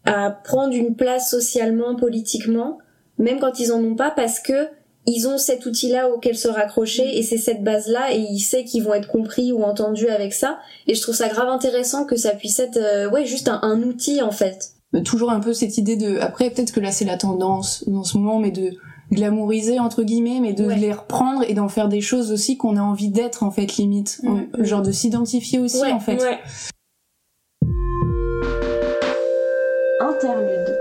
à 0.05 0.31
prendre 0.31 0.75
une 0.75 0.95
place 0.95 1.31
socialement 1.31 1.97
politiquement 1.97 2.79
même 3.19 3.39
quand 3.39 3.59
ils 3.61 3.73
en 3.73 3.83
ont 3.83 3.95
pas, 3.95 4.11
parce 4.11 4.41
que 4.41 4.69
ils 5.07 5.29
ont 5.29 5.39
cet 5.39 5.67
outil-là 5.67 6.11
auquel 6.11 6.37
se 6.37 6.49
raccrocher 6.49 7.17
et 7.17 7.23
c'est 7.23 7.39
cette 7.39 7.63
base-là 7.63 8.13
et 8.13 8.19
ils 8.19 8.41
savent 8.41 8.65
qu'ils 8.65 8.83
vont 8.83 8.95
être 8.95 9.07
compris 9.07 9.53
ou 9.53 9.63
entendus 9.63 10.09
avec 10.09 10.35
ça. 10.35 10.59
Et 10.89 10.95
je 10.95 11.01
trouve 11.01 11.15
ça 11.15 11.29
grave 11.29 11.49
intéressant 11.49 12.05
que 12.05 12.17
ça 12.17 12.31
puisse 12.31 12.59
être, 12.59 12.77
euh, 12.77 13.09
ouais, 13.09 13.25
juste 13.25 13.49
un, 13.49 13.83
outil 13.83 14.21
en 14.21 14.33
fait. 14.33 14.73
Toujours 15.05 15.31
un 15.31 15.41
peu 15.41 15.53
cette 15.53 15.79
idée 15.79 15.97
de, 15.97 16.19
après 16.19 16.51
peut-être 16.51 16.73
que 16.73 16.81
là 16.81 16.91
c'est 16.91 17.05
la 17.05 17.17
tendance 17.17 17.85
dans 17.87 18.03
ce 18.03 18.19
moment, 18.19 18.41
mais 18.41 18.51
de 18.51 18.73
glamouriser 19.13 19.79
entre 19.79 20.03
guillemets, 20.03 20.41
mais 20.41 20.55
de 20.55 20.69
les 20.69 20.93
reprendre 20.93 21.45
et 21.49 21.55
d'en 21.55 21.69
faire 21.69 21.89
des 21.89 22.01
choses 22.01 22.33
aussi 22.33 22.57
qu'on 22.57 22.77
a 22.77 22.81
envie 22.81 23.11
d'être 23.11 23.45
en 23.45 23.53
fait 23.53 23.77
limite, 23.77 24.21
mm. 24.25 24.65
genre 24.65 24.83
de 24.83 24.91
s'identifier 24.91 25.61
aussi 25.61 25.85
en 25.85 26.01
fait. 26.01 26.19
Interlude. 30.01 30.76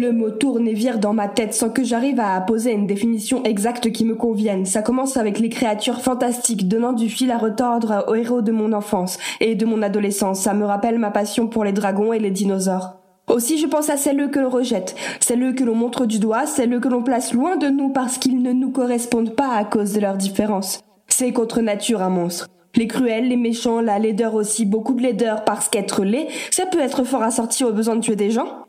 Le 0.00 0.12
mot 0.12 0.30
tourne 0.30 0.68
et 0.68 0.74
vire 0.74 1.00
dans 1.00 1.12
ma 1.12 1.26
tête 1.26 1.54
sans 1.54 1.70
que 1.70 1.82
j'arrive 1.82 2.20
à 2.20 2.40
poser 2.40 2.70
une 2.70 2.86
définition 2.86 3.42
exacte 3.42 3.90
qui 3.90 4.04
me 4.04 4.14
convienne. 4.14 4.64
Ça 4.64 4.80
commence 4.80 5.16
avec 5.16 5.40
les 5.40 5.48
créatures 5.48 6.02
fantastiques 6.02 6.68
donnant 6.68 6.92
du 6.92 7.08
fil 7.08 7.32
à 7.32 7.36
retordre 7.36 8.04
aux 8.06 8.14
héros 8.14 8.40
de 8.40 8.52
mon 8.52 8.72
enfance 8.72 9.18
et 9.40 9.56
de 9.56 9.66
mon 9.66 9.82
adolescence. 9.82 10.38
Ça 10.38 10.54
me 10.54 10.64
rappelle 10.64 11.00
ma 11.00 11.10
passion 11.10 11.48
pour 11.48 11.64
les 11.64 11.72
dragons 11.72 12.12
et 12.12 12.20
les 12.20 12.30
dinosaures. 12.30 12.94
Aussi, 13.26 13.58
je 13.58 13.66
pense 13.66 13.90
à 13.90 13.96
celles 13.96 14.30
que 14.30 14.38
l'on 14.38 14.50
rejette, 14.50 14.94
celles 15.18 15.52
que 15.56 15.64
l'on 15.64 15.74
montre 15.74 16.06
du 16.06 16.20
doigt, 16.20 16.46
celles 16.46 16.78
que 16.78 16.86
l'on 16.86 17.02
place 17.02 17.32
loin 17.34 17.56
de 17.56 17.66
nous 17.66 17.88
parce 17.88 18.18
qu'ils 18.18 18.40
ne 18.40 18.52
nous 18.52 18.70
correspondent 18.70 19.34
pas 19.34 19.52
à 19.56 19.64
cause 19.64 19.94
de 19.94 20.00
leur 20.00 20.16
différence. 20.16 20.78
C'est 21.08 21.32
contre 21.32 21.60
nature 21.60 22.02
un 22.02 22.10
monstre. 22.10 22.46
Les 22.76 22.86
cruels, 22.86 23.26
les 23.26 23.36
méchants, 23.36 23.80
la 23.80 23.98
laideur 23.98 24.36
aussi, 24.36 24.64
beaucoup 24.64 24.94
de 24.94 25.02
laideur 25.02 25.42
parce 25.42 25.68
qu'être 25.68 26.04
laid, 26.04 26.28
ça 26.52 26.66
peut 26.66 26.78
être 26.78 27.02
fort 27.02 27.24
assorti 27.24 27.64
au 27.64 27.72
besoin 27.72 27.96
de 27.96 28.00
tuer 28.00 28.14
des 28.14 28.30
gens. 28.30 28.67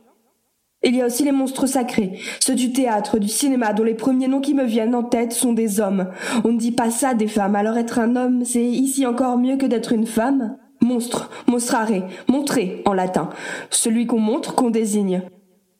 Il 0.82 0.96
y 0.96 1.02
a 1.02 1.06
aussi 1.06 1.26
les 1.26 1.34
monstres 1.34 1.66
sacrés, 1.66 2.20
ceux 2.40 2.56
du 2.56 2.72
théâtre, 2.72 3.20
du 3.20 3.28
cinéma, 3.28 3.74
dont 3.74 3.84
les 3.84 3.96
premiers 3.96 4.30
noms 4.30 4.40
qui 4.40 4.54
me 4.54 4.64
viennent 4.64 4.96
en 4.96 5.04
tête 5.04 5.34
sont 5.34 5.52
des 5.52 5.82
hommes. 5.82 6.08
On 6.46 6.54
ne 6.54 6.58
dit 6.58 6.72
pas 6.72 6.90
ça 6.90 7.14
des 7.14 7.28
femmes, 7.28 7.56
alors 7.56 7.78
être 7.78 8.00
un 8.00 8.16
homme, 8.16 8.46
c'est 8.46 8.64
ici 8.64 9.06
encore 9.06 9.38
mieux 9.38 9.58
que 9.58 9.66
d'être 9.66 9.92
une 9.92 10.08
femme? 10.08 10.58
Monstre, 10.82 11.30
mostrare, 11.48 11.90
montrer 12.30 12.82
en 12.86 12.94
latin, 12.94 13.30
celui 13.70 14.08
qu'on 14.08 14.20
montre, 14.20 14.56
qu'on 14.56 14.70
désigne. 14.70 15.24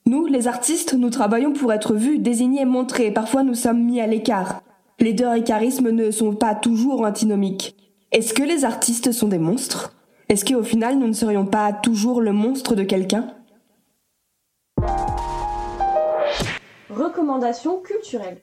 Nous, 0.06 0.26
les 0.26 0.50
artistes, 0.50 0.94
nous 0.94 1.10
travaillons 1.10 1.54
pour 1.54 1.72
être 1.72 1.94
vus, 1.94 2.20
désignés, 2.20 2.66
montrés, 2.66 3.12
parfois 3.12 3.44
nous 3.44 3.56
sommes 3.56 3.82
mis 3.82 4.02
à 4.02 4.08
l'écart. 4.08 4.64
Laideur 5.00 5.34
et 5.34 5.46
charisme 5.46 5.92
ne 5.92 6.12
sont 6.12 6.36
pas 6.36 6.56
toujours 6.56 7.06
antinomiques. 7.06 7.78
Est-ce 8.12 8.34
que 8.34 8.44
les 8.44 8.66
artistes 8.66 9.14
sont 9.14 9.30
des 9.30 9.40
monstres? 9.40 9.96
Est-ce 10.28 10.44
qu'au 10.44 10.64
final 10.64 11.00
nous 11.00 11.08
ne 11.08 11.14
serions 11.14 11.46
pas 11.46 11.72
toujours 11.72 12.20
le 12.20 12.34
monstre 12.34 12.76
de 12.76 12.84
quelqu'un? 12.84 13.28
Recommandation 17.20 17.82
culturelle. 17.82 18.38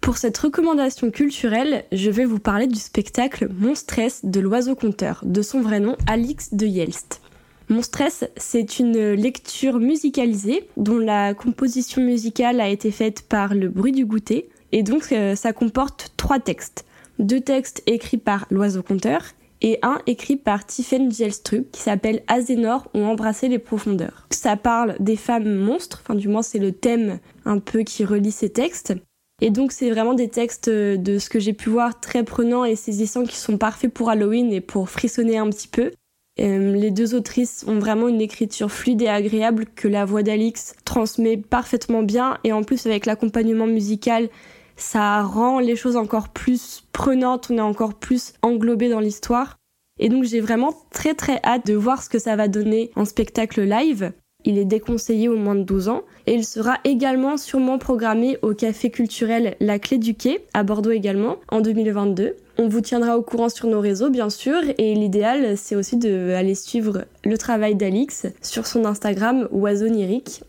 Pour 0.00 0.18
cette 0.18 0.38
recommandation 0.38 1.10
culturelle, 1.10 1.82
je 1.90 2.10
vais 2.10 2.24
vous 2.24 2.38
parler 2.38 2.68
du 2.68 2.78
spectacle 2.78 3.48
Monstresse 3.52 4.24
de 4.24 4.38
l'oiseau 4.38 4.76
conteur, 4.76 5.20
de 5.24 5.42
son 5.42 5.62
vrai 5.62 5.80
nom 5.80 5.96
Alix 6.06 6.54
de 6.54 6.64
Yelst. 6.64 7.20
Monstresse, 7.68 8.24
c'est 8.36 8.78
une 8.78 9.14
lecture 9.14 9.80
musicalisée 9.80 10.68
dont 10.76 10.98
la 10.98 11.34
composition 11.34 12.02
musicale 12.02 12.60
a 12.60 12.68
été 12.68 12.92
faite 12.92 13.22
par 13.22 13.52
le 13.52 13.68
bruit 13.68 13.90
du 13.90 14.06
goûter 14.06 14.48
et 14.70 14.84
donc 14.84 15.10
euh, 15.10 15.34
ça 15.34 15.52
comporte 15.52 16.12
trois 16.16 16.38
textes. 16.38 16.84
Deux 17.18 17.40
textes 17.40 17.82
écrits 17.86 18.16
par 18.16 18.46
l'oiseau 18.48 18.84
conteur 18.84 19.22
et 19.62 19.78
un 19.82 20.00
écrit 20.06 20.36
par 20.36 20.66
Tiffen 20.66 21.10
Gjelstrup 21.10 21.70
qui 21.70 21.80
s'appelle 21.80 22.22
Azénor 22.26 22.88
ont 22.94 23.04
embrassé 23.04 23.48
les 23.48 23.58
profondeurs. 23.58 24.26
Ça 24.30 24.56
parle 24.56 24.96
des 25.00 25.16
femmes 25.16 25.54
monstres, 25.54 26.02
enfin 26.02 26.14
du 26.14 26.28
moins 26.28 26.42
c'est 26.42 26.58
le 26.58 26.72
thème 26.72 27.18
un 27.44 27.58
peu 27.58 27.82
qui 27.82 28.04
relie 28.04 28.32
ces 28.32 28.50
textes. 28.50 28.94
Et 29.42 29.50
donc 29.50 29.72
c'est 29.72 29.90
vraiment 29.90 30.14
des 30.14 30.28
textes 30.28 30.70
de 30.70 31.18
ce 31.18 31.28
que 31.28 31.38
j'ai 31.38 31.52
pu 31.52 31.68
voir 31.68 32.00
très 32.00 32.22
prenants 32.22 32.64
et 32.64 32.76
saisissants 32.76 33.24
qui 33.24 33.36
sont 33.36 33.58
parfaits 33.58 33.92
pour 33.92 34.08
Halloween 34.08 34.52
et 34.52 34.60
pour 34.60 34.88
frissonner 34.88 35.36
un 35.36 35.50
petit 35.50 35.68
peu. 35.68 35.92
Euh, 36.38 36.74
les 36.74 36.90
deux 36.90 37.14
autrices 37.14 37.64
ont 37.66 37.78
vraiment 37.78 38.08
une 38.08 38.20
écriture 38.20 38.70
fluide 38.70 39.00
et 39.02 39.08
agréable 39.08 39.64
que 39.74 39.88
la 39.88 40.04
voix 40.04 40.22
d'Alix 40.22 40.74
transmet 40.84 41.38
parfaitement 41.38 42.02
bien 42.02 42.38
et 42.44 42.52
en 42.52 42.62
plus 42.62 42.86
avec 42.86 43.06
l'accompagnement 43.06 43.66
musical 43.66 44.28
ça 44.76 45.22
rend 45.22 45.58
les 45.58 45.76
choses 45.76 45.96
encore 45.96 46.28
plus 46.28 46.84
prenantes, 46.92 47.48
on 47.50 47.58
est 47.58 47.62
encore 47.62 47.94
plus 47.94 48.34
englobé 48.42 48.88
dans 48.88 49.00
l'histoire. 49.00 49.56
Et 49.98 50.08
donc 50.08 50.24
j'ai 50.24 50.40
vraiment 50.40 50.74
très 50.92 51.14
très 51.14 51.40
hâte 51.42 51.66
de 51.66 51.74
voir 51.74 52.02
ce 52.02 52.08
que 52.08 52.18
ça 52.18 52.36
va 52.36 52.48
donner 52.48 52.90
en 52.96 53.04
spectacle 53.04 53.62
live. 53.62 54.12
Il 54.44 54.58
est 54.58 54.64
déconseillé 54.64 55.28
au 55.28 55.36
moins 55.36 55.56
de 55.56 55.64
12 55.64 55.88
ans 55.88 56.02
et 56.26 56.34
il 56.34 56.44
sera 56.44 56.78
également 56.84 57.36
sûrement 57.36 57.78
programmé 57.78 58.38
au 58.42 58.54
café 58.54 58.90
culturel 58.90 59.56
La 59.58 59.80
Clé 59.80 59.98
du 59.98 60.14
Quai 60.14 60.44
à 60.54 60.62
Bordeaux 60.62 60.92
également 60.92 61.38
en 61.48 61.60
2022. 61.60 62.36
On 62.58 62.68
vous 62.68 62.80
tiendra 62.80 63.18
au 63.18 63.22
courant 63.22 63.48
sur 63.48 63.66
nos 63.66 63.80
réseaux 63.80 64.08
bien 64.08 64.30
sûr 64.30 64.60
et 64.78 64.94
l'idéal 64.94 65.56
c'est 65.56 65.74
aussi 65.74 65.96
d'aller 65.96 66.54
suivre 66.54 67.06
le 67.24 67.36
travail 67.36 67.74
d'Alix 67.74 68.26
sur 68.40 68.66
son 68.66 68.84
Instagram 68.84 69.48
Oiseau 69.50 69.88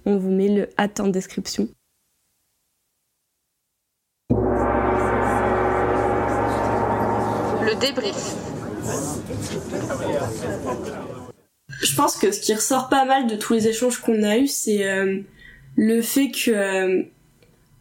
On 0.05 0.17
vous 0.17 0.31
met 0.31 0.49
le 0.49 0.69
hâte 0.77 0.99
en 0.99 1.07
description. 1.07 1.67
Débrief. 7.79 8.35
Je 11.81 11.95
pense 11.95 12.17
que 12.17 12.31
ce 12.31 12.39
qui 12.39 12.53
ressort 12.53 12.89
pas 12.89 13.05
mal 13.05 13.27
de 13.27 13.35
tous 13.35 13.53
les 13.53 13.67
échanges 13.67 13.99
qu'on 13.99 14.23
a 14.23 14.37
eus, 14.37 14.47
c'est 14.47 14.87
euh, 14.87 15.19
le 15.75 16.01
fait 16.01 16.31
que 16.31 16.51
euh, 16.51 17.03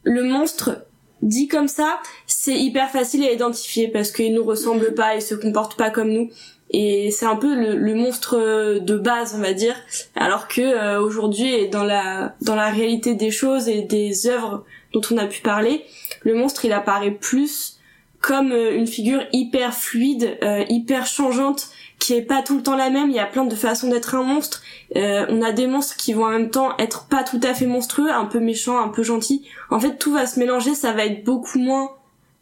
le 0.02 0.22
monstre 0.22 0.86
dit 1.22 1.48
comme 1.48 1.68
ça, 1.68 2.00
c'est 2.26 2.58
hyper 2.58 2.90
facile 2.90 3.24
à 3.24 3.32
identifier 3.32 3.88
parce 3.88 4.12
qu'il 4.12 4.34
nous 4.34 4.44
ressemble 4.44 4.94
pas, 4.94 5.14
il 5.14 5.22
se 5.22 5.34
comporte 5.34 5.76
pas 5.76 5.90
comme 5.90 6.10
nous. 6.10 6.30
Et 6.70 7.10
c'est 7.12 7.26
un 7.26 7.36
peu 7.36 7.54
le, 7.54 7.94
monstre 7.94 8.80
de 8.80 8.96
base, 8.96 9.34
on 9.36 9.40
va 9.40 9.52
dire, 9.52 9.76
alors 10.16 10.48
que 10.48 10.60
euh, 10.60 11.00
aujourd'hui, 11.00 11.68
dans 11.68 11.84
la 11.84 12.34
dans 12.42 12.56
la 12.56 12.70
réalité 12.70 13.14
des 13.14 13.30
choses 13.30 13.68
et 13.68 13.82
des 13.82 14.26
œuvres 14.26 14.64
dont 14.92 15.00
on 15.12 15.16
a 15.16 15.26
pu 15.26 15.42
parler, 15.42 15.84
le 16.22 16.34
monstre 16.34 16.64
il 16.64 16.72
apparaît 16.72 17.12
plus 17.12 17.75
comme 18.20 18.52
euh, 18.52 18.76
une 18.76 18.86
figure 18.86 19.22
hyper 19.32 19.74
fluide, 19.74 20.36
euh, 20.42 20.64
hyper 20.68 21.06
changeante, 21.06 21.68
qui 21.98 22.14
est 22.14 22.22
pas 22.22 22.42
tout 22.42 22.56
le 22.56 22.62
temps 22.62 22.76
la 22.76 22.90
même. 22.90 23.10
Il 23.10 23.16
y 23.16 23.20
a 23.20 23.26
plein 23.26 23.44
de 23.44 23.54
façons 23.54 23.88
d'être 23.88 24.14
un 24.14 24.22
monstre. 24.22 24.62
Euh, 24.96 25.26
on 25.28 25.42
a 25.42 25.52
des 25.52 25.66
monstres 25.66 25.96
qui 25.96 26.12
vont 26.12 26.24
en 26.24 26.30
même 26.30 26.50
temps 26.50 26.76
être 26.78 27.06
pas 27.06 27.22
tout 27.22 27.40
à 27.42 27.54
fait 27.54 27.66
monstrueux, 27.66 28.10
un 28.10 28.26
peu 28.26 28.40
méchants, 28.40 28.78
un 28.78 28.88
peu 28.88 29.02
gentils. 29.02 29.42
En 29.70 29.80
fait, 29.80 29.96
tout 29.96 30.12
va 30.12 30.26
se 30.26 30.38
mélanger. 30.38 30.74
Ça 30.74 30.92
va 30.92 31.06
être 31.06 31.24
beaucoup 31.24 31.58
moins 31.58 31.90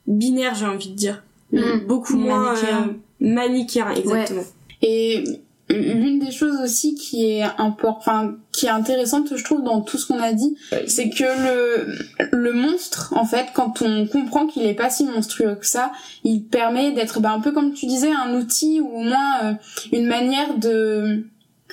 binaire, 0.06 0.54
j'ai 0.54 0.66
envie 0.66 0.90
de 0.90 0.96
dire, 0.96 1.22
mm. 1.52 1.86
beaucoup 1.86 2.16
moins 2.16 2.54
manichéen, 3.20 3.90
exactement. 3.90 4.44
Et 4.82 5.24
l'une 5.70 6.18
des 6.18 6.30
choses 6.30 6.60
aussi 6.62 6.94
qui 6.94 7.24
est 7.24 7.44
enfin 7.58 8.36
qui 8.52 8.66
est 8.66 8.70
intéressante 8.70 9.34
je 9.34 9.42
trouve 9.42 9.64
dans 9.64 9.80
tout 9.80 9.96
ce 9.96 10.06
qu'on 10.06 10.20
a 10.20 10.34
dit 10.34 10.56
c'est 10.86 11.08
que 11.08 11.24
le 11.24 11.96
le 12.32 12.52
monstre 12.74 13.12
en 13.16 13.24
fait 13.24 13.46
quand 13.54 13.82
on 13.82 14.06
comprend 14.06 14.46
qu'il 14.46 14.64
est 14.66 14.74
pas 14.74 14.90
si 14.90 15.04
monstrueux 15.04 15.54
que 15.54 15.66
ça 15.66 15.92
il 16.24 16.44
permet 16.44 16.92
d'être 16.92 17.20
ben, 17.20 17.32
un 17.32 17.40
peu 17.40 17.52
comme 17.52 17.72
tu 17.72 17.86
disais 17.86 18.10
un 18.10 18.34
outil 18.34 18.80
ou 18.80 18.88
au 18.88 19.00
moins 19.00 19.42
euh, 19.44 19.52
une 19.92 20.06
manière 20.06 20.58
de 20.58 21.24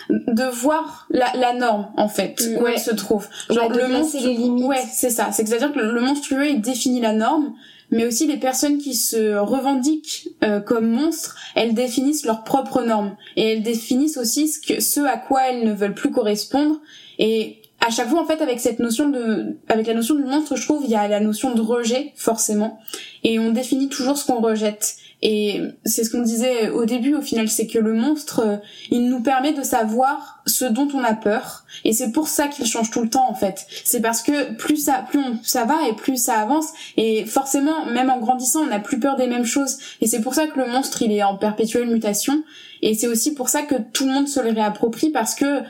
de 0.09 0.43
voir 0.43 1.07
la, 1.09 1.31
la 1.35 1.53
norme 1.53 1.87
en 1.95 2.07
fait 2.07 2.41
où 2.59 2.65
elle 2.65 2.79
se 2.79 2.91
trouve. 2.91 3.27
Genre 3.49 3.69
le 3.69 3.87
monstre 3.87 4.17
les 4.23 4.33
limites. 4.33 4.65
Ouais 4.65 4.83
c'est 4.91 5.09
ça. 5.11 5.29
C'est 5.31 5.51
à 5.53 5.57
dire 5.57 5.71
que 5.73 5.79
le 5.79 6.01
monstrueux 6.01 6.49
il 6.49 6.61
définit 6.61 7.01
la 7.01 7.13
norme 7.13 7.53
mais 7.91 8.05
aussi 8.05 8.25
les 8.25 8.37
personnes 8.37 8.77
qui 8.77 8.95
se 8.95 9.35
revendiquent 9.37 10.29
euh, 10.43 10.61
comme 10.61 10.87
monstres, 10.87 11.35
elles 11.55 11.73
définissent 11.73 12.25
leurs 12.25 12.43
propres 12.43 12.81
normes 12.81 13.15
et 13.35 13.51
elles 13.51 13.63
définissent 13.63 14.17
aussi 14.17 14.47
ce, 14.47 14.59
que, 14.59 14.79
ce 14.79 15.01
à 15.01 15.17
quoi 15.17 15.49
elles 15.49 15.65
ne 15.65 15.73
veulent 15.73 15.93
plus 15.93 16.11
correspondre. 16.11 16.79
Et 17.19 17.60
à 17.81 17.89
chaque 17.89 18.09
fois, 18.09 18.21
en 18.21 18.25
fait, 18.25 18.41
avec 18.41 18.59
cette 18.59 18.79
notion 18.79 19.09
de, 19.09 19.57
avec 19.67 19.87
la 19.87 19.95
notion 19.95 20.15
du 20.15 20.23
monstre, 20.23 20.55
je 20.55 20.63
trouve, 20.63 20.83
il 20.85 20.91
y 20.91 20.95
a 20.95 21.07
la 21.07 21.19
notion 21.19 21.53
de 21.55 21.61
rejet 21.61 22.13
forcément, 22.15 22.79
et 23.23 23.39
on 23.39 23.51
définit 23.51 23.89
toujours 23.89 24.17
ce 24.17 24.25
qu'on 24.25 24.39
rejette. 24.39 24.95
Et 25.23 25.61
c'est 25.85 26.03
ce 26.03 26.09
qu'on 26.09 26.21
disait 26.21 26.69
au 26.69 26.85
début 26.85 27.13
au 27.13 27.21
final, 27.21 27.47
c'est 27.47 27.67
que 27.67 27.77
le 27.77 27.93
monstre, 27.93 28.39
euh, 28.39 28.57
il 28.89 29.07
nous 29.07 29.21
permet 29.21 29.53
de 29.53 29.61
savoir 29.61 30.41
ce 30.47 30.65
dont 30.65 30.87
on 30.95 31.03
a 31.03 31.13
peur. 31.13 31.63
Et 31.85 31.93
c'est 31.93 32.11
pour 32.11 32.27
ça 32.27 32.47
qu'il 32.47 32.65
change 32.65 32.89
tout 32.89 33.03
le 33.03 33.09
temps 33.09 33.29
en 33.29 33.35
fait. 33.35 33.67
C'est 33.83 34.01
parce 34.01 34.23
que 34.23 34.55
plus 34.55 34.77
ça, 34.77 35.05
plus 35.07 35.23
ça 35.43 35.65
va 35.65 35.87
et 35.87 35.93
plus 35.93 36.17
ça 36.17 36.39
avance. 36.39 36.69
Et 36.97 37.25
forcément, 37.25 37.85
même 37.85 38.09
en 38.09 38.19
grandissant, 38.19 38.61
on 38.61 38.67
n'a 38.67 38.79
plus 38.79 38.99
peur 38.99 39.15
des 39.15 39.27
mêmes 39.27 39.45
choses. 39.45 39.77
Et 40.01 40.07
c'est 40.07 40.21
pour 40.21 40.33
ça 40.33 40.47
que 40.47 40.59
le 40.59 40.65
monstre, 40.65 41.03
il 41.03 41.11
est 41.11 41.23
en 41.23 41.37
perpétuelle 41.37 41.87
mutation. 41.87 42.43
Et 42.81 42.95
c'est 42.95 43.07
aussi 43.07 43.35
pour 43.35 43.49
ça 43.49 43.61
que 43.61 43.75
tout 43.93 44.07
le 44.07 44.13
monde 44.13 44.27
se 44.27 44.39
le 44.39 44.49
réapproprie 44.49 45.11
parce 45.11 45.35
que 45.35 45.61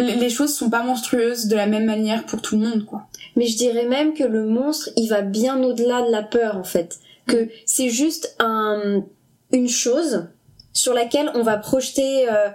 les 0.00 0.30
choses 0.30 0.54
sont 0.54 0.70
pas 0.70 0.82
monstrueuses 0.82 1.46
de 1.46 1.56
la 1.56 1.66
même 1.66 1.84
manière 1.84 2.24
pour 2.26 2.42
tout 2.42 2.56
le 2.58 2.66
monde, 2.66 2.84
quoi. 2.84 3.02
Mais 3.36 3.46
je 3.46 3.56
dirais 3.56 3.86
même 3.86 4.14
que 4.14 4.24
le 4.24 4.44
monstre, 4.44 4.90
il 4.96 5.08
va 5.08 5.22
bien 5.22 5.62
au-delà 5.62 6.02
de 6.02 6.10
la 6.10 6.22
peur, 6.22 6.56
en 6.56 6.64
fait 6.64 6.98
que 7.30 7.48
c'est 7.66 7.88
juste 7.88 8.36
un, 8.38 9.04
une 9.52 9.68
chose 9.68 10.26
sur 10.72 10.94
laquelle 10.94 11.30
on 11.34 11.42
va 11.42 11.56
projeter 11.56 12.28
euh, 12.28 12.48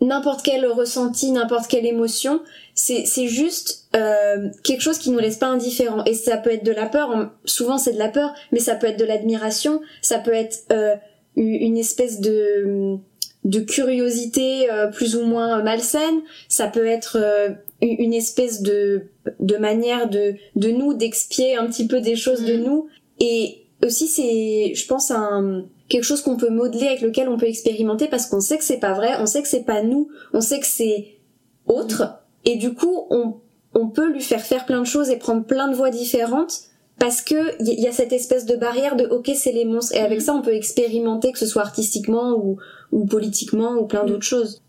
n'importe 0.00 0.42
quel 0.42 0.66
ressenti, 0.66 1.30
n'importe 1.30 1.68
quelle 1.68 1.86
émotion. 1.86 2.40
C'est, 2.74 3.04
c'est 3.06 3.28
juste 3.28 3.88
euh, 3.94 4.48
quelque 4.64 4.80
chose 4.80 4.98
qui 4.98 5.10
nous 5.10 5.18
laisse 5.18 5.36
pas 5.36 5.48
indifférents. 5.48 6.04
Et 6.04 6.14
ça 6.14 6.36
peut 6.36 6.50
être 6.50 6.64
de 6.64 6.72
la 6.72 6.86
peur, 6.86 7.30
souvent 7.44 7.78
c'est 7.78 7.92
de 7.92 7.98
la 7.98 8.08
peur, 8.08 8.34
mais 8.52 8.60
ça 8.60 8.74
peut 8.74 8.86
être 8.86 8.98
de 8.98 9.04
l'admiration, 9.04 9.80
ça 10.00 10.18
peut 10.18 10.34
être 10.34 10.64
euh, 10.70 10.96
une 11.36 11.78
espèce 11.78 12.20
de 12.20 12.98
de 13.44 13.60
curiosité 13.60 14.70
euh, 14.70 14.86
plus 14.88 15.16
ou 15.16 15.24
moins 15.24 15.62
malsaine, 15.62 16.22
ça 16.48 16.68
peut 16.68 16.86
être 16.86 17.18
euh, 17.20 17.50
une 17.80 18.14
espèce 18.14 18.62
de 18.62 19.02
de 19.40 19.56
manière 19.56 20.08
de 20.08 20.34
de 20.54 20.70
nous 20.70 20.94
d'expier 20.94 21.56
un 21.56 21.66
petit 21.66 21.86
peu 21.86 22.00
des 22.00 22.16
choses 22.16 22.44
de 22.44 22.56
mm. 22.56 22.62
nous. 22.62 22.88
Et 23.18 23.64
aussi 23.84 24.06
c'est 24.06 24.74
je 24.74 24.86
pense 24.86 25.10
un 25.10 25.64
quelque 25.88 26.04
chose 26.04 26.22
qu'on 26.22 26.36
peut 26.36 26.50
modeler 26.50 26.86
avec 26.86 27.00
lequel 27.00 27.28
on 27.28 27.36
peut 27.36 27.48
expérimenter 27.48 28.06
parce 28.08 28.26
qu'on 28.26 28.40
sait 28.40 28.58
que 28.58 28.64
c'est 28.64 28.78
pas 28.78 28.94
vrai, 28.94 29.10
on 29.18 29.26
sait 29.26 29.42
que 29.42 29.48
c'est 29.48 29.64
pas 29.64 29.82
nous, 29.82 30.08
on 30.32 30.40
sait 30.40 30.60
que 30.60 30.66
c'est 30.66 31.18
autre. 31.66 32.20
Et 32.44 32.56
du 32.56 32.74
coup 32.74 33.06
on 33.10 33.34
on 33.74 33.88
peut 33.88 34.10
lui 34.12 34.20
faire 34.20 34.42
faire 34.42 34.66
plein 34.66 34.80
de 34.80 34.86
choses 34.86 35.10
et 35.10 35.16
prendre 35.16 35.44
plein 35.44 35.68
de 35.68 35.74
voies 35.74 35.90
différentes 35.90 36.71
parce 36.98 37.22
que 37.22 37.60
il 37.60 37.80
y 37.80 37.88
a 37.88 37.92
cette 37.92 38.12
espèce 38.12 38.46
de 38.46 38.56
barrière 38.56 38.96
de 38.96 39.06
ok 39.06 39.30
c'est 39.34 39.52
les 39.52 39.64
monstres 39.64 39.94
et 39.94 40.00
avec 40.00 40.18
mm. 40.18 40.22
ça 40.22 40.34
on 40.34 40.42
peut 40.42 40.54
expérimenter 40.54 41.32
que 41.32 41.38
ce 41.38 41.46
soit 41.46 41.62
artistiquement 41.62 42.32
ou 42.32 42.58
ou 42.90 43.06
politiquement 43.06 43.74
ou 43.74 43.86
plein 43.86 44.04
d'autres 44.04 44.24
choses. 44.24 44.62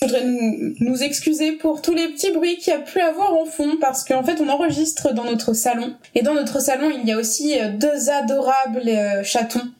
Je 0.00 0.06
voudrais 0.06 0.24
nous, 0.24 0.74
nous 0.78 1.02
excuser 1.02 1.52
pour 1.52 1.82
tous 1.82 1.92
les 1.92 2.06
petits 2.08 2.30
bruits 2.30 2.56
qu'il 2.56 2.72
y 2.72 2.76
a 2.76 2.78
pu 2.78 3.00
avoir 3.00 3.34
en 3.34 3.44
fond 3.44 3.78
parce 3.80 4.04
qu'en 4.04 4.22
fait 4.22 4.40
on 4.40 4.48
enregistre 4.48 5.12
dans 5.12 5.24
notre 5.24 5.52
salon 5.54 5.94
et 6.14 6.22
dans 6.22 6.34
notre 6.34 6.60
salon 6.60 6.90
il 6.90 7.06
y 7.06 7.12
a 7.12 7.18
aussi 7.18 7.58
euh, 7.58 7.70
deux 7.70 8.08
adorables 8.08 8.88
euh, 8.88 9.24
chatons 9.24 9.72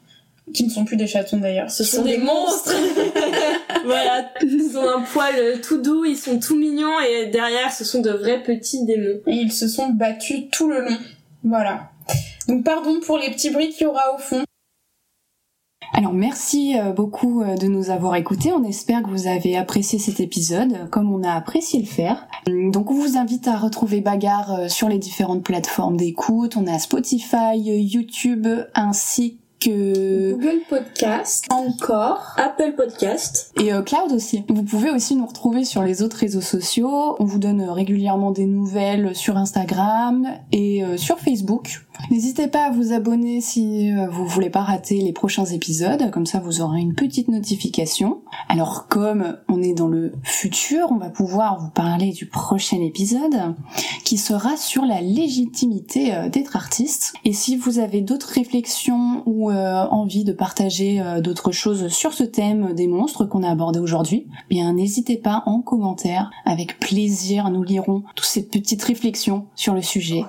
qui 0.53 0.65
ne 0.65 0.71
sont 0.71 0.85
plus 0.85 0.97
des 0.97 1.07
chatons 1.07 1.39
d'ailleurs. 1.39 1.71
Ce 1.71 1.85
sont, 1.85 2.03
des, 2.03 2.19
monstres. 2.19 2.75
voilà, 3.85 4.31
ils 4.43 4.77
ont 4.77 4.89
un 4.89 5.03
poil 5.03 5.61
tout 5.63 5.81
doux, 5.81 6.05
ils 6.05 6.17
sont 6.17 6.39
tout 6.39 6.57
mignons 6.57 7.01
et 7.01 7.27
derrière 7.27 7.73
ce 7.73 7.85
sont 7.85 8.01
de 8.01 8.11
vrais 8.11 8.43
petits 8.43 8.85
démons. 8.85 9.21
Et 9.27 9.35
ils 9.35 9.53
se 9.53 9.69
sont 9.69 9.91
battus 9.91 10.45
tout 10.51 10.69
le 10.69 10.81
long. 10.81 10.99
Voilà. 11.45 11.91
Donc 12.49 12.65
pardon 12.65 13.01
pour 13.05 13.19
les 13.19 13.31
petits 13.31 13.51
bruits 13.51 13.71
qu'il 13.71 13.83
y 13.83 13.87
aura 13.87 14.15
au 14.15 14.19
fond. 14.19 14.45
Alors 15.95 16.13
merci 16.13 16.79
euh, 16.79 16.93
beaucoup 16.93 17.43
euh, 17.43 17.57
de 17.57 17.67
nous 17.67 17.91
avoir 17.91 18.15
écoutés. 18.15 18.53
On 18.53 18.63
espère 18.63 19.03
que 19.03 19.11
vous 19.11 19.27
avez 19.27 19.57
apprécié 19.57 19.99
cet 19.99 20.21
épisode, 20.21 20.89
comme 20.91 21.13
on 21.13 21.25
a 21.25 21.33
apprécié 21.33 21.81
le 21.81 21.87
faire. 21.87 22.29
Donc 22.47 22.91
on 22.91 22.95
vous 22.95 23.17
invite 23.17 23.49
à 23.49 23.57
retrouver 23.57 24.01
Bagarre 24.01 24.53
euh, 24.53 24.69
sur 24.69 24.89
les 24.89 24.99
différentes 24.99 25.43
plateformes 25.43 25.97
d'écoute. 25.97 26.57
On 26.57 26.67
a 26.67 26.79
Spotify, 26.79 27.57
YouTube, 27.57 28.47
ainsi 28.75 29.39
que 29.61 30.33
Google 30.33 30.61
Podcast, 30.69 31.47
encore 31.51 32.35
Apple 32.37 32.75
Podcast 32.77 33.53
et 33.59 33.71
Cloud 33.85 34.13
aussi. 34.13 34.45
Vous 34.49 34.63
pouvez 34.63 34.91
aussi 34.91 35.17
nous 35.17 35.27
retrouver 35.27 35.65
sur 35.65 35.83
les 35.83 36.03
autres 36.03 36.19
réseaux 36.19 36.41
sociaux. 36.41 37.17
On 37.19 37.25
vous 37.25 37.39
donne 37.39 37.63
régulièrement 37.63 38.31
des 38.31 38.47
nouvelles 38.47 39.15
sur 39.15 39.37
Instagram 39.37 40.29
et 40.53 40.83
sur 40.97 41.19
Facebook. 41.19 41.88
N'hésitez 42.11 42.49
pas 42.49 42.65
à 42.65 42.71
vous 42.71 42.93
abonner 42.93 43.41
si 43.41 43.93
euh, 43.93 44.09
vous 44.09 44.27
voulez 44.27 44.49
pas 44.49 44.63
rater 44.63 45.01
les 45.03 45.13
prochains 45.13 45.45
épisodes, 45.45 46.11
comme 46.11 46.25
ça 46.25 46.41
vous 46.41 46.63
aurez 46.63 46.81
une 46.81 46.95
petite 46.95 47.29
notification. 47.29 48.23
Alors 48.49 48.89
comme 48.89 49.37
on 49.49 49.63
est 49.63 49.75
dans 49.75 49.89
le 49.89 50.13
futur, 50.23 50.89
on 50.91 50.97
va 50.97 51.11
pouvoir 51.11 51.61
vous 51.61 51.71
parler 51.71 52.13
du 52.13 52.27
prochain 52.27 52.81
épisode 52.81 53.55
qui 54.05 54.17
sera 54.17 54.57
sur 54.57 54.87
la 54.87 55.03
légitimité 55.03 56.15
euh, 56.15 56.29
d'être 56.31 56.57
artiste. 56.57 57.13
Et 57.27 57.35
si 57.35 57.57
vous 57.57 57.79
avez 57.79 58.01
d'autres 58.01 58.31
réflexions 58.33 59.23
ou 59.27 59.51
euh, 59.51 59.85
envie 59.91 60.25
de 60.25 60.33
partager 60.33 61.03
d'autres 61.23 61.53
choses 61.53 61.89
sur 61.89 62.15
ce 62.15 62.25
thème 62.25 62.75
des 62.75 62.87
monstres 62.87 63.27
qu'on 63.27 63.43
a 63.43 63.51
abordé 63.51 63.81
aujourd'hui, 63.81 64.27
bien 64.49 64.73
n'hésitez 64.73 65.17
pas 65.17 65.43
en 65.47 65.61
commentaire. 65.61 66.31
Avec 66.47 66.79
plaisir, 66.79 67.51
nous 67.51 67.63
lirons 67.63 68.03
toutes 68.15 68.27
ces 68.27 68.47
petites 68.47 68.83
réflexions 68.83 69.47
sur 69.55 69.75
le 69.75 69.83
sujet. 69.83 70.25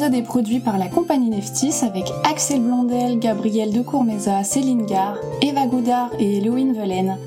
Épisode 0.00 0.14
est 0.14 0.22
produit 0.22 0.60
par 0.60 0.78
la 0.78 0.88
compagnie 0.88 1.28
Neftis 1.28 1.84
avec 1.84 2.10
Axel 2.24 2.62
Blondel, 2.62 3.18
Gabriel 3.18 3.70
de 3.70 3.82
Courmeza, 3.82 4.42
Céline 4.44 4.86
Gare, 4.86 5.18
Eva 5.42 5.66
Goudard 5.66 6.08
et 6.18 6.38
Elohine 6.38 6.72
Velen. 6.72 7.18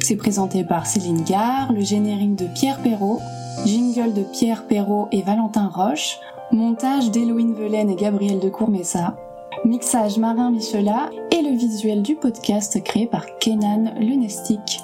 C'est 0.00 0.16
présenté 0.16 0.64
par 0.64 0.88
Céline 0.88 1.22
Gare, 1.22 1.72
le 1.72 1.82
générique 1.82 2.34
de 2.34 2.46
Pierre 2.52 2.82
Perrault, 2.82 3.20
jingle 3.64 4.12
de 4.12 4.24
Pierre 4.24 4.66
Perrault 4.66 5.06
et 5.12 5.22
Valentin 5.22 5.70
Roche, 5.72 6.18
montage 6.50 7.12
d'Elohine 7.12 7.54
Velen 7.54 7.90
et 7.90 7.94
Gabriel 7.94 8.40
de 8.40 8.48
Courmeza, 8.48 9.14
mixage 9.64 10.18
Marin 10.18 10.50
Michela 10.50 11.10
et 11.30 11.42
le 11.42 11.56
visuel 11.56 12.02
du 12.02 12.16
podcast 12.16 12.82
créé 12.82 13.06
par 13.06 13.24
Kenan 13.38 13.94
Lunestic. 14.00 14.80